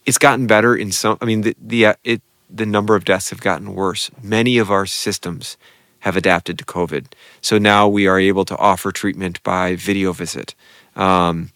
it's 0.06 0.18
gotten 0.18 0.46
better 0.46 0.74
in 0.76 0.92
some. 0.92 1.18
I 1.20 1.24
mean, 1.24 1.42
the 1.42 1.56
the 1.60 1.86
uh, 1.86 1.94
it 2.04 2.22
the 2.50 2.66
number 2.66 2.94
of 2.94 3.04
deaths 3.04 3.30
have 3.30 3.40
gotten 3.40 3.74
worse. 3.74 4.10
Many 4.22 4.58
of 4.58 4.70
our 4.70 4.86
systems 4.86 5.56
have 6.00 6.16
adapted 6.16 6.58
to 6.58 6.64
COVID, 6.64 7.06
so 7.40 7.58
now 7.58 7.88
we 7.88 8.06
are 8.06 8.18
able 8.18 8.44
to 8.44 8.56
offer 8.58 8.92
treatment 8.92 9.42
by 9.42 9.76
video 9.76 10.12
visit. 10.12 10.54
Um, 10.94 11.50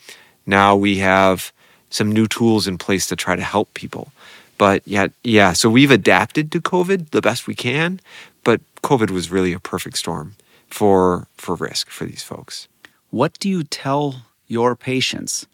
now 0.47 0.75
we 0.75 0.99
have 0.99 1.53
some 1.91 2.13
new 2.13 2.27
tools 2.27 2.67
in 2.67 2.79
place 2.79 3.07
to 3.07 3.17
try 3.17 3.37
to 3.37 3.43
help 3.43 3.73
people. 3.75 4.13
But 4.59 4.87
yet, 4.87 5.13
yeah, 5.23 5.53
so 5.53 5.71
we've 5.71 5.91
adapted 5.91 6.51
to 6.53 6.61
COVID 6.61 7.11
the 7.11 7.21
best 7.21 7.47
we 7.47 7.55
can, 7.55 8.01
but 8.43 8.61
COVID 8.83 9.11
was 9.11 9.31
really 9.31 9.53
a 9.53 9.61
perfect 9.61 9.97
storm 9.97 10.35
for 10.69 11.29
for 11.37 11.55
risk 11.55 11.91
for 11.91 12.05
these 12.05 12.23
folks. 12.23 12.69
What 13.11 13.39
do 13.39 13.49
you 13.49 13.63
tell 13.63 14.23
your 14.49 14.75
patients 14.75 15.47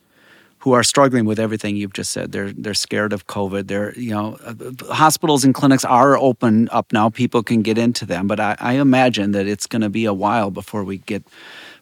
who 0.59 0.73
are 0.73 0.83
struggling 0.83 1.27
with 1.27 1.39
everything 1.39 1.77
you've 1.77 1.93
just 1.93 2.11
said? 2.13 2.33
They're 2.33 2.53
they're 2.53 2.75
scared 2.75 3.13
of 3.13 3.27
COVID. 3.27 3.69
They're 3.69 3.93
you 3.99 4.13
know 4.13 4.39
uh, 4.43 4.95
hospitals 4.95 5.45
and 5.45 5.55
clinics 5.55 5.85
are 5.85 6.17
open 6.17 6.69
up 6.71 6.93
now. 6.93 7.11
People 7.11 7.43
can 7.43 7.63
get 7.63 7.77
into 7.77 8.07
them, 8.07 8.27
but 8.27 8.41
I, 8.41 8.57
I 8.59 8.73
imagine 8.75 9.33
that 9.33 9.47
it's 9.47 9.67
going 9.67 9.83
to 9.83 9.91
be 9.91 10.07
a 10.07 10.15
while 10.15 10.51
before 10.51 10.83
we 10.83 10.99
get 10.99 11.23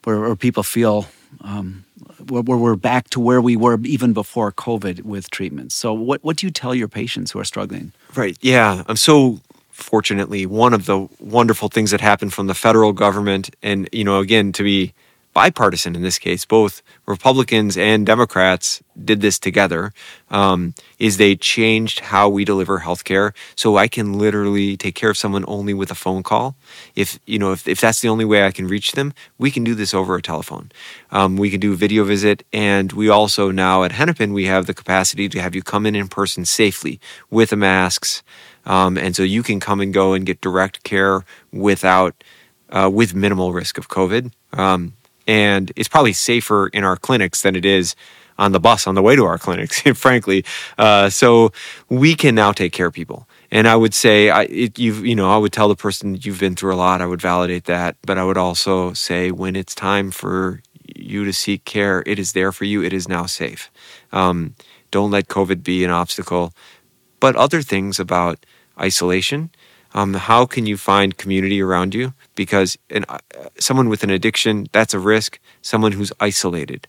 where, 0.05 0.19
where 0.21 0.37
people 0.37 0.65
feel 0.65 1.07
um, 1.43 1.85
where 2.29 2.57
we're 2.57 2.77
back 2.77 3.11
to 3.11 3.21
where 3.21 3.41
we 3.41 3.57
were 3.57 3.79
even 3.85 4.13
before 4.13 4.53
COVID 4.53 5.03
with 5.03 5.31
treatments. 5.31 5.75
So, 5.75 5.93
what 5.93 6.23
what 6.23 6.37
do 6.37 6.47
you 6.47 6.51
tell 6.51 6.75
your 6.75 6.89
patients 6.89 7.33
who 7.33 7.39
are 7.39 7.45
struggling? 7.45 7.93
Right. 8.15 8.37
Yeah. 8.41 8.83
I'm 8.87 8.97
so 8.97 9.41
fortunately 9.71 10.47
one 10.47 10.75
of 10.75 10.87
the 10.87 11.09
wonderful 11.19 11.69
things 11.69 11.91
that 11.91 12.01
happened 12.01 12.33
from 12.33 12.47
the 12.47 12.55
federal 12.55 12.93
government, 12.93 13.55
and 13.63 13.89
you 13.93 14.05
know, 14.05 14.19
again, 14.19 14.53
to 14.53 14.63
be 14.63 14.93
bipartisan 15.33 15.97
in 15.97 16.03
this 16.03 16.19
case, 16.19 16.45
both 16.45 16.83
Republicans 17.07 17.77
and 17.77 18.05
Democrats 18.07 18.83
did 19.03 19.21
this 19.21 19.39
together, 19.39 19.93
um, 20.31 20.75
is 20.99 21.17
they 21.17 21.35
changed 21.35 22.01
how 22.01 22.29
we 22.29 22.45
deliver 22.45 22.81
healthcare. 22.81 23.33
So 23.57 23.77
I 23.77 23.89
can 23.89 24.19
literally 24.19 24.77
take 24.77 24.95
care 24.95 25.11
of 25.11 25.17
someone 25.17 25.45
only 25.49 25.75
with 25.75 25.91
a 25.91 25.95
phone 25.95 26.23
call. 26.23 26.55
If 26.95 27.19
you 27.27 27.39
know, 27.39 27.53
if, 27.53 27.67
if 27.67 27.81
that's 27.81 28.01
the 28.01 28.09
only 28.09 28.25
way 28.25 28.45
I 28.45 28.51
can 28.51 28.67
reach 28.67 28.93
them, 28.93 29.15
we 29.39 29.51
can 29.51 29.65
do 29.65 29.75
this 29.75 29.95
over 29.95 30.15
a 30.17 30.23
telephone. 30.23 30.71
Um, 31.11 31.37
we 31.37 31.51
can 31.51 31.61
do 31.61 31.73
a 31.73 31.77
video 31.77 32.05
visit, 32.05 32.45
and 32.53 32.93
we 32.93 33.09
also 33.09 33.51
now 33.51 33.85
at 33.85 33.93
Hennepin 33.93 34.33
we 34.33 34.47
have 34.47 34.67
the 34.67 34.75
capacity 34.75 35.29
to 35.31 35.41
have 35.41 35.55
you 35.55 35.63
come 35.63 35.87
in 35.87 35.95
in 35.95 36.09
person 36.09 36.45
safely 36.45 37.01
with 37.31 37.51
the 37.51 37.57
masks, 37.57 38.23
um, 38.67 38.99
and 38.99 39.17
so 39.17 39.23
you 39.23 39.43
can 39.43 39.61
come 39.61 39.81
and 39.81 39.95
go 39.95 40.13
and 40.13 40.27
get 40.27 40.41
direct 40.41 40.83
care 40.83 41.25
without. 41.53 42.23
Uh, 42.69 42.89
with 42.89 43.15
minimal 43.15 43.53
risk 43.53 43.77
of 43.77 43.91
COVID. 43.91 44.33
Um, 44.55 44.95
and 45.27 45.73
it's 45.77 45.89
probably 45.89 46.13
safer 46.13 46.69
in 46.69 46.85
our 46.85 46.97
clinics 46.97 47.43
than 47.43 47.57
it 47.57 47.65
is 47.65 47.95
on 48.39 48.53
the 48.53 48.61
bus 48.61 48.87
on 48.87 48.95
the 48.95 49.03
way 49.03 49.15
to 49.17 49.25
our 49.25 49.39
clinics, 49.47 49.81
frankly. 49.95 50.45
Uh, 50.79 51.09
so 51.09 51.53
we 51.89 52.15
can 52.15 52.35
now 52.35 52.53
take 52.53 52.73
care 52.73 52.87
of 52.87 52.95
people. 52.95 53.29
And 53.51 53.69
I 53.69 53.77
would 53.77 53.95
say, 53.95 54.31
I, 54.31 54.43
it, 54.45 54.79
you 54.79 55.15
know, 55.15 55.31
I 55.31 55.37
would 55.37 55.53
tell 55.53 55.69
the 55.69 55.77
person 55.77 56.19
you've 56.21 56.41
been 56.41 56.57
through 56.57 56.75
a 56.75 56.77
lot. 56.77 57.03
I 57.03 57.07
would 57.07 57.21
validate 57.21 57.65
that, 57.65 57.97
but 58.03 58.19
I 58.19 58.25
would 58.25 58.39
also 58.39 58.95
say 58.95 59.31
when 59.31 59.57
it's 59.57 59.75
time 59.75 60.11
for 60.11 60.63
you 60.97 61.25
to 61.25 61.33
seek 61.33 61.65
care, 61.65 62.03
it 62.07 62.19
is 62.19 62.33
there 62.33 62.53
for 62.53 62.65
you. 62.65 62.83
It 62.83 62.93
is 62.93 63.09
now 63.09 63.27
safe. 63.27 63.71
Um, 64.11 64.55
don't 64.91 65.11
let 65.11 65.29
COVID 65.29 65.63
be 65.63 65.85
an 65.85 65.91
obstacle. 65.91 66.53
But 67.21 67.37
other 67.37 67.63
things 67.63 68.01
about 68.01 68.45
isolation, 68.81 69.51
um, 69.95 70.15
how 70.15 70.47
can 70.47 70.67
you 70.67 70.77
find 70.77 71.17
community 71.17 71.61
around 71.61 71.95
you? 71.95 72.15
Because 72.35 72.79
uh, 72.91 73.19
someone 73.59 73.89
with 73.89 74.03
an 74.03 74.11
addiction, 74.11 74.67
that's 74.73 74.95
a 74.95 74.99
risk. 74.99 75.39
Someone 75.61 75.93
who's 75.93 76.13
isolated 76.21 76.87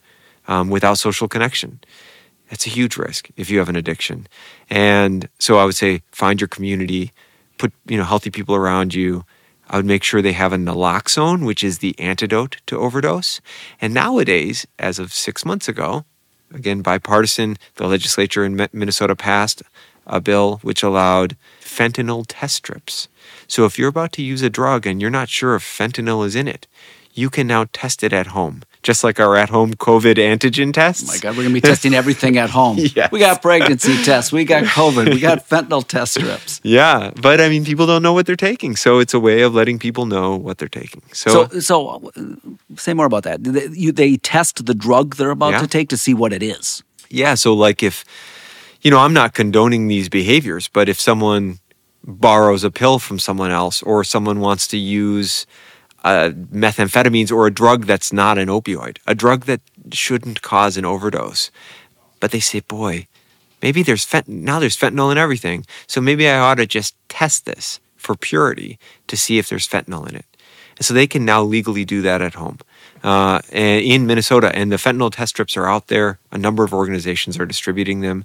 um, 0.48 0.70
without 0.70 0.98
social 0.98 1.28
connection, 1.28 1.80
that's 2.50 2.66
a 2.66 2.70
huge 2.70 2.98
risk 2.98 3.30
if 3.36 3.50
you 3.50 3.60
have 3.60 3.70
an 3.70 3.76
addiction. 3.76 4.28
And 4.70 5.28
so 5.40 5.58
I 5.58 5.66
would 5.66 5.76
say 5.76 6.02
find 6.12 6.40
your 6.40 6.48
community, 6.48 7.12
put 7.58 7.74
you 7.88 7.98
know 7.98 8.04
healthy 8.04 8.30
people 8.30 8.56
around 8.56 8.94
you. 8.94 9.26
I 9.70 9.78
would 9.78 9.86
make 9.86 10.04
sure 10.04 10.22
they 10.22 10.34
have 10.34 10.54
a 10.54 10.58
naloxone, 10.58 11.46
which 11.46 11.64
is 11.64 11.80
the 11.80 11.98
antidote 11.98 12.58
to 12.68 12.78
overdose. 12.78 13.42
And 13.82 13.94
nowadays, 13.94 14.68
as 14.78 15.00
of 15.00 15.14
six 15.14 15.46
months 15.46 15.68
ago, 15.68 16.06
again 16.54 16.82
bipartisan, 16.82 17.58
the 17.76 17.88
legislature 17.88 18.44
in 18.44 18.68
Minnesota 18.72 19.16
passed 19.16 19.64
a 20.06 20.22
bill 20.22 20.60
which 20.62 20.84
allowed 20.84 21.36
fentanyl 21.62 22.26
test 22.28 22.56
strips. 22.56 23.08
So 23.48 23.66
if 23.66 23.78
you're 23.78 23.90
about 23.90 24.12
to 24.14 24.22
use 24.22 24.42
a 24.42 24.50
drug 24.50 24.86
and 24.86 25.02
you're 25.02 25.10
not 25.10 25.30
sure 25.30 25.56
if 25.56 25.64
fentanyl 25.64 26.26
is 26.26 26.36
in 26.36 26.48
it, 26.48 26.68
you 27.14 27.30
can 27.30 27.48
now 27.48 27.66
test 27.74 28.04
it 28.04 28.12
at 28.12 28.28
home, 28.28 28.64
just 28.82 29.04
like 29.04 29.20
our 29.20 29.36
at 29.36 29.50
home 29.50 29.76
COVID 29.76 30.16
antigen 30.16 30.74
tests. 30.74 31.04
Oh 31.08 31.14
my 31.14 31.18
God, 31.20 31.32
we're 31.32 31.44
going 31.44 31.50
to 31.50 31.54
be 31.54 31.62
testing 31.62 31.94
everything 31.94 32.38
at 32.38 32.50
home. 32.50 32.78
yes. 32.96 33.12
We 33.12 33.20
got 33.20 33.42
pregnancy 33.42 34.02
tests, 34.04 34.32
we 34.32 34.46
got 34.46 34.64
COVID, 34.64 35.14
we 35.14 35.20
got 35.20 35.48
fentanyl 35.48 35.88
test 35.88 36.14
strips. 36.16 36.60
Yeah, 36.74 37.12
but 37.22 37.40
I 37.40 37.50
mean, 37.50 37.66
people 37.66 37.86
don't 37.86 38.02
know 38.02 38.14
what 38.14 38.26
they're 38.26 38.36
taking. 38.36 38.76
So 38.76 39.00
it's 39.00 39.14
a 39.14 39.20
way 39.20 39.42
of 39.42 39.54
letting 39.54 39.80
people 39.80 40.06
know 40.06 40.36
what 40.36 40.58
they're 40.58 40.68
taking. 40.68 41.04
So, 41.12 41.48
so, 41.48 41.60
so 41.60 42.12
uh, 42.16 42.76
say 42.78 42.94
more 42.94 43.06
about 43.06 43.24
that. 43.24 43.44
They, 43.44 43.68
you, 43.68 43.92
they 43.92 44.18
test 44.18 44.66
the 44.66 44.74
drug 44.74 45.18
they're 45.18 45.30
about 45.30 45.54
yeah. 45.54 45.60
to 45.60 45.68
take 45.68 45.90
to 45.90 45.98
see 45.98 46.14
what 46.14 46.34
it 46.34 46.42
is. 46.42 46.84
Yeah, 47.10 47.36
so 47.36 47.54
like 47.54 47.84
if 47.84 48.06
you 48.84 48.92
know, 48.92 49.00
I'm 49.00 49.14
not 49.14 49.34
condoning 49.34 49.88
these 49.88 50.10
behaviors, 50.10 50.68
but 50.68 50.90
if 50.90 51.00
someone 51.00 51.60
borrows 52.04 52.66
a 52.66 52.72
pill 52.72 53.00
from 53.00 53.18
someone 53.18 53.50
else 53.50 53.82
or 53.82 54.04
someone 54.04 54.42
wants 54.42 54.68
to 54.68 54.78
use 54.78 55.48
uh, 56.04 56.32
methamphetamines 56.52 57.32
or 57.32 57.48
a 57.48 57.54
drug 57.54 57.86
that's 57.86 58.12
not 58.12 58.38
an 58.38 58.50
opioid, 58.50 58.98
a 59.08 59.16
drug 59.16 59.46
that 59.46 59.62
shouldn't 59.94 60.42
cause 60.42 60.76
an 60.76 60.84
overdose, 60.84 61.50
but 62.20 62.32
they 62.32 62.42
say, 62.42 62.60
boy, 62.60 63.08
maybe 63.62 63.84
there's 63.84 64.04
fent- 64.04 64.28
now 64.28 64.60
there's 64.60 64.78
fentanyl 64.78 65.14
in 65.14 65.18
everything, 65.18 65.66
so 65.88 66.02
maybe 66.02 66.28
I 66.28 66.40
ought 66.40 66.56
to 66.56 66.66
just 66.66 66.94
test 67.08 67.46
this 67.46 67.80
for 67.96 68.16
purity 68.16 68.78
to 69.08 69.16
see 69.16 69.38
if 69.38 69.48
there's 69.48 69.68
fentanyl 69.68 70.08
in 70.10 70.16
it. 70.18 70.26
And 70.78 70.86
so 70.86 70.94
they 70.94 71.08
can 71.08 71.24
now 71.24 71.42
legally 71.42 71.86
do 71.86 72.02
that 72.02 72.22
at 72.22 72.34
home. 72.34 72.60
Uh, 73.04 73.42
in 73.52 74.08
Minnesota, 74.08 74.50
and 74.56 74.72
the 74.72 74.78
fentanyl 74.78 75.12
test 75.12 75.32
strips 75.32 75.58
are 75.58 75.68
out 75.68 75.88
there. 75.88 76.20
A 76.32 76.38
number 76.38 76.64
of 76.64 76.74
organizations 76.74 77.38
are 77.38 77.46
distributing 77.46 78.00
them. 78.00 78.24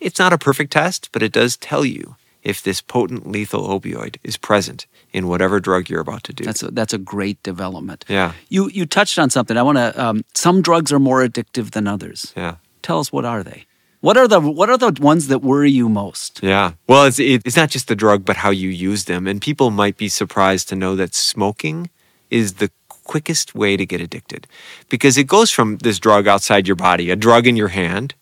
It's 0.00 0.18
not 0.18 0.32
a 0.32 0.38
perfect 0.38 0.72
test, 0.72 1.10
but 1.12 1.22
it 1.22 1.32
does 1.32 1.56
tell 1.56 1.84
you 1.84 2.16
if 2.42 2.62
this 2.62 2.80
potent 2.80 3.26
lethal 3.26 3.68
opioid 3.68 4.16
is 4.22 4.36
present 4.36 4.86
in 5.12 5.26
whatever 5.26 5.60
drug 5.60 5.88
you're 5.88 6.00
about 6.00 6.22
to 6.24 6.32
do. 6.32 6.44
That's 6.44 6.62
a, 6.62 6.70
that's 6.70 6.92
a 6.94 6.98
great 6.98 7.42
development. 7.42 8.04
Yeah. 8.08 8.32
You 8.48 8.68
you 8.70 8.86
touched 8.86 9.18
on 9.18 9.30
something. 9.30 9.56
I 9.56 9.62
want 9.62 9.78
to. 9.78 10.02
Um, 10.02 10.24
some 10.34 10.62
drugs 10.62 10.92
are 10.92 10.98
more 10.98 11.26
addictive 11.26 11.72
than 11.72 11.86
others. 11.86 12.32
Yeah. 12.36 12.56
Tell 12.82 13.00
us 13.00 13.12
what 13.12 13.24
are 13.24 13.42
they? 13.42 13.66
What 14.00 14.16
are 14.16 14.28
the 14.28 14.40
what 14.40 14.70
are 14.70 14.78
the 14.78 14.96
ones 15.00 15.26
that 15.28 15.40
worry 15.40 15.70
you 15.70 15.88
most? 15.88 16.40
Yeah. 16.42 16.72
Well, 16.86 17.06
it's 17.06 17.18
it, 17.18 17.42
it's 17.44 17.56
not 17.56 17.70
just 17.70 17.88
the 17.88 17.96
drug, 17.96 18.24
but 18.24 18.36
how 18.36 18.50
you 18.50 18.68
use 18.68 19.04
them. 19.04 19.26
And 19.26 19.40
people 19.42 19.70
might 19.70 19.96
be 19.96 20.08
surprised 20.08 20.68
to 20.68 20.76
know 20.76 20.94
that 20.96 21.14
smoking 21.14 21.90
is 22.30 22.54
the 22.54 22.70
quickest 22.88 23.54
way 23.54 23.76
to 23.76 23.86
get 23.86 24.00
addicted 24.00 24.46
because 24.88 25.16
it 25.16 25.26
goes 25.26 25.50
from 25.50 25.78
this 25.78 25.98
drug 25.98 26.28
outside 26.28 26.68
your 26.68 26.76
body, 26.76 27.10
a 27.10 27.16
drug 27.16 27.46
in 27.46 27.56
your 27.56 27.68
hand, 27.68 28.14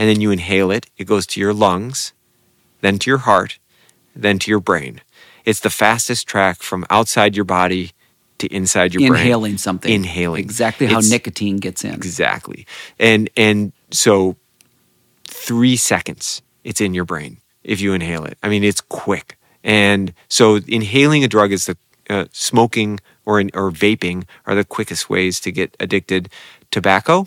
and 0.00 0.08
then 0.08 0.22
you 0.22 0.30
inhale 0.30 0.70
it. 0.70 0.86
It 0.96 1.04
goes 1.04 1.26
to 1.26 1.40
your 1.40 1.52
lungs, 1.52 2.14
then 2.80 2.98
to 3.00 3.10
your 3.10 3.18
heart, 3.18 3.58
then 4.16 4.38
to 4.38 4.50
your 4.50 4.58
brain. 4.58 5.02
It's 5.44 5.60
the 5.60 5.68
fastest 5.68 6.26
track 6.26 6.62
from 6.62 6.86
outside 6.88 7.36
your 7.36 7.44
body 7.44 7.90
to 8.38 8.46
inside 8.46 8.94
your 8.94 9.02
Inhaling 9.02 9.12
brain. 9.12 9.26
Inhaling 9.26 9.58
something. 9.58 9.92
Inhaling. 9.92 10.40
Exactly 10.40 10.86
how 10.86 11.00
it's, 11.00 11.10
nicotine 11.10 11.58
gets 11.58 11.84
in. 11.84 11.92
Exactly. 11.92 12.66
And 12.98 13.28
and 13.36 13.74
so 13.90 14.36
3 15.28 15.76
seconds 15.76 16.40
it's 16.64 16.80
in 16.80 16.94
your 16.94 17.04
brain 17.04 17.36
if 17.62 17.82
you 17.82 17.92
inhale 17.92 18.24
it. 18.24 18.38
I 18.42 18.48
mean 18.48 18.64
it's 18.64 18.80
quick. 18.80 19.36
And 19.62 20.14
so 20.28 20.60
inhaling 20.66 21.24
a 21.24 21.28
drug 21.28 21.52
is 21.52 21.66
the 21.66 21.76
uh, 22.08 22.24
smoking 22.32 23.00
or 23.26 23.38
or 23.52 23.70
vaping 23.70 24.24
are 24.46 24.54
the 24.54 24.64
quickest 24.64 25.10
ways 25.10 25.40
to 25.40 25.52
get 25.52 25.76
addicted. 25.78 26.30
Tobacco 26.70 27.26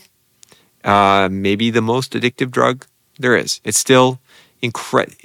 uh, 0.83 1.29
maybe 1.31 1.69
the 1.69 1.81
most 1.81 2.13
addictive 2.13 2.51
drug 2.51 2.85
there 3.19 3.35
is. 3.35 3.61
It's 3.63 3.77
still 3.77 4.19
incredible. 4.61 5.17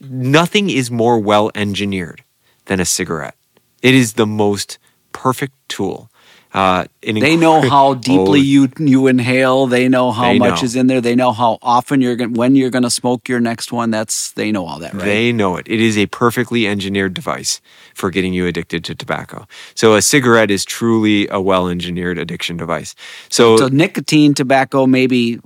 Nothing 0.00 0.70
is 0.70 0.90
more 0.90 1.18
well 1.18 1.50
engineered 1.54 2.22
than 2.66 2.80
a 2.80 2.84
cigarette. 2.84 3.36
It 3.82 3.94
is 3.94 4.14
the 4.14 4.26
most 4.26 4.78
perfect 5.12 5.54
tool. 5.68 6.10
Uh, 6.56 6.86
they 7.02 7.36
know 7.36 7.60
how 7.60 7.92
deeply 7.92 8.40
oh, 8.40 8.42
you 8.42 8.68
you 8.78 9.06
inhale. 9.08 9.66
They 9.66 9.90
know 9.90 10.10
how 10.10 10.32
they 10.32 10.38
much 10.38 10.62
know. 10.62 10.64
is 10.64 10.74
in 10.74 10.86
there. 10.86 11.02
They 11.02 11.14
know 11.14 11.32
how 11.32 11.58
often 11.60 12.00
you're 12.00 12.16
going 12.16 12.32
when 12.32 12.56
you're 12.56 12.70
going 12.70 12.82
to 12.82 12.90
smoke 12.90 13.28
your 13.28 13.40
next 13.40 13.72
one. 13.72 13.90
That's 13.90 14.32
they 14.32 14.50
know 14.50 14.64
all 14.64 14.78
that, 14.78 14.94
right? 14.94 15.04
They 15.04 15.32
know 15.32 15.56
it. 15.56 15.68
It 15.68 15.82
is 15.82 15.98
a 15.98 16.06
perfectly 16.06 16.66
engineered 16.66 17.12
device 17.12 17.60
for 17.94 18.08
getting 18.08 18.32
you 18.32 18.46
addicted 18.46 18.84
to 18.84 18.94
tobacco. 18.94 19.46
So 19.74 19.96
a 19.96 20.00
cigarette 20.00 20.50
is 20.50 20.64
truly 20.64 21.28
a 21.28 21.42
well 21.42 21.68
engineered 21.68 22.16
addiction 22.16 22.56
device. 22.56 22.94
So, 23.28 23.58
so 23.58 23.68
nicotine, 23.68 24.32
tobacco, 24.32 24.86
maybe 24.86 25.38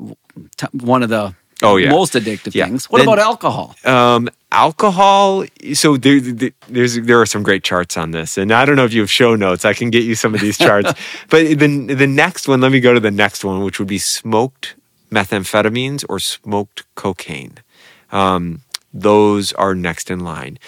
t- 0.58 0.66
one 0.70 1.02
of 1.02 1.08
the 1.08 1.34
oh 1.64 1.76
yeah 1.76 1.90
most 1.90 2.12
addictive 2.12 2.54
yeah. 2.54 2.66
things. 2.66 2.88
What 2.88 2.98
then, 2.98 3.08
about 3.08 3.18
alcohol? 3.18 3.74
Um, 3.84 4.28
alcohol 4.52 5.44
so 5.72 5.96
there, 5.96 6.20
there's 6.68 7.00
there 7.00 7.20
are 7.20 7.26
some 7.26 7.42
great 7.42 7.62
charts 7.62 7.96
on 7.96 8.10
this 8.10 8.36
and 8.36 8.52
i 8.52 8.64
don't 8.64 8.74
know 8.74 8.84
if 8.84 8.92
you 8.92 9.00
have 9.00 9.10
show 9.10 9.36
notes. 9.36 9.64
I 9.64 9.74
can 9.74 9.90
get 9.90 10.02
you 10.04 10.14
some 10.14 10.34
of 10.34 10.40
these 10.40 10.58
charts. 10.58 10.92
But 11.28 11.58
the, 11.58 11.94
the 11.94 12.06
next 12.06 12.48
one 12.48 12.60
let 12.60 12.72
me 12.72 12.80
go 12.80 12.92
to 12.92 13.00
the 13.00 13.10
next 13.10 13.44
one 13.44 13.62
which 13.62 13.78
would 13.78 13.88
be 13.88 13.98
smoked 13.98 14.74
methamphetamines 15.10 16.04
or 16.08 16.18
smoked 16.18 16.84
cocaine. 16.94 17.58
Um, 18.12 18.62
those 18.92 19.52
are 19.54 19.74
next 19.74 20.10
in 20.10 20.20
line. 20.20 20.58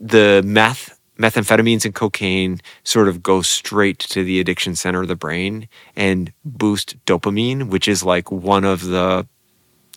The 0.00 0.42
meth, 0.44 0.98
methamphetamines, 1.18 1.84
and 1.84 1.94
cocaine 1.94 2.60
sort 2.84 3.08
of 3.08 3.22
go 3.22 3.42
straight 3.42 3.98
to 4.00 4.24
the 4.24 4.40
addiction 4.40 4.76
center 4.76 5.02
of 5.02 5.08
the 5.08 5.16
brain 5.16 5.68
and 5.96 6.32
boost 6.44 7.04
dopamine, 7.06 7.68
which 7.68 7.88
is 7.88 8.02
like 8.02 8.30
one 8.30 8.64
of 8.64 8.84
the 8.84 9.26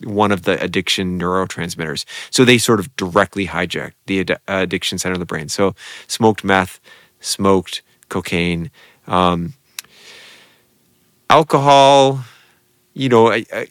one 0.04 0.30
of 0.32 0.42
the 0.42 0.60
addiction 0.62 1.18
neurotransmitters. 1.18 2.04
So 2.30 2.44
they 2.44 2.58
sort 2.58 2.80
of 2.80 2.94
directly 2.96 3.46
hijack 3.46 3.92
the 4.06 4.20
ad- 4.20 4.40
addiction 4.46 4.98
center 4.98 5.14
of 5.14 5.20
the 5.20 5.26
brain. 5.26 5.48
So 5.48 5.74
smoked 6.06 6.44
meth, 6.44 6.80
smoked 7.20 7.82
cocaine, 8.08 8.70
um, 9.06 9.54
alcohol. 11.30 12.24
You 12.94 13.08
know, 13.08 13.30
I, 13.30 13.44
I, 13.52 13.66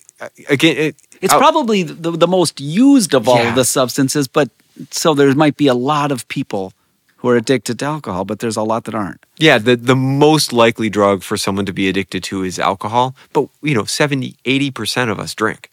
again, 0.49 0.77
it, 0.77 0.95
It's 1.21 1.33
probably 1.33 1.83
the, 1.83 2.11
the 2.11 2.27
most 2.27 2.59
used 2.59 3.13
of 3.13 3.27
all 3.27 3.37
Yeah. 3.37 3.49
of 3.49 3.55
the 3.55 3.65
substances, 3.65 4.27
but 4.27 4.49
so 4.91 5.13
there 5.13 5.33
might 5.35 5.57
be 5.57 5.67
a 5.67 5.73
lot 5.73 6.11
of 6.11 6.27
people 6.27 6.73
who 7.17 7.29
are 7.29 7.35
addicted 7.37 7.79
to 7.79 7.85
alcohol, 7.85 8.23
but 8.25 8.39
there's 8.39 8.57
a 8.57 8.61
lot 8.63 8.83
that 8.83 8.93
aren't. 8.93 9.25
Yeah, 9.37 9.57
the, 9.57 9.75
the 9.75 9.95
most 9.95 10.53
likely 10.53 10.89
drug 10.89 11.23
for 11.23 11.37
someone 11.37 11.65
to 11.65 11.73
be 11.73 11.87
addicted 11.89 12.23
to 12.25 12.43
is 12.43 12.59
alcohol. 12.59 13.15
But, 13.33 13.47
you 13.63 13.73
know, 13.73 13.85
70, 13.85 14.35
80% 14.45 15.09
of 15.09 15.19
us 15.19 15.33
drink. 15.33 15.71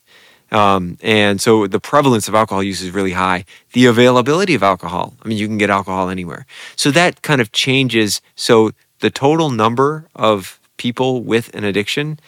Um, 0.52 0.98
and 1.02 1.40
so 1.40 1.66
the 1.66 1.80
prevalence 1.80 2.28
of 2.28 2.34
alcohol 2.34 2.62
use 2.62 2.82
is 2.82 2.90
really 2.90 3.12
high. 3.12 3.44
The 3.72 3.86
availability 3.86 4.54
of 4.54 4.62
alcohol, 4.62 5.14
I 5.22 5.28
mean, 5.28 5.38
you 5.38 5.48
can 5.48 5.58
get 5.58 5.70
alcohol 5.70 6.10
anywhere. 6.10 6.46
So 6.76 6.90
that 6.90 7.22
kind 7.22 7.40
of 7.40 7.50
changes. 7.52 8.20
So 8.36 8.72
the 9.00 9.10
total 9.10 9.50
number 9.50 10.06
of 10.14 10.60
people 10.76 11.22
with 11.22 11.54
an 11.56 11.64
addiction, 11.64 12.20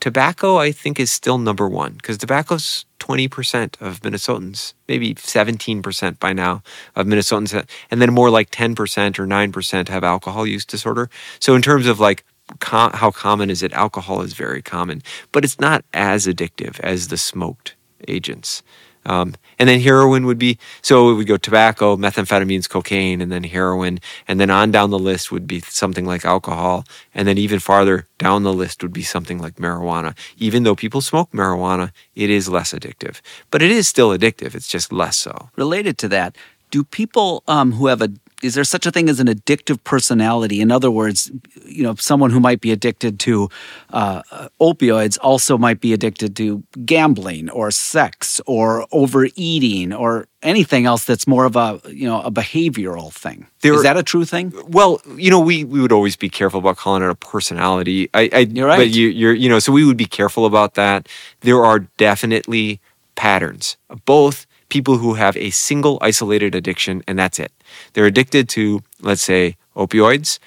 tobacco, 0.00 0.56
I 0.56 0.72
think, 0.72 0.98
is 0.98 1.10
still 1.10 1.38
number 1.38 1.68
one 1.68 1.92
because 1.94 2.18
tobacco's 2.18 2.84
20% 2.98 3.80
of 3.80 4.00
Minnesotans, 4.00 4.74
maybe 4.88 5.14
17% 5.14 6.18
by 6.18 6.32
now 6.32 6.62
of 6.96 7.06
Minnesotans, 7.06 7.66
and 7.90 8.02
then 8.02 8.12
more 8.12 8.30
like 8.30 8.50
10% 8.50 9.18
or 9.18 9.26
9% 9.26 9.88
have 9.88 10.04
alcohol 10.04 10.46
use 10.46 10.64
disorder. 10.64 11.08
So, 11.38 11.54
in 11.54 11.62
terms 11.62 11.86
of 11.86 12.00
like 12.00 12.24
com- 12.60 12.92
how 12.92 13.10
common 13.10 13.50
is 13.50 13.62
it, 13.62 13.72
alcohol 13.72 14.22
is 14.22 14.34
very 14.34 14.62
common, 14.62 15.02
but 15.32 15.44
it's 15.44 15.60
not 15.60 15.84
as 15.92 16.26
addictive 16.26 16.80
as 16.80 17.08
the 17.08 17.16
smoked 17.16 17.74
agents. 18.08 18.62
Um, 19.06 19.34
and 19.58 19.68
then 19.68 19.80
heroin 19.80 20.24
would 20.26 20.38
be 20.38 20.58
so 20.80 21.10
it 21.10 21.14
would 21.14 21.26
go 21.26 21.36
tobacco, 21.36 21.96
methamphetamines, 21.96 22.68
cocaine, 22.68 23.20
and 23.20 23.30
then 23.30 23.44
heroin, 23.44 24.00
and 24.26 24.40
then 24.40 24.50
on 24.50 24.70
down 24.70 24.90
the 24.90 24.98
list 24.98 25.30
would 25.30 25.46
be 25.46 25.60
something 25.60 26.06
like 26.06 26.24
alcohol, 26.24 26.84
and 27.14 27.28
then 27.28 27.36
even 27.36 27.58
farther 27.58 28.06
down 28.18 28.42
the 28.44 28.52
list 28.52 28.82
would 28.82 28.92
be 28.92 29.02
something 29.02 29.38
like 29.38 29.56
marijuana. 29.56 30.16
Even 30.38 30.62
though 30.62 30.74
people 30.74 31.00
smoke 31.00 31.30
marijuana, 31.32 31.92
it 32.14 32.30
is 32.30 32.48
less 32.48 32.72
addictive, 32.72 33.20
but 33.50 33.62
it 33.62 33.70
is 33.70 33.86
still 33.86 34.10
addictive. 34.10 34.54
It's 34.54 34.68
just 34.68 34.92
less 34.92 35.16
so. 35.16 35.50
Related 35.56 35.98
to 35.98 36.08
that, 36.08 36.36
do 36.70 36.82
people 36.82 37.42
um, 37.46 37.72
who 37.72 37.88
have 37.88 38.00
a 38.00 38.10
is 38.44 38.54
there 38.54 38.64
such 38.64 38.84
a 38.84 38.90
thing 38.90 39.08
as 39.08 39.20
an 39.20 39.26
addictive 39.26 39.82
personality? 39.84 40.60
In 40.60 40.70
other 40.70 40.90
words, 40.90 41.30
you 41.64 41.82
know, 41.82 41.94
someone 41.94 42.30
who 42.30 42.40
might 42.40 42.60
be 42.60 42.70
addicted 42.72 43.18
to 43.20 43.48
uh, 43.90 44.22
opioids 44.60 45.18
also 45.22 45.56
might 45.56 45.80
be 45.80 45.92
addicted 45.94 46.36
to 46.36 46.62
gambling 46.84 47.48
or 47.50 47.70
sex 47.70 48.40
or 48.46 48.86
overeating 48.92 49.92
or 49.94 50.28
anything 50.42 50.84
else 50.84 51.04
that's 51.04 51.26
more 51.26 51.46
of 51.46 51.56
a 51.56 51.80
you 51.88 52.06
know 52.06 52.20
a 52.20 52.30
behavioral 52.30 53.10
thing. 53.10 53.46
There- 53.60 53.74
is 53.74 53.82
that 53.82 53.96
a 53.96 54.02
true 54.02 54.26
thing? 54.26 54.52
Well, 54.68 55.00
you 55.16 55.30
know, 55.30 55.40
we, 55.40 55.64
we 55.64 55.80
would 55.80 55.92
always 55.92 56.16
be 56.16 56.28
careful 56.28 56.60
about 56.60 56.76
calling 56.76 57.02
it 57.02 57.08
a 57.08 57.14
personality. 57.14 58.10
I, 58.12 58.28
I 58.30 58.38
You're 58.40 58.68
right. 58.68 58.76
But 58.76 58.90
you, 58.90 59.08
you're, 59.08 59.32
you 59.32 59.48
know, 59.48 59.58
so 59.58 59.72
we 59.72 59.86
would 59.86 59.96
be 59.96 60.04
careful 60.04 60.44
about 60.44 60.74
that. 60.74 61.08
There 61.40 61.64
are 61.64 61.78
definitely 61.96 62.80
patterns. 63.14 63.78
Both 64.04 64.46
people 64.74 64.96
who 64.98 65.14
have 65.14 65.36
a 65.36 65.50
single 65.50 65.96
isolated 66.10 66.52
addiction, 66.54 67.02
and 67.06 67.16
that's 67.18 67.38
it. 67.38 67.52
They're 67.92 68.12
addicted 68.12 68.48
to, 68.56 68.82
let's 69.08 69.22
say, 69.22 69.56
opioids, 69.76 70.38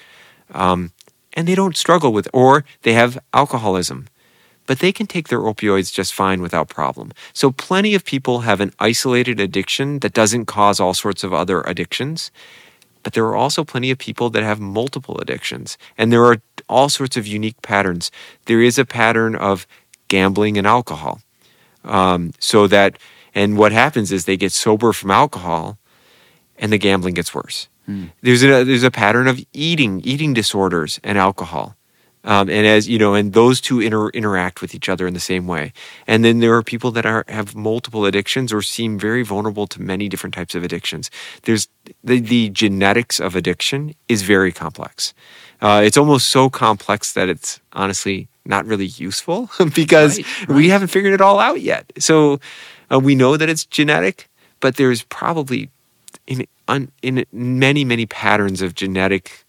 um, 0.52 0.80
and 1.34 1.48
they 1.48 1.54
don't 1.60 1.76
struggle 1.84 2.12
with, 2.12 2.28
or 2.32 2.64
they 2.82 2.94
have 3.02 3.18
alcoholism 3.32 4.00
but 4.68 4.80
they 4.80 4.92
can 4.92 5.06
take 5.06 5.28
their 5.28 5.40
opioids 5.40 5.90
just 5.90 6.12
fine 6.12 6.42
without 6.42 6.68
problem. 6.68 7.10
So 7.32 7.50
plenty 7.50 7.94
of 7.94 8.04
people 8.04 8.40
have 8.40 8.60
an 8.60 8.72
isolated 8.78 9.40
addiction 9.40 10.00
that 10.00 10.12
doesn't 10.12 10.44
cause 10.44 10.78
all 10.78 10.92
sorts 10.92 11.24
of 11.24 11.32
other 11.32 11.62
addictions. 11.62 12.30
But 13.02 13.14
there 13.14 13.24
are 13.24 13.34
also 13.44 13.64
plenty 13.64 13.90
of 13.90 13.96
people 13.96 14.28
that 14.30 14.42
have 14.42 14.60
multiple 14.60 15.16
addictions, 15.22 15.78
and 15.96 16.12
there 16.12 16.24
are 16.26 16.36
all 16.68 16.90
sorts 16.90 17.16
of 17.16 17.26
unique 17.26 17.60
patterns. 17.62 18.10
There 18.44 18.60
is 18.60 18.78
a 18.78 18.84
pattern 18.84 19.34
of 19.34 19.66
gambling 20.08 20.58
and 20.58 20.66
alcohol. 20.66 21.22
Um, 21.84 22.32
so 22.38 22.66
that, 22.66 22.98
and 23.38 23.56
what 23.56 23.72
happens 23.72 24.10
is 24.10 24.24
they 24.24 24.36
get 24.36 24.52
sober 24.52 24.92
from 24.92 25.10
alcohol, 25.10 25.78
and 26.60 26.72
the 26.72 26.78
gambling 26.78 27.14
gets 27.14 27.32
worse. 27.32 27.68
There's 28.20 28.42
a 28.42 28.64
there's 28.64 28.82
a 28.82 28.90
pattern 28.90 29.28
of 29.28 29.36
eating 29.52 30.00
eating 30.12 30.34
disorders 30.34 31.00
and 31.04 31.16
alcohol. 31.16 31.74
Um, 32.24 32.50
and 32.50 32.66
as 32.66 32.88
you 32.88 32.98
know, 32.98 33.14
and 33.14 33.32
those 33.32 33.60
two 33.60 33.80
inter- 33.80 34.10
interact 34.10 34.60
with 34.60 34.74
each 34.74 34.88
other 34.88 35.06
in 35.06 35.14
the 35.14 35.20
same 35.32 35.46
way. 35.46 35.72
And 36.06 36.24
then 36.24 36.40
there 36.40 36.54
are 36.54 36.62
people 36.62 36.90
that 36.90 37.06
are 37.06 37.24
have 37.28 37.54
multiple 37.54 38.04
addictions 38.04 38.52
or 38.52 38.60
seem 38.60 38.98
very 38.98 39.22
vulnerable 39.22 39.66
to 39.68 39.80
many 39.80 40.08
different 40.08 40.34
types 40.34 40.54
of 40.56 40.64
addictions. 40.64 41.10
There's 41.44 41.68
the, 42.02 42.20
the 42.20 42.50
genetics 42.50 43.20
of 43.20 43.36
addiction 43.36 43.94
is 44.08 44.22
very 44.22 44.52
complex. 44.52 45.14
Uh, 45.60 45.80
it's 45.84 45.96
almost 45.96 46.28
so 46.28 46.50
complex 46.50 47.12
that 47.12 47.28
it's 47.28 47.60
honestly 47.72 48.28
not 48.48 48.66
really 48.66 48.86
useful 48.86 49.50
because 49.74 50.18
Right, 50.18 50.48
we 50.48 50.68
haven't 50.70 50.88
figured 50.88 51.14
it 51.14 51.20
all 51.20 51.38
out 51.38 51.60
yet. 51.60 51.92
So 51.98 52.40
uh, 52.92 52.98
we 52.98 53.14
know 53.14 53.36
that 53.36 53.48
it's 53.48 53.64
genetic, 53.64 54.28
but 54.60 54.76
there's 54.76 55.02
probably 55.04 55.70
in 56.26 56.46
un, 56.66 56.90
in 57.02 57.24
many 57.32 57.84
many 57.84 58.06
patterns 58.06 58.62
of 58.62 58.74
genetic 58.74 59.44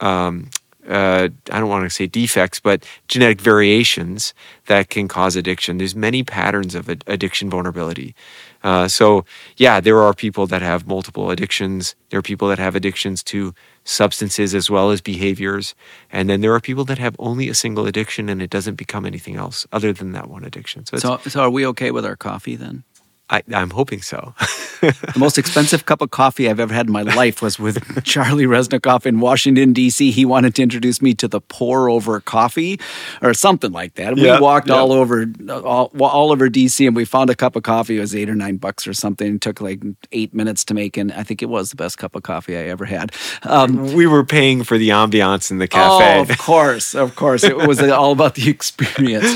um, 0.00 0.50
uh, 0.90 1.28
I 1.52 1.60
don't 1.60 1.68
want 1.68 1.84
to 1.84 1.90
say 1.90 2.06
defects, 2.06 2.58
but 2.60 2.84
genetic 3.08 3.40
variations 3.40 4.34
that 4.66 4.90
can 4.90 5.08
cause 5.08 5.36
addiction. 5.36 5.78
There's 5.78 5.94
many 5.94 6.22
patterns 6.22 6.74
of 6.74 6.90
ad- 6.90 7.04
addiction 7.06 7.48
vulnerability. 7.48 8.14
Uh, 8.62 8.88
so 8.88 9.24
yeah, 9.56 9.80
there 9.80 9.98
are 10.00 10.12
people 10.12 10.46
that 10.48 10.62
have 10.62 10.86
multiple 10.86 11.30
addictions. 11.30 11.94
There 12.10 12.18
are 12.18 12.22
people 12.22 12.48
that 12.48 12.58
have 12.58 12.74
addictions 12.74 13.22
to 13.24 13.54
substances 13.84 14.54
as 14.54 14.68
well 14.68 14.90
as 14.90 15.00
behaviors, 15.00 15.74
and 16.12 16.28
then 16.28 16.40
there 16.40 16.52
are 16.54 16.60
people 16.60 16.84
that 16.84 16.98
have 16.98 17.16
only 17.18 17.48
a 17.48 17.54
single 17.54 17.86
addiction 17.86 18.28
and 18.28 18.42
it 18.42 18.50
doesn't 18.50 18.74
become 18.74 19.06
anything 19.06 19.36
else 19.36 19.66
other 19.72 19.92
than 19.92 20.12
that 20.12 20.28
one 20.28 20.44
addiction. 20.44 20.84
So, 20.86 20.98
So, 20.98 21.20
so 21.28 21.40
are 21.40 21.50
we 21.50 21.64
okay 21.66 21.90
with 21.90 22.04
our 22.04 22.16
coffee 22.16 22.56
then? 22.56 22.84
I, 23.30 23.42
I'm 23.52 23.70
hoping 23.70 24.02
so. 24.02 24.34
The 24.80 25.12
most 25.16 25.38
expensive 25.38 25.86
cup 25.86 26.00
of 26.00 26.10
coffee 26.10 26.48
I've 26.48 26.58
ever 26.58 26.72
had 26.74 26.86
in 26.86 26.92
my 26.92 27.02
life 27.02 27.42
was 27.42 27.58
with 27.58 28.02
Charlie 28.04 28.44
Reznikoff 28.46 29.06
in 29.06 29.20
Washington, 29.20 29.72
D.C. 29.72 30.10
He 30.10 30.24
wanted 30.24 30.54
to 30.56 30.62
introduce 30.62 31.00
me 31.02 31.14
to 31.14 31.28
the 31.28 31.40
pour 31.40 31.88
over 31.90 32.20
coffee 32.20 32.80
or 33.22 33.34
something 33.34 33.72
like 33.72 33.94
that. 33.94 34.14
We 34.14 34.24
Yeah, 34.26 34.40
walked 34.40 34.68
yeah. 34.68 34.74
all 34.76 34.92
over 34.92 35.26
all, 35.48 35.92
all 36.00 36.32
over 36.32 36.48
D.C. 36.48 36.86
and 36.86 36.96
we 36.96 37.04
found 37.04 37.30
a 37.30 37.34
cup 37.34 37.56
of 37.56 37.62
coffee. 37.62 37.98
It 37.98 38.00
was 38.00 38.14
eight 38.14 38.28
or 38.30 38.34
nine 38.34 38.56
bucks 38.56 38.86
or 38.86 38.94
something. 38.94 39.34
It 39.36 39.40
took 39.42 39.60
like 39.60 39.80
eight 40.12 40.32
minutes 40.34 40.64
to 40.66 40.74
make. 40.74 40.96
And 40.96 41.12
I 41.12 41.22
think 41.22 41.42
it 41.42 41.48
was 41.50 41.70
the 41.70 41.76
best 41.76 41.98
cup 41.98 42.16
of 42.16 42.22
coffee 42.22 42.56
I 42.56 42.62
ever 42.62 42.84
had. 42.86 43.12
Um, 43.44 43.92
we 43.92 44.06
were 44.06 44.24
paying 44.24 44.64
for 44.64 44.78
the 44.78 44.88
ambiance 44.88 45.50
in 45.50 45.58
the 45.58 45.68
cafe. 45.68 46.18
Oh, 46.18 46.22
of 46.22 46.38
course, 46.38 46.94
of 46.94 47.14
course. 47.16 47.44
It 47.44 47.56
was 47.56 47.80
all 48.00 48.12
about 48.12 48.34
the 48.34 48.48
experience. 48.48 49.26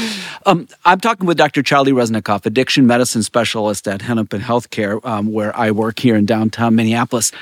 Um, 0.46 0.68
I'm 0.84 1.00
talking 1.00 1.26
with 1.26 1.36
Dr. 1.36 1.62
Charlie 1.62 1.92
Reznikoff, 1.92 2.44
addiction 2.46 2.86
medicine 2.86 3.22
specialist 3.22 3.83
at 3.86 4.02
Hennepin 4.02 4.40
Healthcare, 4.40 5.04
um, 5.04 5.32
where 5.32 5.56
I 5.56 5.70
work 5.70 5.98
here 5.98 6.16
in 6.16 6.26
downtown 6.26 6.74
Minneapolis. 6.74 7.32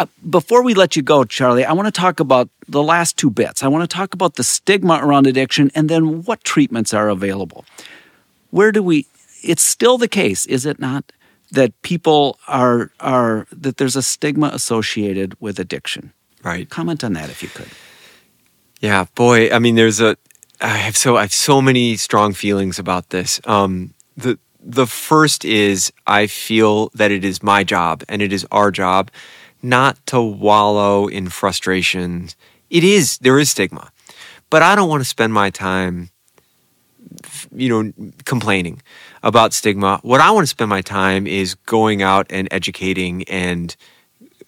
Uh, 0.00 0.06
before 0.28 0.62
we 0.62 0.74
let 0.74 0.96
you 0.96 1.02
go, 1.02 1.24
Charlie, 1.24 1.64
I 1.64 1.72
want 1.72 1.86
to 1.86 2.00
talk 2.00 2.18
about 2.20 2.48
the 2.66 2.82
last 2.82 3.16
two 3.16 3.30
bits. 3.30 3.62
I 3.62 3.68
want 3.68 3.88
to 3.88 3.96
talk 3.96 4.14
about 4.14 4.34
the 4.34 4.44
stigma 4.44 4.98
around 5.02 5.26
addiction 5.26 5.70
and 5.74 5.88
then 5.88 6.22
what 6.22 6.42
treatments 6.44 6.92
are 6.92 7.08
available. 7.08 7.64
Where 8.50 8.72
do 8.72 8.82
we? 8.82 9.06
It's 9.42 9.62
still 9.62 9.98
the 9.98 10.08
case, 10.08 10.46
is 10.46 10.66
it 10.66 10.78
not, 10.78 11.12
that 11.52 11.80
people 11.82 12.38
are 12.48 12.90
are 12.98 13.46
that 13.52 13.76
there's 13.76 13.96
a 13.96 14.02
stigma 14.02 14.50
associated 14.52 15.36
with 15.40 15.60
addiction. 15.60 16.12
right. 16.42 16.68
Comment 16.68 17.04
on 17.04 17.12
that 17.12 17.30
if 17.30 17.42
you 17.42 17.48
could. 17.48 17.68
Yeah, 18.80 19.06
boy. 19.14 19.50
I 19.50 19.58
mean, 19.58 19.76
there's 19.76 20.00
a. 20.00 20.16
I 20.60 20.78
have 20.78 20.96
so 20.96 21.16
I 21.16 21.22
have 21.22 21.32
so 21.32 21.62
many 21.62 21.96
strong 21.96 22.32
feelings 22.32 22.78
about 22.78 23.10
this. 23.10 23.40
Um, 23.44 23.94
the 24.16 24.38
the 24.62 24.86
first 24.86 25.44
is 25.44 25.92
I 26.06 26.26
feel 26.26 26.88
that 26.94 27.10
it 27.10 27.24
is 27.24 27.42
my 27.42 27.64
job 27.64 28.04
and 28.08 28.22
it 28.22 28.32
is 28.32 28.46
our 28.52 28.70
job 28.70 29.10
not 29.62 30.04
to 30.06 30.20
wallow 30.20 31.06
in 31.06 31.28
frustration. 31.28 32.28
It 32.70 32.84
is 32.84 33.18
there 33.18 33.38
is 33.38 33.50
stigma, 33.50 33.90
but 34.50 34.62
I 34.62 34.74
don't 34.74 34.88
want 34.88 35.02
to 35.02 35.08
spend 35.08 35.32
my 35.32 35.50
time, 35.50 36.10
you 37.54 37.68
know, 37.68 37.92
complaining 38.24 38.82
about 39.22 39.52
stigma. 39.52 40.00
What 40.02 40.20
I 40.20 40.30
want 40.30 40.44
to 40.44 40.50
spend 40.50 40.68
my 40.68 40.80
time 40.80 41.26
is 41.26 41.54
going 41.54 42.02
out 42.02 42.26
and 42.30 42.48
educating 42.50 43.24
and 43.24 43.76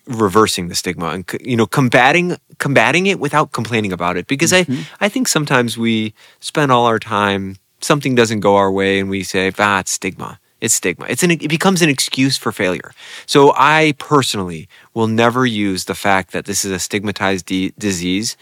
reversing 0.07 0.69
the 0.69 0.75
stigma 0.75 1.07
and 1.09 1.25
you 1.41 1.57
know 1.57 1.67
combating 1.67 2.37
combating 2.59 3.07
it 3.07 3.19
without 3.19 3.53
complaining 3.53 3.91
about 3.91 4.19
it 4.19 4.27
because 4.27 4.53
i 4.53 4.63
mm-hmm. 4.63 4.83
i 5.01 5.09
think 5.09 5.27
sometimes 5.27 5.79
we 5.79 6.13
spend 6.41 6.71
all 6.71 6.85
our 6.85 6.99
time 6.99 7.57
something 7.85 8.15
doesn't 8.15 8.41
go 8.41 8.57
our 8.57 8.73
way 8.73 8.99
and 9.01 9.09
we 9.11 9.23
say 9.23 9.53
ah 9.59 9.81
it's 9.81 9.93
stigma 9.93 10.39
It's 10.65 10.75
stigma. 10.75 11.05
It's 11.13 11.23
an, 11.23 11.31
it 11.31 11.49
becomes 11.49 11.83
an 11.83 11.91
excuse 11.91 12.37
for 12.39 12.51
failure. 12.53 12.91
So 13.27 13.53
I 13.55 13.93
personally 13.99 14.67
will 14.95 15.09
never 15.09 15.45
use 15.45 15.85
the 15.85 15.95
fact 16.07 16.33
that 16.33 16.47
this 16.47 16.65
is 16.65 16.73
a 16.73 16.79
stigmatized 16.79 17.45
de- 17.45 17.75
disease 17.79 18.37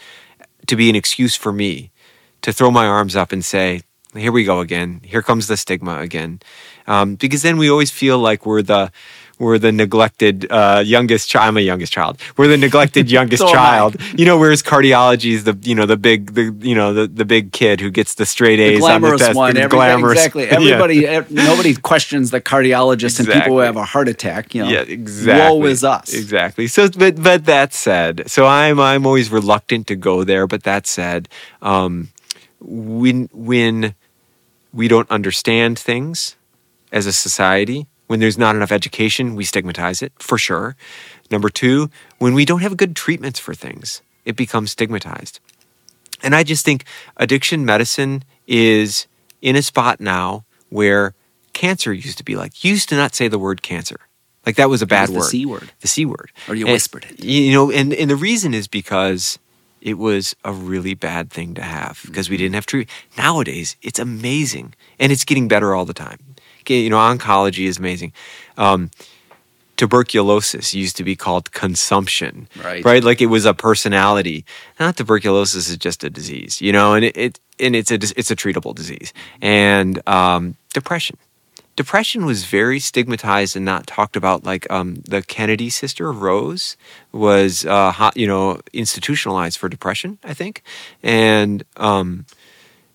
to 0.67 0.75
be 0.75 0.87
an 0.89 0.95
excuse 0.95 1.35
for 1.35 1.51
me 1.51 1.91
to 2.41 2.53
throw 2.53 2.71
my 2.71 2.85
arms 2.87 3.15
up 3.15 3.33
and 3.33 3.43
say, 3.43 3.81
here 4.15 4.31
we 4.31 4.43
go 4.45 4.59
again. 4.59 5.01
Here 5.03 5.21
comes 5.21 5.47
the 5.47 5.57
stigma 5.57 5.99
again. 5.99 6.39
Um, 6.87 7.15
because 7.15 7.41
then 7.41 7.57
we 7.57 7.69
always 7.69 7.91
feel 7.91 8.19
like 8.19 8.45
we're 8.45 8.61
the 8.61 8.91
we're 9.43 9.59
the 9.59 9.71
neglected 9.71 10.47
uh, 10.49 10.81
youngest 10.85 11.29
child. 11.29 11.47
I'm 11.49 11.57
a 11.57 11.61
youngest 11.61 11.91
child. 11.93 12.19
We're 12.37 12.47
the 12.47 12.57
neglected 12.57 13.11
youngest 13.17 13.41
So 13.43 13.51
child. 13.51 13.95
You 14.17 14.25
know, 14.25 14.37
whereas 14.39 14.63
cardiology 14.63 15.31
is 15.33 15.43
the 15.43 15.57
you 15.61 15.75
know 15.75 15.85
the 15.85 15.97
big 15.97 16.33
the 16.33 16.45
you 16.61 16.73
know 16.75 16.93
the, 16.93 17.07
the 17.07 17.25
big 17.25 17.51
kid 17.51 17.81
who 17.81 17.89
gets 17.91 18.15
the 18.15 18.25
straight 18.25 18.57
The 18.57 18.63
A's 18.63 18.79
glamorous 18.79 19.11
on 19.13 19.17
the 19.19 19.25
test. 19.25 19.35
one. 19.37 19.53
the 19.55 19.67
glamorous. 19.67 20.17
exactly. 20.17 20.47
Everybody, 20.57 21.05
ev- 21.05 21.29
nobody 21.29 21.75
questions 21.75 22.31
the 22.31 22.41
cardiologist 22.41 23.19
and 23.19 23.27
people 23.27 23.53
who 23.53 23.59
have 23.59 23.75
a 23.77 23.85
heart 23.85 24.07
attack. 24.07 24.55
You 24.55 24.63
know, 24.63 24.69
Yeah, 24.69 24.81
exactly. 24.81 25.59
Woe 25.59 25.65
is 25.65 25.83
us. 25.83 26.13
Exactly. 26.13 26.67
So, 26.67 26.89
but 26.89 27.21
but 27.21 27.45
that 27.45 27.73
said, 27.73 28.23
so 28.29 28.45
I'm 28.47 28.79
I'm 28.79 29.05
always 29.05 29.29
reluctant 29.29 29.87
to 29.87 29.95
go 29.95 30.23
there. 30.23 30.47
But 30.47 30.63
that 30.63 30.87
said, 30.87 31.27
um, 31.61 32.09
when 32.61 33.29
when 33.33 33.95
we 34.73 34.87
don't 34.87 35.09
understand 35.11 35.77
things 35.77 36.35
as 36.91 37.05
a 37.05 37.13
society, 37.13 37.85
when 38.13 38.19
there's 38.19 38.37
not 38.37 38.55
enough 38.55 38.71
education, 38.71 39.33
we 39.33 39.43
stigmatize 39.43 40.03
it 40.03 40.13
for 40.19 40.37
sure. 40.37 40.75
Number 41.31 41.49
two, 41.49 41.89
when 42.19 42.35
we 42.35 42.45
don't 42.45 42.61
have 42.61 42.77
good 42.77 42.95
treatments 42.95 43.39
for 43.39 43.55
things, 43.55 44.03
it 44.23 44.35
becomes 44.35 44.69
stigmatized. 44.69 45.39
And 46.21 46.35
I 46.35 46.43
just 46.43 46.63
think 46.63 46.85
addiction 47.17 47.65
medicine 47.65 48.23
is 48.45 49.07
in 49.41 49.55
a 49.55 49.63
spot 49.63 49.99
now 49.99 50.45
where 50.69 51.15
cancer 51.53 51.91
used 51.91 52.19
to 52.19 52.23
be 52.23 52.35
like, 52.35 52.63
used 52.63 52.87
to 52.89 52.95
not 52.95 53.15
say 53.15 53.27
the 53.27 53.39
word 53.39 53.63
cancer. 53.63 53.97
Like 54.45 54.57
that 54.57 54.69
was 54.69 54.83
a 54.83 54.85
bad 54.85 55.09
was 55.09 55.09
the 55.09 55.17
word. 55.17 55.29
C 55.29 55.45
word. 55.47 55.71
The 55.79 55.87
C 55.87 56.05
word. 56.05 56.31
Or 56.47 56.53
you 56.53 56.67
And- 56.67 56.73
whispered 56.73 57.07
it. 57.09 57.23
You 57.23 57.51
know, 57.51 57.71
and, 57.71 57.95
and 57.95 58.11
the 58.11 58.15
reason 58.15 58.53
is 58.53 58.67
because 58.67 59.39
it 59.81 59.97
was 59.97 60.35
a 60.45 60.53
really 60.53 60.93
bad 60.93 61.31
thing 61.31 61.55
to 61.55 61.63
have 61.63 62.03
because 62.05 62.29
we 62.29 62.35
mm-hmm. 62.35 62.43
didn't 62.43 62.55
have 62.55 62.67
treatment. 62.67 62.91
Nowadays, 63.17 63.75
it's 63.81 63.97
amazing 63.97 64.75
and 64.99 65.11
it's 65.11 65.25
getting 65.25 65.47
better 65.47 65.73
all 65.73 65.85
the 65.85 65.95
time. 65.95 66.19
You 66.69 66.89
know, 66.89 66.97
oncology 66.97 67.65
is 67.65 67.77
amazing. 67.77 68.13
Um, 68.57 68.91
tuberculosis 69.75 70.73
used 70.73 70.95
to 70.97 71.03
be 71.03 71.15
called 71.15 71.51
consumption, 71.51 72.47
Right. 72.63 72.85
Right, 72.85 73.03
like 73.03 73.21
it 73.21 73.27
was 73.27 73.45
a 73.45 73.53
personality. 73.53 74.45
Not 74.79 74.97
tuberculosis 74.97 75.69
is 75.69 75.77
just 75.77 76.03
a 76.03 76.09
disease, 76.09 76.61
you 76.61 76.71
know, 76.71 76.93
and 76.93 77.05
it, 77.05 77.17
it 77.17 77.39
and 77.59 77.75
it's 77.75 77.91
a 77.91 77.95
it's 77.95 78.31
a 78.31 78.35
treatable 78.35 78.75
disease. 78.75 79.13
And 79.41 80.07
um, 80.07 80.55
depression, 80.73 81.17
depression 81.75 82.25
was 82.25 82.45
very 82.45 82.79
stigmatized 82.79 83.55
and 83.55 83.65
not 83.65 83.87
talked 83.87 84.15
about. 84.15 84.43
Like 84.43 84.69
um, 84.71 84.95
the 85.07 85.21
Kennedy 85.21 85.69
sister 85.69 86.11
Rose 86.11 86.77
was, 87.11 87.65
uh, 87.65 87.91
hot, 87.91 88.15
you 88.15 88.27
know, 88.27 88.59
institutionalized 88.73 89.57
for 89.57 89.69
depression, 89.69 90.19
I 90.23 90.33
think, 90.33 90.63
and 91.01 91.63
um, 91.77 92.25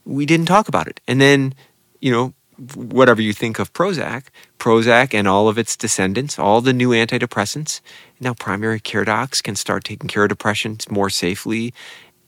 we 0.05 0.27
didn't 0.27 0.47
talk 0.47 0.69
about 0.69 0.87
it. 0.87 1.01
And 1.07 1.21
then, 1.21 1.55
you 2.01 2.11
know, 2.11 2.35
whatever 2.75 3.23
you 3.23 3.33
think 3.33 3.59
of 3.59 3.73
Prozac, 3.73 4.27
Prozac 4.59 5.14
and 5.14 5.29
all 5.29 5.49
of 5.49 5.59
its 5.59 5.77
descendants, 5.77 6.38
all 6.38 6.61
the 6.61 6.73
new 6.73 6.90
antidepressants, 6.90 7.81
now 8.21 8.35
primary 8.35 8.81
care 8.81 9.05
docs 9.05 9.40
can 9.40 9.55
start 9.55 9.85
taking 9.85 10.09
care 10.09 10.25
of 10.25 10.29
depression 10.29 10.79
more 10.90 11.11
safely. 11.11 11.73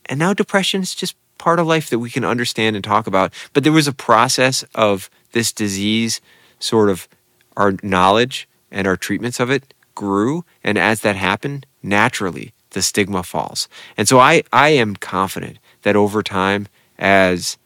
And 0.06 0.18
now 0.18 0.32
depression 0.32 0.82
is 0.82 0.94
just 0.94 1.16
part 1.38 1.58
of 1.58 1.66
life 1.66 1.90
that 1.90 1.98
we 1.98 2.10
can 2.10 2.24
understand 2.24 2.76
and 2.76 2.84
talk 2.84 3.06
about. 3.06 3.32
But 3.52 3.64
there 3.64 3.72
was 3.72 3.88
a 3.88 3.92
process 3.92 4.64
of 4.74 5.10
this 5.32 5.52
disease, 5.52 6.20
sort 6.58 6.90
of 6.90 7.08
our 7.56 7.74
knowledge 7.82 8.48
and 8.70 8.86
our 8.86 8.96
treatments 8.96 9.40
of 9.40 9.50
it 9.50 9.74
grew. 9.94 10.44
And 10.62 10.78
as 10.78 11.00
that 11.00 11.16
happened, 11.16 11.66
naturally 11.82 12.52
the 12.70 12.82
stigma 12.82 13.22
falls. 13.22 13.68
And 13.96 14.08
so 14.08 14.18
I, 14.20 14.42
I 14.52 14.70
am 14.70 14.94
confident 14.94 15.58
that 15.82 15.96
over 15.96 16.22
time, 16.22 16.68
as 16.98 17.58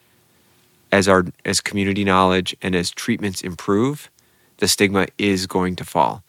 as 0.95 1.09
our 1.09 1.25
as 1.45 1.61
community 1.61 2.05
knowledge 2.05 2.57
and 2.63 2.75
as 2.77 2.91
treatments 2.91 3.43
improve, 3.43 4.11
the 4.59 4.69
stigma 4.69 5.07
is 5.19 5.47
going 5.47 5.75
to 5.77 5.85
fall. 5.85 6.23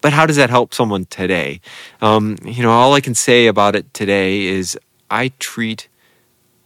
But 0.00 0.12
how 0.12 0.24
does 0.26 0.36
that 0.36 0.50
help 0.50 0.72
someone 0.72 1.06
today? 1.06 1.60
Um, 2.00 2.36
you 2.44 2.62
know, 2.62 2.70
all 2.70 2.94
I 2.94 3.00
can 3.00 3.16
say 3.16 3.48
about 3.48 3.74
it 3.74 3.92
today 3.92 4.46
is 4.46 4.78
I 5.10 5.32
treat 5.40 5.88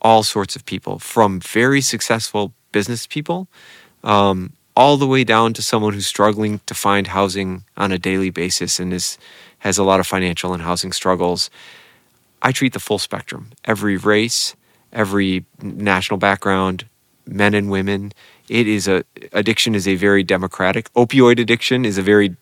all 0.02 0.22
sorts 0.22 0.56
of 0.56 0.66
people, 0.66 0.98
from 0.98 1.40
very 1.40 1.80
successful 1.80 2.52
business 2.72 3.06
people, 3.06 3.48
um, 4.04 4.52
all 4.76 4.96
the 4.98 5.06
way 5.06 5.24
down 5.24 5.54
to 5.54 5.62
someone 5.62 5.94
who's 5.94 6.06
struggling 6.06 6.60
to 6.66 6.74
find 6.74 7.06
housing 7.06 7.64
on 7.76 7.92
a 7.92 7.98
daily 7.98 8.30
basis 8.30 8.78
and 8.78 8.92
is 8.92 9.16
has 9.60 9.78
a 9.78 9.84
lot 9.84 10.00
of 10.00 10.06
financial 10.06 10.52
and 10.52 10.62
housing 10.62 10.92
struggles. 10.92 11.48
I 12.42 12.52
treat 12.52 12.72
the 12.72 12.80
full 12.80 12.98
spectrum, 12.98 13.52
every 13.64 13.96
race, 13.96 14.56
every 14.92 15.44
national 15.62 16.18
background, 16.18 16.84
men 17.26 17.54
and 17.54 17.70
women. 17.70 18.12
It 18.48 18.66
is 18.68 18.88
a 18.88 19.04
addiction 19.32 19.74
is 19.74 19.88
a 19.88 19.96
very 19.96 20.22
democratic. 20.24 20.92
Opioid 20.94 21.40
addiction 21.40 21.84
is 21.84 21.98
a 21.98 22.02
very 22.02 22.36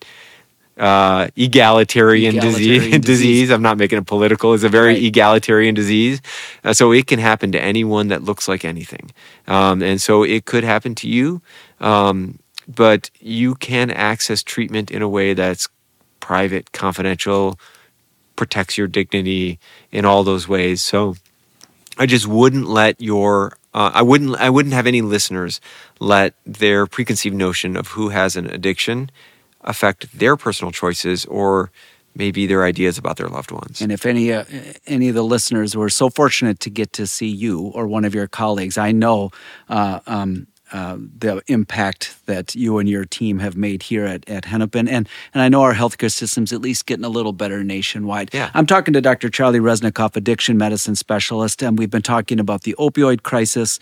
uh, 0.78 1.28
egalitarian, 1.36 2.36
Egalitarian 2.36 3.00
disease, 3.00 3.02
disease. 3.02 3.04
disease. 3.06 3.50
I'm 3.50 3.62
not 3.62 3.78
making 3.78 3.98
it 3.98 4.06
political. 4.06 4.54
It's 4.54 4.64
a 4.64 4.68
very 4.68 4.94
Right. 4.94 5.02
egalitarian 5.02 5.74
disease. 5.74 6.20
Uh, 6.64 6.72
so 6.72 6.92
it 6.92 7.06
can 7.06 7.18
happen 7.18 7.52
to 7.52 7.60
anyone 7.62 8.08
that 8.08 8.22
looks 8.24 8.48
like 8.48 8.64
anything. 8.64 9.10
Um, 9.46 9.82
and 9.82 10.00
so 10.00 10.22
it 10.22 10.46
could 10.46 10.64
happen 10.64 10.94
to 10.96 11.08
you. 11.08 11.42
Um, 11.80 12.38
but 12.68 13.10
you 13.20 13.54
can 13.56 13.90
access 13.90 14.42
treatment 14.42 14.90
in 14.90 15.02
a 15.02 15.08
way 15.08 15.34
that's 15.34 15.68
private, 16.20 16.72
confidential, 16.72 17.58
protects 18.36 18.78
your 18.78 18.86
dignity 18.88 19.58
in 19.92 20.04
all 20.04 20.24
those 20.24 20.48
ways. 20.48 20.82
So 20.82 21.16
I 21.98 22.06
just 22.06 22.26
wouldn't 22.26 22.68
let 22.68 23.00
your 23.00 23.54
uh, 23.74 23.90
I 23.94 24.02
wouldn't 24.02 24.36
I 24.36 24.50
wouldn't 24.50 24.74
have 24.74 24.86
any 24.86 25.02
listeners 25.02 25.60
let 25.98 26.34
their 26.44 26.86
preconceived 26.86 27.36
notion 27.36 27.76
of 27.76 27.88
who 27.88 28.08
has 28.08 28.36
an 28.36 28.46
addiction 28.46 29.10
affect 29.62 30.18
their 30.18 30.36
personal 30.36 30.72
choices 30.72 31.26
or 31.26 31.70
maybe 32.14 32.46
their 32.46 32.64
ideas 32.64 32.98
about 32.98 33.16
their 33.16 33.28
loved 33.28 33.52
ones. 33.52 33.80
And 33.80 33.92
if 33.92 34.04
any 34.06 34.32
uh, 34.32 34.44
any 34.86 35.08
of 35.08 35.14
the 35.14 35.22
listeners 35.22 35.76
were 35.76 35.88
so 35.90 36.10
fortunate 36.10 36.60
to 36.60 36.70
get 36.70 36.92
to 36.94 37.06
see 37.06 37.28
you 37.28 37.60
or 37.74 37.86
one 37.86 38.04
of 38.04 38.14
your 38.14 38.26
colleagues, 38.26 38.76
I 38.76 38.92
know 38.92 39.30
uh, 39.68 40.00
um, 40.06 40.46
uh, 40.72 40.96
the 41.18 41.42
impact 41.46 42.16
that 42.26 42.54
you 42.54 42.78
and 42.78 42.88
your 42.88 43.04
team 43.04 43.38
have 43.38 43.56
made 43.56 43.82
here 43.84 44.04
at, 44.04 44.28
at 44.28 44.44
Hennepin, 44.44 44.88
and 44.88 45.08
and 45.34 45.42
I 45.42 45.48
know 45.48 45.62
our 45.62 45.74
healthcare 45.74 46.10
system's 46.10 46.52
at 46.52 46.60
least 46.60 46.86
getting 46.86 47.04
a 47.04 47.08
little 47.08 47.32
better 47.32 47.64
nationwide. 47.64 48.30
Yeah. 48.32 48.50
I'm 48.54 48.66
talking 48.66 48.94
to 48.94 49.00
Dr. 49.00 49.28
Charlie 49.28 49.60
Reznikoff, 49.60 50.16
addiction 50.16 50.56
medicine 50.56 50.96
specialist, 50.96 51.62
and 51.62 51.78
we've 51.78 51.90
been 51.90 52.02
talking 52.02 52.38
about 52.38 52.62
the 52.62 52.74
opioid 52.78 53.22
crisis, 53.22 53.78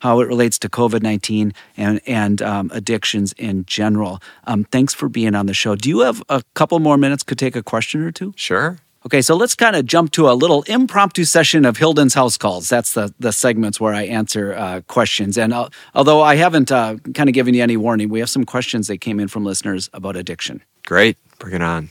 how 0.00 0.20
it 0.20 0.28
relates 0.28 0.58
to 0.60 0.68
COVID 0.68 1.02
19 1.02 1.52
and 1.76 2.00
and 2.06 2.42
um, 2.42 2.70
addictions 2.72 3.32
in 3.34 3.64
general. 3.66 4.20
Um, 4.44 4.64
thanks 4.64 4.94
for 4.94 5.08
being 5.08 5.34
on 5.34 5.46
the 5.46 5.54
show. 5.54 5.76
Do 5.76 5.88
you 5.88 6.00
have 6.00 6.22
a 6.28 6.42
couple 6.54 6.78
more 6.78 6.96
minutes? 6.96 7.22
Could 7.22 7.38
take 7.38 7.56
a 7.56 7.62
question 7.62 8.02
or 8.02 8.10
two. 8.10 8.32
sure. 8.36 8.78
Okay, 9.04 9.20
so 9.20 9.34
let's 9.34 9.56
kind 9.56 9.74
of 9.74 9.84
jump 9.84 10.12
to 10.12 10.30
a 10.30 10.32
little 10.32 10.62
impromptu 10.62 11.24
session 11.24 11.64
of 11.64 11.76
Hilden's 11.76 12.14
house 12.14 12.36
calls. 12.36 12.68
That's 12.68 12.92
the 12.92 13.12
the 13.18 13.32
segments 13.32 13.80
where 13.80 13.94
I 13.94 14.02
answer 14.02 14.54
uh, 14.54 14.80
questions. 14.86 15.36
And 15.36 15.52
uh, 15.52 15.68
although 15.94 16.22
I 16.22 16.36
haven't 16.36 16.70
uh, 16.70 16.96
kind 17.14 17.28
of 17.28 17.34
given 17.34 17.54
you 17.54 17.62
any 17.62 17.76
warning, 17.76 18.08
we 18.08 18.20
have 18.20 18.30
some 18.30 18.44
questions 18.44 18.86
that 18.86 18.98
came 18.98 19.18
in 19.18 19.28
from 19.28 19.44
listeners 19.44 19.90
about 19.92 20.16
addiction. 20.16 20.62
Great. 20.86 21.16
Bring 21.38 21.54
it 21.54 21.62
on. 21.62 21.90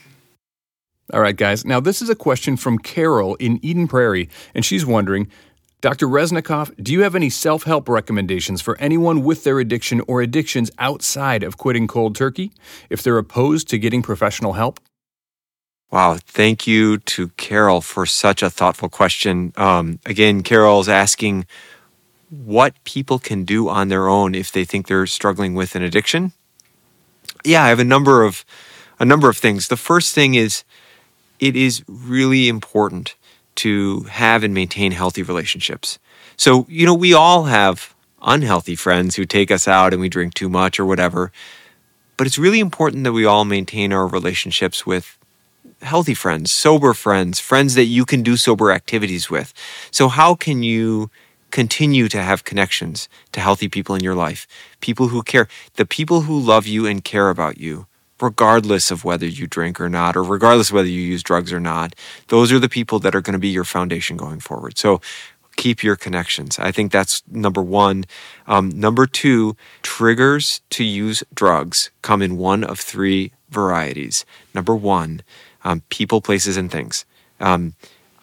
All 1.14 1.20
right, 1.20 1.36
guys. 1.36 1.66
Now, 1.66 1.82
this 1.82 2.02
is 2.02 2.10
a 2.10 2.16
question 2.16 2.56
from 2.56 2.78
Carol 2.78 3.36
in 3.36 3.60
Eden 3.62 3.90
Prairie, 3.90 4.30
and 4.56 4.64
she's 4.64 4.86
wondering 4.86 5.30
Dr. 5.82 6.08
Reznikoff, 6.08 6.72
do 6.82 6.94
you 6.94 7.02
have 7.02 7.16
any 7.16 7.30
self 7.30 7.64
help 7.64 7.90
recommendations 7.90 8.62
for 8.62 8.78
anyone 8.80 9.24
with 9.24 9.44
their 9.44 9.60
addiction 9.60 10.02
or 10.08 10.22
addictions 10.22 10.72
outside 10.78 11.44
of 11.44 11.58
quitting 11.58 11.88
cold 11.88 12.16
turkey 12.16 12.52
if 12.90 13.04
they're 13.04 13.18
opposed 13.18 13.68
to 13.70 13.80
getting 13.80 14.02
professional 14.02 14.54
help? 14.54 14.80
Wow. 15.92 16.18
Thank 16.26 16.66
you 16.66 17.00
to 17.00 17.30
Carol 17.30 17.82
for 17.82 18.06
such 18.06 18.42
a 18.42 18.50
thoughtful 18.50 18.88
question. 18.88 19.52
Um, 19.58 20.00
again, 20.06 20.42
Carol's 20.42 20.88
asking 20.88 21.46
what 22.30 22.82
people 22.86 23.20
can 23.20 23.44
do 23.44 23.68
on 23.68 23.90
their 23.90 24.08
own 24.08 24.34
if 24.34 24.54
they 24.54 24.64
think 24.64 24.88
they're 24.88 25.06
struggling 25.06 25.54
with 25.54 25.76
an 25.76 25.84
addiction. 25.84 26.32
Yeah, 27.44 27.64
I 27.64 27.70
have 27.70 27.80
a 27.80 27.84
number 27.84 28.24
of 28.24 28.46
a 29.00 29.06
number 29.06 29.28
of 29.28 29.36
things. 29.36 29.68
The 29.68 29.76
first 29.76 30.16
thing 30.16 30.36
is 30.36 30.64
it 31.40 31.56
is 31.58 31.84
really 31.88 32.48
important 32.48 33.16
to 33.56 34.02
have 34.04 34.44
and 34.44 34.54
maintain 34.54 34.94
healthy 34.94 35.24
relationships. 35.24 36.00
So, 36.38 36.66
you 36.70 36.86
know, 36.86 36.94
we 36.94 37.14
all 37.14 37.46
have 37.46 37.94
unhealthy 38.22 38.76
friends 38.76 39.16
who 39.16 39.26
take 39.26 39.52
us 39.52 39.68
out 39.68 39.92
and 39.92 40.02
we 40.02 40.08
drink 40.08 40.36
too 40.36 40.48
much 40.48 40.80
or 40.80 40.86
whatever. 40.86 41.32
But 42.16 42.28
it's 42.28 42.38
really 42.38 42.60
important 42.60 43.04
that 43.04 43.14
we 43.14 43.26
all 43.26 43.44
maintain 43.44 43.92
our 43.92 44.08
relationships 44.08 44.86
with 44.86 45.18
healthy 45.82 46.14
friends, 46.14 46.52
sober 46.52 46.94
friends, 46.94 47.40
friends 47.40 47.76
that 47.76 47.86
you 47.86 48.06
can 48.06 48.24
do 48.24 48.38
sober 48.38 48.72
activities 48.72 49.30
with. 49.30 49.54
So, 49.92 50.08
how 50.08 50.36
can 50.36 50.64
you 50.64 51.10
continue 51.52 52.08
to 52.08 52.22
have 52.22 52.44
connections 52.44 53.10
to 53.34 53.40
healthy 53.40 53.68
people 53.68 53.94
in 53.94 54.04
your 54.04 54.16
life, 54.16 54.48
people 54.80 55.10
who 55.10 55.22
care, 55.22 55.48
the 55.76 55.86
people 55.86 56.22
who 56.22 56.40
love 56.40 56.66
you 56.66 56.88
and 56.88 57.04
care 57.04 57.30
about 57.30 57.58
you, 57.58 57.88
regardless 58.22 58.90
of 58.90 59.04
whether 59.04 59.26
you 59.26 59.48
drink 59.48 59.80
or 59.80 59.90
not, 59.90 60.16
or 60.16 60.24
regardless 60.24 60.70
of 60.70 60.76
whether 60.76 60.88
you 60.88 61.02
use 61.02 61.24
drugs 61.24 61.52
or 61.52 61.60
not. 61.60 61.94
Those 62.28 62.52
are 62.52 62.60
the 62.60 62.70
people 62.70 63.00
that 63.00 63.16
are 63.16 63.22
going 63.22 63.34
to 63.34 63.40
be 63.40 63.50
your 63.50 63.66
foundation 63.66 64.16
going 64.18 64.40
forward. 64.40 64.78
So 64.78 65.02
keep 65.58 65.84
your 65.84 65.96
connections. 65.96 66.58
I 66.58 66.72
think 66.72 66.92
that's 66.92 67.24
number 67.30 67.62
one. 67.62 68.06
Um, 68.48 68.70
number 68.70 69.06
two, 69.06 69.56
triggers 69.82 70.62
to 70.72 70.84
use 70.84 71.24
drugs 71.34 71.92
come 72.02 72.22
in 72.22 72.38
one 72.38 72.64
of 72.64 72.80
three 72.80 73.32
varieties. 73.50 74.26
Number 74.54 74.76
one, 74.76 75.22
um, 75.64 75.82
people, 75.90 76.22
places, 76.22 76.58
and 76.58 76.72
things. 76.72 77.06
Um, 77.40 77.74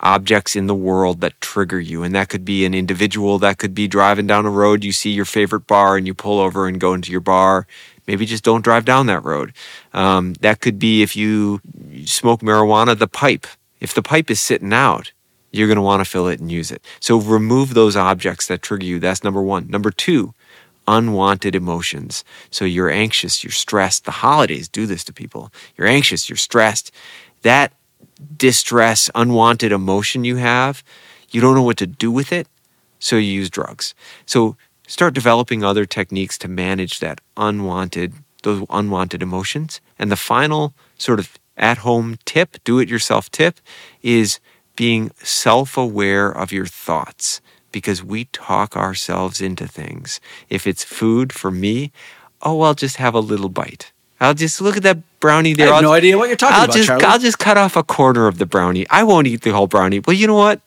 objects 0.01 0.55
in 0.55 0.66
the 0.66 0.74
world 0.74 1.20
that 1.20 1.41
trigger 1.41 1.80
you. 1.80 2.03
And 2.03 2.14
that 2.14 2.28
could 2.28 2.45
be 2.45 2.64
an 2.64 2.74
individual, 2.74 3.39
that 3.39 3.59
could 3.59 3.74
be 3.74 3.89
driving 3.89 4.26
down 4.26 4.47
a 4.47 4.51
road, 4.51 4.84
you 4.84 4.93
see 4.93 5.11
your 5.11 5.24
favorite 5.24 5.66
bar 5.66 5.97
and 5.97 6.07
you 6.07 6.14
pull 6.14 6.39
over 6.39 6.68
and 6.68 6.80
go 6.80 6.95
into 6.95 7.11
your 7.11 7.20
bar. 7.20 7.66
Maybe 8.07 8.24
just 8.24 8.45
don't 8.45 8.64
drive 8.64 8.84
down 8.84 9.07
that 9.07 9.24
road. 9.24 9.53
Um, 9.93 10.34
that 10.34 10.61
could 10.61 10.78
be 10.78 11.03
if 11.03 11.14
you 11.16 11.61
smoke 12.05 12.41
marijuana, 12.41 12.99
the 12.99 13.09
pipe. 13.09 13.47
If 13.80 13.93
the 13.93 14.03
pipe 14.03 14.30
is 14.30 14.41
sitting 14.41 14.72
out, 14.72 15.12
you're 15.53 15.68
going 15.68 15.76
to 15.76 15.82
want 15.82 16.01
to 16.01 16.11
fill 16.11 16.28
it 16.28 16.41
and 16.41 16.51
use 16.51 16.70
it. 16.70 16.82
So 17.01 17.18
remove 17.18 17.74
those 17.74 17.97
objects 17.97 18.47
that 18.47 18.62
trigger 18.62 18.86
you. 18.86 18.99
That's 18.99 19.24
number 19.24 19.43
one. 19.43 19.68
Number 19.68 19.91
two, 19.91 20.34
unwanted 20.86 21.55
emotions. 21.55 22.24
So 22.51 22.64
you're 22.64 22.91
anxious, 22.91 23.45
you're 23.45 23.51
stressed. 23.51 24.05
The 24.05 24.11
holidays 24.11 24.68
do 24.68 24.86
this 24.86 25.05
to 25.05 25.12
people. 25.12 25.53
You're 25.76 25.86
anxious, 25.86 26.28
you're 26.28 26.36
stressed. 26.36 26.91
That 27.49 27.72
distress, 28.36 29.11
unwanted 29.14 29.72
emotion 29.72 30.22
you 30.22 30.36
have, 30.36 30.84
you 31.30 31.40
don't 31.40 31.55
know 31.55 31.62
what 31.62 31.78
to 31.78 31.86
do 31.86 32.11
with 32.11 32.30
it, 32.30 32.46
so 32.99 33.16
you 33.16 33.32
use 33.32 33.49
drugs. 33.49 33.94
So 34.26 34.59
start 34.86 35.14
developing 35.14 35.64
other 35.64 35.86
techniques 35.86 36.36
to 36.38 36.49
manage 36.49 37.01
that 37.01 37.22
unwanted 37.38 38.12
those 38.42 38.66
unwanted 38.68 39.22
emotions. 39.22 39.80
And 39.99 40.12
the 40.12 40.24
final 40.34 40.74
sort 40.99 41.18
of 41.18 41.38
at-home 41.57 42.18
tip, 42.26 42.59
do 42.64 42.78
it 42.80 42.90
yourself 42.90 43.30
tip 43.30 43.61
is 44.03 44.40
being 44.76 45.11
self-aware 45.22 46.30
of 46.30 46.53
your 46.53 46.66
thoughts 46.66 47.40
because 47.72 48.05
we 48.05 48.26
talk 48.26 48.76
ourselves 48.76 49.40
into 49.40 49.66
things. 49.66 50.20
If 50.51 50.66
it's 50.66 50.84
food 50.84 51.32
for 51.32 51.51
me, 51.51 51.92
oh, 52.42 52.61
I'll 52.61 52.74
just 52.74 52.96
have 52.96 53.14
a 53.14 53.20
little 53.20 53.49
bite. 53.49 53.90
I'll 54.21 54.35
just 54.35 54.61
look 54.61 54.77
at 54.77 54.83
that 54.83 54.99
brownie 55.21 55.55
there. 55.55 55.66
I 55.66 55.69
have 55.69 55.77
I'll, 55.77 55.91
no 55.91 55.93
idea 55.93 56.19
what 56.19 56.29
you're 56.29 56.37
talking 56.37 56.57
I'll 56.57 56.64
about, 56.64 56.77
just 56.77 56.87
Charlie. 56.89 57.05
I'll 57.05 57.19
just 57.19 57.39
cut 57.39 57.57
off 57.57 57.77
a 57.77 57.83
corner 57.83 58.27
of 58.27 58.39
the 58.39 58.47
brownie. 58.47 58.87
I 58.91 59.05
won't 59.05 59.27
eat 59.27 59.43
the 59.43 59.51
whole 59.51 59.66
brownie. 59.66 60.01
Well, 60.01 60.16
you 60.16 60.27
know 60.27 60.35
what? 60.35 60.61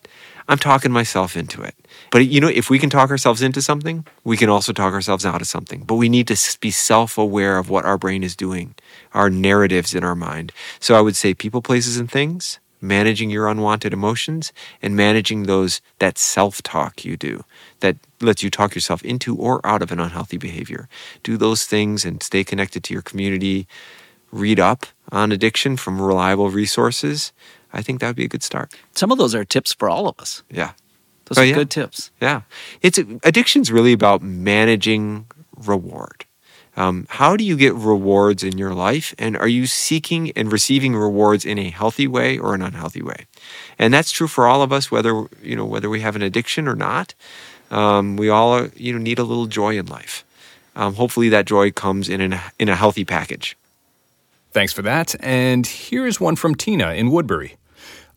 I'm 0.47 0.57
talking 0.57 0.91
myself 0.91 1.37
into 1.37 1.61
it. 1.61 1.75
But 2.11 2.27
you 2.27 2.41
know, 2.41 2.47
if 2.47 2.69
we 2.69 2.79
can 2.79 2.89
talk 2.89 3.09
ourselves 3.09 3.41
into 3.41 3.61
something, 3.61 4.05
we 4.23 4.35
can 4.35 4.49
also 4.49 4.73
talk 4.73 4.93
ourselves 4.93 5.25
out 5.25 5.41
of 5.41 5.47
something. 5.47 5.83
But 5.83 5.95
we 5.95 6.09
need 6.09 6.27
to 6.27 6.57
be 6.59 6.71
self-aware 6.71 7.57
of 7.57 7.69
what 7.69 7.85
our 7.85 7.97
brain 7.97 8.23
is 8.23 8.35
doing, 8.35 8.75
our 9.13 9.29
narratives 9.29 9.93
in 9.95 10.03
our 10.03 10.15
mind. 10.15 10.51
So 10.79 10.95
I 10.95 11.01
would 11.01 11.15
say 11.15 11.33
people, 11.33 11.61
places, 11.61 11.97
and 11.97 12.11
things, 12.11 12.59
managing 12.81 13.29
your 13.29 13.47
unwanted 13.47 13.93
emotions 13.93 14.51
and 14.81 14.95
managing 14.95 15.43
those 15.43 15.81
that 15.99 16.17
self-talk 16.17 17.05
you 17.05 17.15
do 17.15 17.45
that 17.81 17.97
lets 18.21 18.41
you 18.43 18.49
talk 18.49 18.73
yourself 18.75 19.03
into 19.03 19.35
or 19.35 19.65
out 19.65 19.81
of 19.81 19.91
an 19.91 19.99
unhealthy 19.99 20.37
behavior. 20.37 20.87
Do 21.23 21.37
those 21.37 21.65
things 21.65 22.05
and 22.05 22.23
stay 22.23 22.43
connected 22.43 22.83
to 22.85 22.93
your 22.93 23.01
community. 23.03 23.67
Read 24.31 24.59
up 24.59 24.85
on 25.11 25.31
addiction 25.31 25.75
from 25.77 26.01
reliable 26.01 26.49
resources. 26.49 27.33
I 27.73 27.81
think 27.81 27.99
that 27.99 28.07
would 28.07 28.15
be 28.15 28.25
a 28.25 28.29
good 28.29 28.43
start. 28.43 28.73
Some 28.95 29.11
of 29.11 29.17
those 29.17 29.35
are 29.35 29.43
tips 29.45 29.73
for 29.73 29.89
all 29.89 30.07
of 30.07 30.19
us. 30.19 30.43
Yeah. 30.49 30.71
Those 31.25 31.37
Oh, 31.37 31.41
are 31.41 31.45
yeah. 31.45 31.55
good 31.55 31.69
tips. 31.69 32.11
Yeah. 32.21 32.41
It's 32.81 32.97
addiction's 33.23 33.71
really 33.71 33.93
about 33.93 34.21
managing 34.21 35.25
reward. 35.57 36.25
Um, 36.77 37.05
how 37.09 37.35
do 37.35 37.43
you 37.43 37.57
get 37.57 37.73
rewards 37.75 38.43
in 38.43 38.57
your 38.57 38.73
life? 38.73 39.13
And 39.19 39.35
are 39.35 39.47
you 39.47 39.67
seeking 39.67 40.31
and 40.37 40.51
receiving 40.51 40.95
rewards 40.95 41.43
in 41.43 41.59
a 41.59 41.69
healthy 41.69 42.07
way 42.07 42.37
or 42.37 42.55
an 42.55 42.61
unhealthy 42.61 43.01
way? 43.01 43.25
And 43.77 43.93
that's 43.93 44.11
true 44.11 44.27
for 44.29 44.47
all 44.47 44.61
of 44.61 44.71
us, 44.71 44.89
whether 44.89 45.27
you 45.43 45.55
know 45.57 45.65
whether 45.65 45.89
we 45.89 45.99
have 45.99 46.15
an 46.15 46.21
addiction 46.21 46.69
or 46.69 46.75
not. 46.75 47.13
Um, 47.71 48.17
we 48.17 48.29
all 48.29 48.67
you 48.75 48.93
know 48.93 48.99
need 48.99 49.17
a 49.17 49.23
little 49.23 49.47
joy 49.47 49.77
in 49.77 49.87
life. 49.87 50.23
Um, 50.75 50.93
hopefully, 50.93 51.29
that 51.29 51.45
joy 51.45 51.71
comes 51.71 52.07
in 52.07 52.21
an, 52.21 52.39
in 52.59 52.69
a 52.69 52.75
healthy 52.75 53.03
package. 53.03 53.57
Thanks 54.51 54.73
for 54.73 54.81
that. 54.81 55.15
And 55.21 55.65
here's 55.65 56.19
one 56.19 56.35
from 56.35 56.55
Tina 56.55 56.93
in 56.93 57.09
Woodbury. 57.09 57.55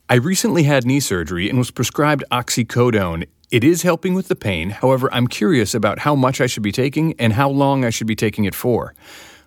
I 0.09 0.17
recently 0.17 0.65
had 0.65 0.85
knee 0.85 1.01
surgery 1.01 1.49
and 1.49 1.59
was 1.59 1.71
prescribed 1.71 2.25
oxycodone. 2.31 3.27
It 3.51 3.65
is 3.65 3.83
helping 3.83 4.15
with 4.15 4.29
the 4.29 4.37
pain. 4.37 4.71
However, 4.71 5.09
I'm 5.13 5.29
curious 5.29 5.75
about 5.75 6.01
how 6.01 6.15
much 6.15 6.41
I 6.41 6.47
should 6.47 6.63
be 6.63 6.73
taking 6.73 7.15
and 7.21 7.33
how 7.33 7.49
long 7.49 7.85
I 7.85 7.91
should 7.91 8.09
be 8.09 8.17
taking 8.17 8.45
it 8.45 8.55
for. 8.55 8.95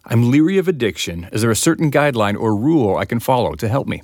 I'm 0.05 0.31
leery 0.31 0.57
of 0.57 0.67
addiction. 0.67 1.27
Is 1.33 1.41
there 1.41 1.51
a 1.51 1.55
certain 1.55 1.91
guideline 1.91 2.39
or 2.39 2.55
rule 2.55 2.95
I 2.95 3.05
can 3.05 3.19
follow 3.19 3.53
to 3.55 3.67
help 3.67 3.87
me? 3.87 4.01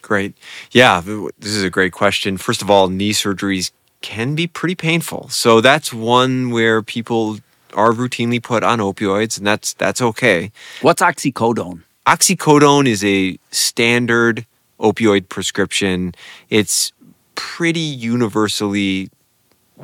Great. 0.00 0.36
Yeah, 0.70 1.00
this 1.00 1.52
is 1.52 1.64
a 1.64 1.70
great 1.70 1.92
question. 1.92 2.36
First 2.36 2.62
of 2.62 2.70
all, 2.70 2.88
knee 2.88 3.12
surgeries 3.12 3.72
can 4.02 4.34
be 4.34 4.46
pretty 4.46 4.74
painful. 4.74 5.28
So 5.30 5.60
that's 5.60 5.92
one 5.92 6.50
where 6.50 6.82
people 6.82 7.38
are 7.74 7.92
routinely 7.92 8.42
put 8.42 8.62
on 8.62 8.78
opioids 8.78 9.38
and 9.38 9.46
that's 9.46 9.72
that's 9.74 10.02
okay. 10.02 10.52
What's 10.82 11.00
oxycodone? 11.00 11.82
Oxycodone 12.06 12.86
is 12.86 13.04
a 13.04 13.38
standard 13.50 14.46
opioid 14.78 15.28
prescription. 15.28 16.14
It's 16.50 16.92
pretty 17.34 17.80
universally 17.80 19.08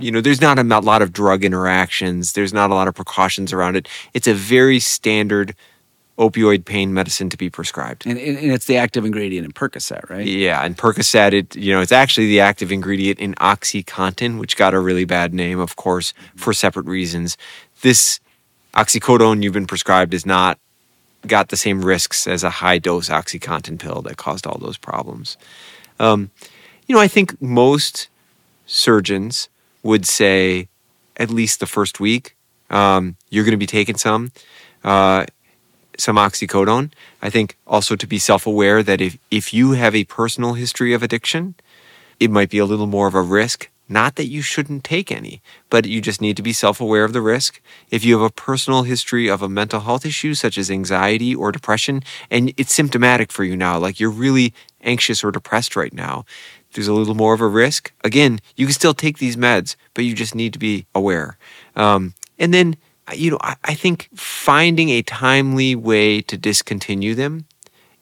you 0.01 0.13
know, 0.13 0.21
there's 0.21 0.41
not 0.41 0.59
a 0.59 0.63
lot 0.63 1.03
of 1.03 1.13
drug 1.13 1.45
interactions. 1.45 2.35
There's 2.35 2.53
not 2.53 2.71
a 2.71 2.75
lot 2.75 2.87
of 2.87 2.95
precautions 2.95 3.53
around 3.53 3.77
it. 3.77 3.89
It's 4.15 4.29
a 4.29 4.35
very 4.35 4.79
standard 4.79 5.57
opioid 6.19 6.65
pain 6.65 6.93
medicine 6.93 7.31
to 7.31 7.37
be 7.37 7.49
prescribed. 7.49 8.05
And, 8.05 8.19
and 8.19 8.53
it's 8.53 8.67
the 8.67 8.77
active 8.77 9.05
ingredient 9.05 9.45
in 9.45 9.53
Percocet, 9.53 10.11
right? 10.11 10.27
Yeah, 10.27 10.65
and 10.65 10.77
Percocet, 10.77 11.33
it 11.33 11.57
you 11.57 11.73
know, 11.73 11.81
it's 11.81 11.93
actually 11.93 12.27
the 12.27 12.41
active 12.41 12.73
ingredient 12.73 13.21
in 13.21 13.35
OxyContin, 13.37 14.39
which 14.39 14.57
got 14.57 14.75
a 14.75 14.81
really 14.81 15.05
bad 15.05 15.33
name, 15.33 15.61
of 15.61 15.77
course, 15.77 16.13
for 16.35 16.53
separate 16.53 16.87
reasons. 16.87 17.37
This 17.83 18.21
oxycodone 18.75 19.43
you've 19.43 19.53
been 19.53 19.67
prescribed 19.67 20.13
is 20.13 20.27
not 20.27 20.59
got 21.27 21.49
the 21.49 21.57
same 21.57 21.83
risks 21.83 22.27
as 22.27 22.45
a 22.45 22.51
high 22.51 22.79
dose 22.79 23.09
OxyContin 23.09 23.79
pill 23.79 24.03
that 24.03 24.17
caused 24.17 24.47
all 24.47 24.59
those 24.59 24.77
problems. 24.77 25.37
Um, 26.01 26.31
you 26.87 26.95
know, 26.95 27.01
I 27.01 27.09
think 27.09 27.41
most 27.41 28.09
surgeons 28.67 29.49
would 29.83 30.07
say 30.07 30.69
at 31.17 31.31
least 31.31 31.61
the 31.61 31.67
first 31.67 32.01
week 32.01 32.37
um, 32.71 33.17
you're 33.31 33.45
going 33.45 33.53
to 33.53 33.57
be 33.57 33.67
taking 33.67 33.97
some. 33.97 34.33
Uh, 34.85 35.27
some 35.99 36.17
oxycodone. 36.17 36.93
I 37.21 37.29
think 37.29 37.57
also 37.67 37.97
to 37.97 38.07
be 38.07 38.19
self 38.19 38.47
aware 38.47 38.83
that 38.83 39.01
if, 39.01 39.19
if 39.31 39.53
you 39.53 39.73
have 39.73 39.95
a 39.95 40.05
personal 40.05 40.55
history 40.55 40.95
of 40.95 41.03
addiction, 41.03 41.55
it 42.19 42.31
might 42.31 42.51
be 42.51 42.59
a 42.59 42.67
little 42.67 42.87
more 42.87 43.09
of 43.09 43.15
a 43.15 43.23
risk. 43.23 43.69
Not 43.91 44.17
that 44.17 44.29
you 44.29 44.43
shouldn't 44.43 44.85
take 44.85 45.11
any, 45.11 45.41
but 45.71 45.87
you 45.87 46.03
just 46.03 46.21
need 46.21 46.37
to 46.37 46.43
be 46.43 46.53
self 46.53 46.81
aware 46.81 47.05
of 47.05 47.15
the 47.15 47.23
risk. 47.23 47.61
If 47.91 48.05
you 48.05 48.19
have 48.19 48.31
a 48.31 48.33
personal 48.33 48.83
history 48.83 49.29
of 49.29 49.43
a 49.43 49.49
mental 49.49 49.81
health 49.81 50.05
issue, 50.05 50.35
such 50.35 50.59
as 50.59 50.71
anxiety 50.71 51.35
or 51.35 51.53
depression, 51.53 52.03
and 52.31 52.53
it's 52.57 52.75
symptomatic 52.75 53.33
for 53.33 53.45
you 53.45 53.57
now, 53.57 53.79
like 53.79 53.99
you're 53.99 54.11
really 54.11 54.53
anxious 54.83 55.25
or 55.25 55.31
depressed 55.31 55.75
right 55.75 55.93
now, 55.93 56.27
there's 56.75 56.89
a 56.89 56.93
little 56.93 57.15
more 57.15 57.35
of 57.35 57.41
a 57.41 57.49
risk. 57.49 57.93
Again, 58.05 58.41
you 58.57 58.67
can 58.67 58.75
still 58.75 58.95
take 58.95 59.19
these 59.19 59.37
meds, 59.37 59.75
but 59.95 60.05
you 60.05 60.15
just 60.15 60.35
need 60.35 60.53
to 60.53 60.59
be 60.59 60.87
aware. 60.95 61.39
Um, 61.75 62.15
and 62.39 62.53
then, 62.53 62.77
you 63.15 63.31
know, 63.31 63.39
I, 63.41 63.57
I 63.65 63.75
think 63.75 64.09
finding 64.15 64.91
a 64.91 65.03
timely 65.03 65.75
way 65.75 66.21
to 66.23 66.37
discontinue 66.37 67.15
them 67.15 67.47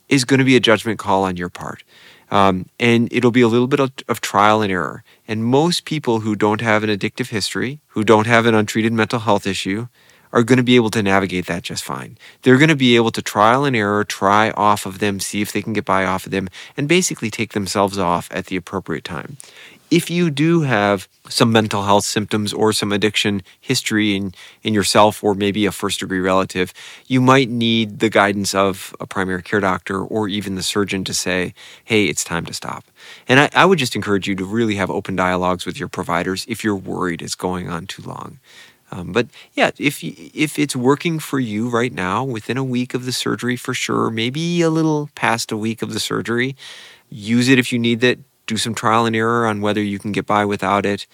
is 0.08 0.24
going 0.24 0.38
to 0.38 0.44
be 0.44 0.56
a 0.56 0.60
judgment 0.60 0.98
call 0.98 1.24
on 1.24 1.36
your 1.36 1.48
part. 1.48 1.82
Um, 2.30 2.66
and 2.80 3.12
it'll 3.12 3.30
be 3.30 3.40
a 3.40 3.48
little 3.48 3.68
bit 3.68 3.80
of, 3.80 3.92
of 4.08 4.20
trial 4.20 4.62
and 4.62 4.72
error. 4.72 5.04
And 5.28 5.44
most 5.44 5.84
people 5.84 6.20
who 6.20 6.34
don't 6.34 6.60
have 6.60 6.82
an 6.82 6.90
addictive 6.90 7.28
history, 7.28 7.80
who 7.88 8.02
don't 8.02 8.26
have 8.26 8.46
an 8.46 8.54
untreated 8.54 8.92
mental 8.92 9.20
health 9.20 9.46
issue, 9.46 9.86
are 10.32 10.42
going 10.42 10.56
to 10.56 10.62
be 10.64 10.76
able 10.76 10.90
to 10.90 11.02
navigate 11.02 11.46
that 11.46 11.62
just 11.62 11.84
fine. 11.84 12.18
They're 12.42 12.58
going 12.58 12.68
to 12.68 12.76
be 12.76 12.96
able 12.96 13.12
to 13.12 13.22
trial 13.22 13.64
and 13.64 13.76
error, 13.76 14.04
try 14.04 14.50
off 14.50 14.84
of 14.84 14.98
them, 14.98 15.20
see 15.20 15.40
if 15.40 15.52
they 15.52 15.62
can 15.62 15.72
get 15.72 15.84
by 15.84 16.04
off 16.04 16.26
of 16.26 16.32
them, 16.32 16.48
and 16.76 16.88
basically 16.88 17.30
take 17.30 17.52
themselves 17.52 17.96
off 17.96 18.28
at 18.32 18.46
the 18.46 18.56
appropriate 18.56 19.04
time. 19.04 19.36
If 19.88 20.10
you 20.10 20.30
do 20.30 20.62
have 20.62 21.06
some 21.28 21.52
mental 21.52 21.84
health 21.84 22.04
symptoms 22.04 22.52
or 22.52 22.72
some 22.72 22.90
addiction 22.90 23.42
history 23.60 24.16
in, 24.16 24.34
in 24.64 24.74
yourself 24.74 25.22
or 25.22 25.34
maybe 25.34 25.64
a 25.64 25.70
first 25.70 26.00
degree 26.00 26.18
relative, 26.18 26.72
you 27.06 27.20
might 27.20 27.48
need 27.48 28.00
the 28.00 28.08
guidance 28.08 28.52
of 28.52 28.94
a 28.98 29.06
primary 29.06 29.44
care 29.44 29.60
doctor 29.60 30.02
or 30.02 30.28
even 30.28 30.56
the 30.56 30.62
surgeon 30.62 31.04
to 31.04 31.14
say, 31.14 31.54
hey, 31.84 32.06
it's 32.06 32.24
time 32.24 32.44
to 32.46 32.52
stop. 32.52 32.84
And 33.28 33.38
I, 33.38 33.48
I 33.54 33.64
would 33.64 33.78
just 33.78 33.94
encourage 33.94 34.26
you 34.26 34.34
to 34.34 34.44
really 34.44 34.74
have 34.74 34.90
open 34.90 35.14
dialogues 35.14 35.64
with 35.64 35.78
your 35.78 35.88
providers 35.88 36.44
if 36.48 36.64
you're 36.64 36.74
worried 36.74 37.22
it's 37.22 37.36
going 37.36 37.68
on 37.68 37.86
too 37.86 38.02
long. 38.02 38.40
Um, 38.90 39.12
but 39.12 39.28
yeah, 39.54 39.70
if 39.78 40.02
if 40.02 40.58
it's 40.58 40.76
working 40.76 41.18
for 41.18 41.40
you 41.40 41.68
right 41.68 41.92
now, 41.92 42.22
within 42.24 42.56
a 42.56 42.64
week 42.64 42.94
of 42.94 43.04
the 43.04 43.12
surgery 43.12 43.56
for 43.56 43.74
sure, 43.74 44.10
maybe 44.10 44.62
a 44.62 44.70
little 44.70 45.10
past 45.16 45.50
a 45.50 45.56
week 45.56 45.82
of 45.82 45.92
the 45.92 45.98
surgery, 46.00 46.56
use 47.10 47.48
it 47.48 47.58
if 47.58 47.72
you 47.72 47.78
need 47.80 48.02
it. 48.04 48.20
Do 48.46 48.56
some 48.56 48.74
trial 48.74 49.06
and 49.06 49.16
error 49.16 49.46
on 49.46 49.60
whether 49.60 49.82
you 49.82 49.98
can 49.98 50.12
get 50.12 50.26
by 50.26 50.44
without 50.44 50.86
it. 50.86 51.06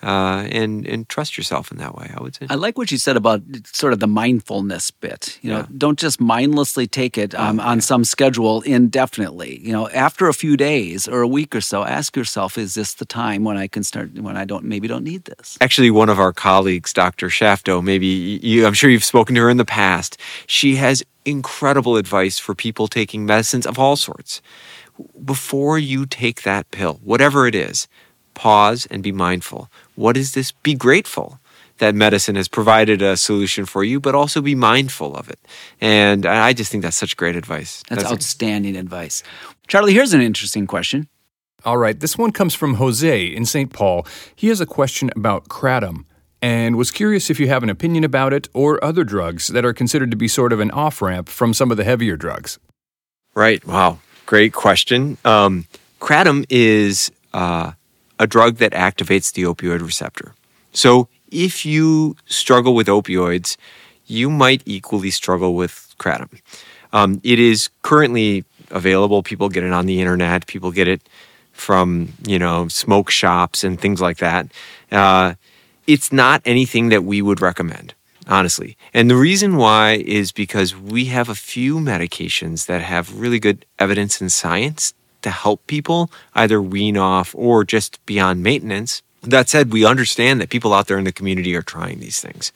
uh, 0.00 0.46
and 0.52 0.86
and 0.86 1.08
trust 1.08 1.36
yourself 1.36 1.72
in 1.72 1.78
that 1.78 1.92
way. 1.96 2.08
I 2.16 2.22
would 2.22 2.32
say. 2.36 2.46
I 2.48 2.54
like 2.54 2.78
what 2.78 2.92
you 2.92 2.98
said 2.98 3.16
about 3.16 3.42
sort 3.72 3.92
of 3.92 3.98
the 3.98 4.06
mindfulness 4.06 4.92
bit. 4.92 5.38
You 5.42 5.50
know, 5.50 5.58
Yeah. 5.58 5.66
don't 5.76 5.98
just 5.98 6.20
mindlessly 6.20 6.86
take 6.86 7.18
it 7.18 7.34
um, 7.34 7.58
Oh, 7.58 7.64
on 7.72 7.80
some 7.80 8.04
schedule 8.04 8.62
indefinitely. 8.62 9.60
You 9.66 9.72
know, 9.72 9.88
after 9.88 10.28
a 10.28 10.32
few 10.34 10.56
days 10.56 11.08
or 11.08 11.20
a 11.22 11.26
week 11.26 11.52
or 11.54 11.60
so, 11.60 11.82
ask 11.82 12.16
yourself: 12.16 12.56
Is 12.56 12.74
this 12.74 12.94
the 12.94 13.04
time 13.06 13.42
when 13.42 13.56
I 13.64 13.66
can 13.68 13.82
start? 13.82 14.14
When 14.14 14.36
I 14.36 14.44
don't 14.44 14.64
maybe 14.64 14.86
don't 14.86 15.02
need 15.04 15.24
this? 15.24 15.58
actually 15.60 15.90
one 15.90 16.08
of 16.12 16.18
our 16.20 16.32
colleagues, 16.32 16.92
Dr. 16.92 17.28
Shafto, 17.28 17.82
maybe 17.82 18.06
you, 18.42 18.66
I'm 18.66 18.74
sure 18.74 18.90
you've 18.90 19.02
spoken 19.04 19.34
to 19.34 19.40
her 19.42 19.50
in 19.50 19.56
the 19.56 19.64
past. 19.82 20.16
She 20.46 20.76
has 20.76 21.02
incredible 21.24 21.96
advice 21.96 22.38
for 22.38 22.54
people 22.54 22.86
taking 22.88 23.26
medicines 23.26 23.66
of 23.66 23.78
all 23.80 23.96
sorts. 23.96 24.40
Before 25.24 25.78
you 25.78 26.06
take 26.06 26.42
that 26.42 26.70
pill, 26.70 27.00
whatever 27.02 27.46
it 27.46 27.54
is, 27.54 27.88
pause 28.34 28.86
and 28.90 29.02
be 29.02 29.12
mindful. 29.12 29.70
What 29.94 30.16
is 30.16 30.32
this? 30.32 30.52
Be 30.52 30.74
grateful 30.74 31.38
that 31.78 31.94
medicine 31.94 32.36
has 32.36 32.48
provided 32.48 33.02
a 33.02 33.16
solution 33.16 33.64
for 33.64 33.84
you, 33.84 34.00
but 34.00 34.14
also 34.14 34.40
be 34.40 34.54
mindful 34.54 35.14
of 35.16 35.28
it. 35.28 35.38
And 35.80 36.26
I 36.26 36.48
I 36.48 36.52
just 36.52 36.70
think 36.70 36.82
that's 36.82 36.96
such 36.96 37.16
great 37.16 37.36
advice. 37.36 37.82
That's 37.88 38.04
outstanding 38.04 38.76
advice. 38.76 39.22
Charlie, 39.66 39.94
here's 39.94 40.12
an 40.12 40.20
interesting 40.20 40.66
question. 40.66 41.08
All 41.64 41.76
right, 41.76 41.98
this 41.98 42.16
one 42.16 42.30
comes 42.32 42.54
from 42.54 42.74
Jose 42.74 43.26
in 43.26 43.44
St. 43.44 43.72
Paul. 43.72 44.06
He 44.34 44.48
has 44.48 44.60
a 44.60 44.66
question 44.66 45.10
about 45.16 45.48
kratom 45.48 46.04
and 46.40 46.76
was 46.76 46.90
curious 46.90 47.30
if 47.30 47.40
you 47.40 47.48
have 47.48 47.62
an 47.62 47.70
opinion 47.70 48.04
about 48.04 48.32
it 48.32 48.48
or 48.54 48.82
other 48.82 49.02
drugs 49.04 49.48
that 49.48 49.64
are 49.64 49.74
considered 49.74 50.10
to 50.10 50.16
be 50.16 50.28
sort 50.28 50.52
of 50.52 50.60
an 50.60 50.70
off 50.70 51.02
ramp 51.02 51.28
from 51.28 51.52
some 51.52 51.70
of 51.70 51.76
the 51.76 51.84
heavier 51.84 52.16
drugs. 52.16 52.58
Right. 53.34 53.64
Wow. 53.66 53.98
Great 54.28 54.52
question. 54.52 55.16
Um, 55.24 55.64
kratom 56.00 56.44
is 56.50 57.10
uh, 57.32 57.72
a 58.18 58.26
drug 58.26 58.56
that 58.56 58.72
activates 58.72 59.32
the 59.32 59.44
opioid 59.44 59.80
receptor. 59.80 60.34
So 60.74 61.08
if 61.30 61.64
you 61.64 62.14
struggle 62.26 62.74
with 62.74 62.88
opioids, 62.88 63.56
you 64.06 64.28
might 64.28 64.60
equally 64.66 65.10
struggle 65.10 65.54
with 65.54 65.94
kratom. 65.98 66.42
Um, 66.92 67.22
it 67.24 67.38
is 67.38 67.70
currently 67.80 68.44
available. 68.70 69.22
People 69.22 69.48
get 69.48 69.64
it 69.64 69.72
on 69.72 69.86
the 69.86 69.98
internet. 69.98 70.46
People 70.46 70.72
get 70.72 70.88
it 70.88 71.08
from 71.52 72.12
you 72.26 72.38
know 72.38 72.68
smoke 72.68 73.08
shops 73.08 73.64
and 73.64 73.80
things 73.80 73.98
like 73.98 74.18
that. 74.18 74.46
Uh, 74.92 75.36
it's 75.86 76.12
not 76.12 76.42
anything 76.44 76.90
that 76.90 77.02
we 77.02 77.22
would 77.22 77.40
recommend, 77.40 77.94
honestly. 78.28 78.76
And 78.92 79.10
the 79.10 79.16
reason 79.16 79.56
why 79.56 80.02
is 80.04 80.32
because 80.32 80.76
we 80.76 81.06
have 81.06 81.28
a 81.28 81.34
few 81.34 81.78
medications 81.78 82.66
that 82.66 82.82
have 82.82 83.18
really 83.18 83.40
good 83.40 83.64
evidence 83.78 84.20
in 84.20 84.28
science 84.28 84.94
to 85.22 85.30
help 85.30 85.66
people 85.66 86.10
either 86.34 86.62
wean 86.62 86.96
off 86.96 87.34
or 87.34 87.64
just 87.64 88.04
beyond 88.06 88.42
maintenance. 88.42 89.02
That 89.22 89.48
said, 89.48 89.72
we 89.72 89.84
understand 89.84 90.40
that 90.40 90.50
people 90.50 90.72
out 90.72 90.86
there 90.86 90.98
in 90.98 91.04
the 91.04 91.12
community 91.12 91.56
are 91.56 91.62
trying 91.62 91.98
these 91.98 92.20
things. 92.20 92.52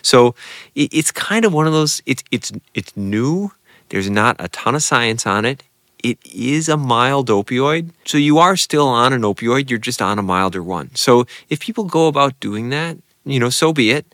So 0.00 0.34
it, 0.74 0.92
it's 0.92 1.12
kind 1.12 1.44
of 1.44 1.52
one 1.52 1.66
of 1.66 1.74
those. 1.74 2.00
It's 2.06 2.24
it's 2.30 2.52
it's 2.72 2.96
new. 2.96 3.52
There's 3.90 4.08
not 4.08 4.36
a 4.38 4.48
ton 4.48 4.74
of 4.74 4.82
science 4.82 5.26
on 5.26 5.44
it. 5.44 5.62
It 6.02 6.18
is 6.24 6.68
a 6.68 6.76
mild 6.76 7.28
opioid, 7.28 7.90
so 8.04 8.16
you 8.16 8.38
are 8.38 8.56
still 8.56 8.86
on 8.86 9.12
an 9.12 9.22
opioid. 9.22 9.68
You're 9.68 9.78
just 9.78 10.00
on 10.00 10.18
a 10.18 10.22
milder 10.22 10.62
one. 10.62 10.94
So 10.94 11.26
if 11.50 11.60
people 11.60 11.84
go 11.84 12.06
about 12.06 12.38
doing 12.40 12.70
that, 12.70 12.96
you 13.24 13.40
know, 13.40 13.50
so 13.50 13.72
be 13.72 13.90
it. 13.90 14.06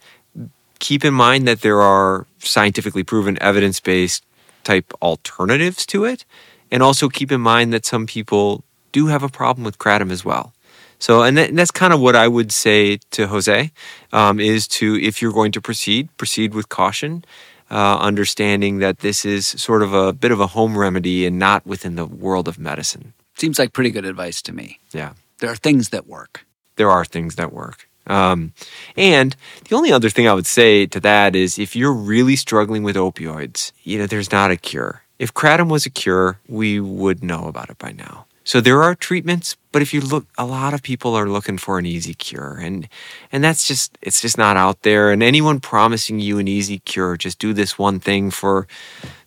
Keep 0.83 1.05
in 1.05 1.15
mind 1.15 1.47
that 1.47 1.61
there 1.61 1.81
are 1.81 2.27
scientifically 2.41 3.05
proven, 3.05 3.39
evidence-based 3.41 4.25
type 4.65 4.93
alternatives 5.01 5.87
to 5.87 6.05
it, 6.05 6.25
and 6.73 6.83
also 6.83 7.09
keep 7.09 7.31
in 7.31 7.41
mind 7.41 7.73
that 7.73 7.87
some 7.87 8.05
people 8.05 8.65
do 8.91 9.07
have 9.07 9.23
a 9.23 9.29
problem 9.29 9.65
with 9.65 9.79
kratom 9.79 10.11
as 10.11 10.25
well. 10.25 10.53
So, 10.99 11.23
and, 11.23 11.37
that, 11.39 11.51
and 11.51 11.59
that's 11.59 11.71
kind 11.71 11.93
of 11.93 12.01
what 12.01 12.17
I 12.17 12.27
would 12.27 12.51
say 12.53 12.99
to 13.13 13.27
Jose 13.29 13.71
um, 14.13 14.41
is 14.41 14.67
to, 14.79 14.99
if 15.01 15.23
you're 15.23 15.33
going 15.41 15.53
to 15.53 15.61
proceed, 15.61 16.09
proceed 16.17 16.53
with 16.53 16.69
caution, 16.69 17.25
uh, 17.71 17.99
understanding 17.99 18.79
that 18.81 18.99
this 19.07 19.25
is 19.25 19.47
sort 19.47 19.83
of 19.83 19.93
a 19.95 20.13
bit 20.13 20.33
of 20.33 20.41
a 20.41 20.49
home 20.49 20.77
remedy 20.77 21.27
and 21.27 21.39
not 21.39 21.65
within 21.65 21.95
the 21.95 22.07
world 22.07 22.49
of 22.49 22.59
medicine. 22.59 23.13
Seems 23.39 23.59
like 23.59 23.73
pretty 23.73 23.91
good 23.91 24.05
advice 24.05 24.43
to 24.43 24.53
me. 24.53 24.79
Yeah, 24.93 25.13
There 25.39 25.51
are 25.51 25.57
things 25.57 25.89
that 25.91 26.07
work. 26.07 26.45
there 26.77 26.91
are 26.91 27.05
things 27.05 27.37
that 27.37 27.53
work. 27.53 27.89
Um, 28.07 28.53
and 28.97 29.37
the 29.69 29.77
only 29.77 29.93
other 29.93 30.11
thing 30.11 30.27
I 30.27 30.35
would 30.35 30.47
say 30.47 30.87
to 30.87 31.01
that 31.01 31.37
is 31.37 31.59
if 31.59 31.77
you're 31.77 31.93
really 31.93 32.37
struggling 32.37 32.83
with 32.83 32.97
opioids, 32.97 33.73
you 33.85 33.99
know, 33.99 34.07
there's 34.07 34.33
not 34.33 34.51
a 34.51 34.57
cure. 34.57 35.03
If 35.19 35.35
kratom 35.35 35.71
was 35.71 35.87
a 35.87 35.91
cure, 35.91 36.41
we 36.49 36.81
would 36.81 37.23
know 37.23 37.47
about 37.47 37.71
it 37.71 37.79
by 37.79 37.93
now. 37.93 38.27
So 38.45 38.61
there 38.61 38.83
are 38.83 38.97
treatments, 38.97 39.57
but 39.71 39.83
if 39.83 39.95
you 39.95 40.01
look, 40.01 40.27
a 40.37 40.45
lot 40.45 40.75
of 40.75 40.83
people 40.83 41.15
are 41.15 41.29
looking 41.29 41.59
for 41.59 41.79
an 41.79 41.87
easy 41.87 42.13
cure, 42.13 42.59
and 42.61 42.89
and 43.31 43.45
that's 43.45 43.69
just 43.69 43.97
it's 44.03 44.21
just 44.21 44.37
not 44.37 44.57
out 44.57 44.83
there. 44.83 45.13
And 45.13 45.23
anyone 45.23 45.61
promising 45.61 46.19
you 46.19 46.39
an 46.39 46.49
easy 46.49 46.81
cure, 46.81 47.17
just 47.17 47.39
do 47.39 47.53
this 47.53 47.79
one 47.79 48.01
thing 48.01 48.33
for, 48.33 48.67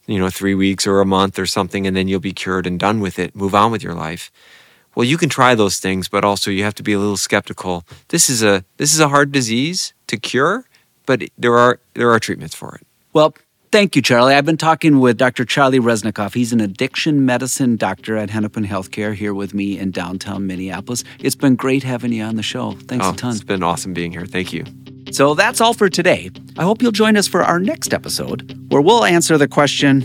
you 0.05 0.19
know, 0.19 0.29
three 0.29 0.53
weeks 0.53 0.85
or 0.85 0.99
a 0.99 1.05
month 1.05 1.39
or 1.39 1.45
something, 1.45 1.87
and 1.87 1.95
then 1.95 2.09
you'll 2.09 2.19
be 2.19 2.33
cured 2.33 2.67
and 2.67 2.77
done 2.77 2.99
with 2.99 3.17
it. 3.17 3.33
Move 3.35 3.55
on 3.55 3.71
with 3.71 3.81
your 3.81 3.93
life. 3.93 4.31
Well, 4.95 5.03
you 5.05 5.17
can 5.17 5.29
try 5.29 5.55
those 5.55 5.79
things, 5.79 6.07
but 6.07 6.23
also 6.23 6.49
you 6.51 6.63
have 6.63 6.75
to 6.75 6.83
be 6.83 6.93
a 6.93 6.99
little 6.99 7.17
skeptical. 7.17 7.83
This 8.09 8.29
is 8.29 8.41
a 8.43 8.63
this 8.77 8.93
is 8.93 8.99
a 8.99 9.09
hard 9.09 9.31
disease 9.31 9.93
to 10.07 10.17
cure, 10.17 10.65
but 11.05 11.23
there 11.37 11.57
are 11.57 11.79
there 11.93 12.09
are 12.11 12.19
treatments 12.19 12.55
for 12.55 12.75
it. 12.75 12.87
Well, 13.13 13.35
thank 13.71 13.95
you, 13.95 14.01
Charlie. 14.01 14.33
I've 14.33 14.45
been 14.45 14.57
talking 14.57 14.99
with 14.99 15.17
Dr. 15.17 15.43
Charlie 15.45 15.79
Reznikoff. 15.79 16.33
He's 16.33 16.53
an 16.53 16.61
addiction 16.61 17.25
medicine 17.25 17.75
doctor 17.75 18.15
at 18.17 18.29
Hennepin 18.29 18.65
Healthcare 18.65 19.13
here 19.13 19.33
with 19.33 19.53
me 19.53 19.77
in 19.77 19.91
downtown 19.91 20.47
Minneapolis. 20.47 21.03
It's 21.19 21.35
been 21.35 21.55
great 21.55 21.83
having 21.83 22.13
you 22.13 22.23
on 22.23 22.35
the 22.35 22.43
show. 22.43 22.71
Thanks 22.87 23.05
Oh, 23.05 23.11
a 23.11 23.15
ton. 23.15 23.31
it's 23.35 23.43
been 23.43 23.63
awesome 23.63 23.93
being 23.93 24.11
here. 24.11 24.25
Thank 24.25 24.53
you. 24.53 24.63
So 25.11 25.33
that's 25.33 25.59
all 25.61 25.73
for 25.73 25.89
today. 25.89 26.29
I 26.57 26.63
hope 26.63 26.81
you'll 26.81 26.91
join 26.91 27.15
us 27.17 27.27
for 27.27 27.43
our 27.43 27.59
next 27.59 27.93
episode 27.93 28.57
where 28.69 28.81
we'll 28.81 29.05
answer 29.05 29.37
the 29.37 29.47
question 29.47 30.03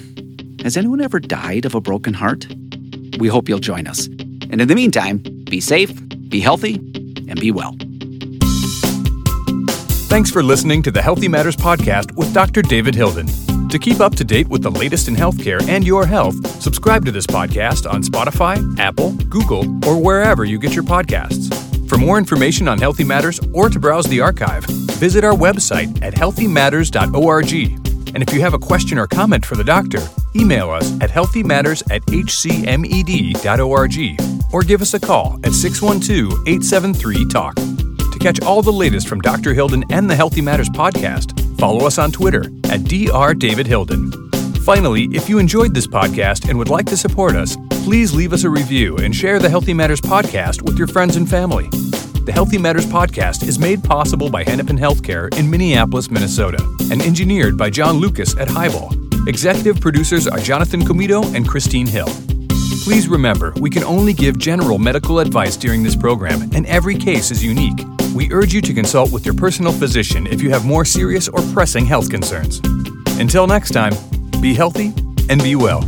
Has 0.65 0.77
anyone 0.77 1.01
ever 1.01 1.21
died 1.21 1.65
of 1.65 1.75
a 1.75 1.81
broken 1.81 2.13
heart? 2.15 2.47
We 3.19 3.29
hope 3.29 3.49
you'll 3.49 3.61
join 3.61 3.87
us. 3.87 4.09
And 4.51 4.61
in 4.61 4.69
the 4.69 4.75
meantime, 4.75 5.19
be 5.45 5.61
safe, 5.61 5.93
be 6.29 6.41
healthy, 6.41 6.75
and 7.29 7.41
be 7.41 7.51
well. 7.51 7.77
Thanks 10.11 10.31
for 10.31 10.43
listening 10.43 10.83
to 10.83 10.91
the 10.91 11.01
Healthy 11.01 11.29
Matters 11.29 11.55
Podcast 11.55 12.17
with 12.17 12.35
Dr. 12.35 12.63
David 12.63 12.97
Hilden. 12.97 13.29
To 13.69 13.79
keep 13.79 14.01
up 14.01 14.17
to 14.17 14.25
date 14.25 14.49
with 14.49 14.63
the 14.63 14.71
latest 14.71 15.07
in 15.07 15.15
healthcare 15.15 15.63
and 15.69 15.87
your 15.87 16.05
health, 16.05 16.35
subscribe 16.61 17.05
to 17.05 17.13
this 17.13 17.27
podcast 17.27 17.89
on 17.89 18.03
Spotify, 18.03 18.59
Apple, 18.81 19.13
Google, 19.29 19.65
or 19.87 20.03
wherever 20.03 20.45
you 20.45 20.59
get 20.59 20.75
your 20.75 20.83
podcasts. 20.83 21.55
For 21.89 21.97
more 21.97 22.19
information 22.19 22.67
on 22.67 22.81
Healthy 22.81 23.05
Matters 23.05 23.39
or 23.53 23.69
to 23.69 23.79
browse 23.79 24.07
the 24.07 24.21
archive, 24.21 24.65
visit 24.65 25.23
our 25.23 25.35
website 25.35 26.03
at 26.03 26.15
healthymatters.org. 26.15 27.53
And 28.13 28.23
if 28.25 28.35
you 28.35 28.41
have 28.41 28.55
a 28.55 28.59
question 28.59 28.99
or 28.99 29.07
comment 29.07 29.47
for 29.47 29.55
the 29.55 29.63
doctor, 29.63 30.01
email 30.35 30.71
us 30.71 30.93
at 31.01 31.11
healthymatters 31.11 31.89
at 31.93 32.03
hcmed.org 32.07 33.41
or 34.53 34.63
give 34.63 34.83
us 34.83 34.95
a 34.95 35.01
call 35.01 35.39
at 35.45 35.53
612 35.53 36.47
873 36.47 37.27
TALK. 37.29 37.55
To 37.55 38.19
catch 38.21 38.41
all 38.43 38.63
the 38.63 38.73
latest 38.73 39.09
from 39.09 39.21
Dr. 39.21 39.55
Hilden 39.55 39.85
and 39.91 40.11
the 40.11 40.17
Healthy 40.17 40.41
Matters 40.41 40.69
podcast, 40.69 41.59
follow 41.59 41.87
us 41.87 41.99
on 41.99 42.13
Twitter 42.13 42.45
at 42.71 42.85
Dr. 42.85 43.35
David 43.35 43.67
Hilden. 43.67 44.11
Finally, 44.63 45.05
if 45.13 45.29
you 45.29 45.39
enjoyed 45.39 45.75
this 45.75 45.87
podcast 45.87 46.49
and 46.49 46.59
would 46.59 46.69
like 46.69 46.87
to 46.87 46.97
support 46.97 47.35
us, 47.35 47.57
please 47.85 48.15
leave 48.15 48.33
us 48.33 48.45
a 48.45 48.51
review 48.51 48.97
and 48.99 49.15
share 49.15 49.39
the 49.39 49.49
Healthy 49.49 49.75
Matters 49.75 50.01
podcast 50.01 50.63
with 50.63 50.79
your 50.79 50.87
friends 50.87 51.17
and 51.17 51.29
family. 51.29 51.69
The 52.25 52.33
Healthy 52.33 52.59
Matters 52.59 52.87
podcast 52.87 53.43
is 53.49 53.59
made 53.59 53.83
possible 53.83 54.31
by 54.31 54.45
Hennepin 54.45 54.77
Healthcare 54.77 55.35
in 55.39 55.51
Minneapolis, 55.51 56.11
Minnesota, 56.11 56.63
and 56.91 57.01
engineered 57.01 57.57
by 57.57 57.71
John 57.71 57.97
Lucas 57.97 58.37
at 58.37 58.49
Highball. 58.49 58.93
Executive 59.27 59.81
producers 59.81 60.29
are 60.29 60.39
Jonathan 60.39 60.83
Comito 60.83 61.35
and 61.35 61.49
Christine 61.49 61.87
Hill. 61.87 62.09
Please 62.85 63.09
remember, 63.09 63.53
we 63.61 63.71
can 63.71 63.85
only 63.85 64.13
give 64.13 64.39
general 64.39 64.79
medical 64.79 65.21
advice 65.21 65.57
during 65.57 65.83
this 65.83 65.95
program, 65.95 66.43
and 66.55 66.67
every 66.67 66.97
case 66.97 67.31
is 67.31 67.45
unique. 67.45 67.85
We 68.15 68.33
urge 68.33 68.53
you 68.53 68.61
to 68.63 68.75
consult 68.75 69.13
with 69.13 69.25
your 69.25 69.35
personal 69.35 69.73
physician 69.73 70.27
if 70.27 70.43
you 70.43 70.51
have 70.51 70.65
more 70.65 70.85
serious 70.85 71.29
or 71.29 71.41
pressing 71.53 71.87
health 71.87 72.11
concerns. 72.11 72.61
Until 73.19 73.47
next 73.47 73.71
time, 73.71 73.93
be 74.41 74.55
healthy 74.55 74.93
and 75.29 75.43
be 75.43 75.57
well. 75.57 75.85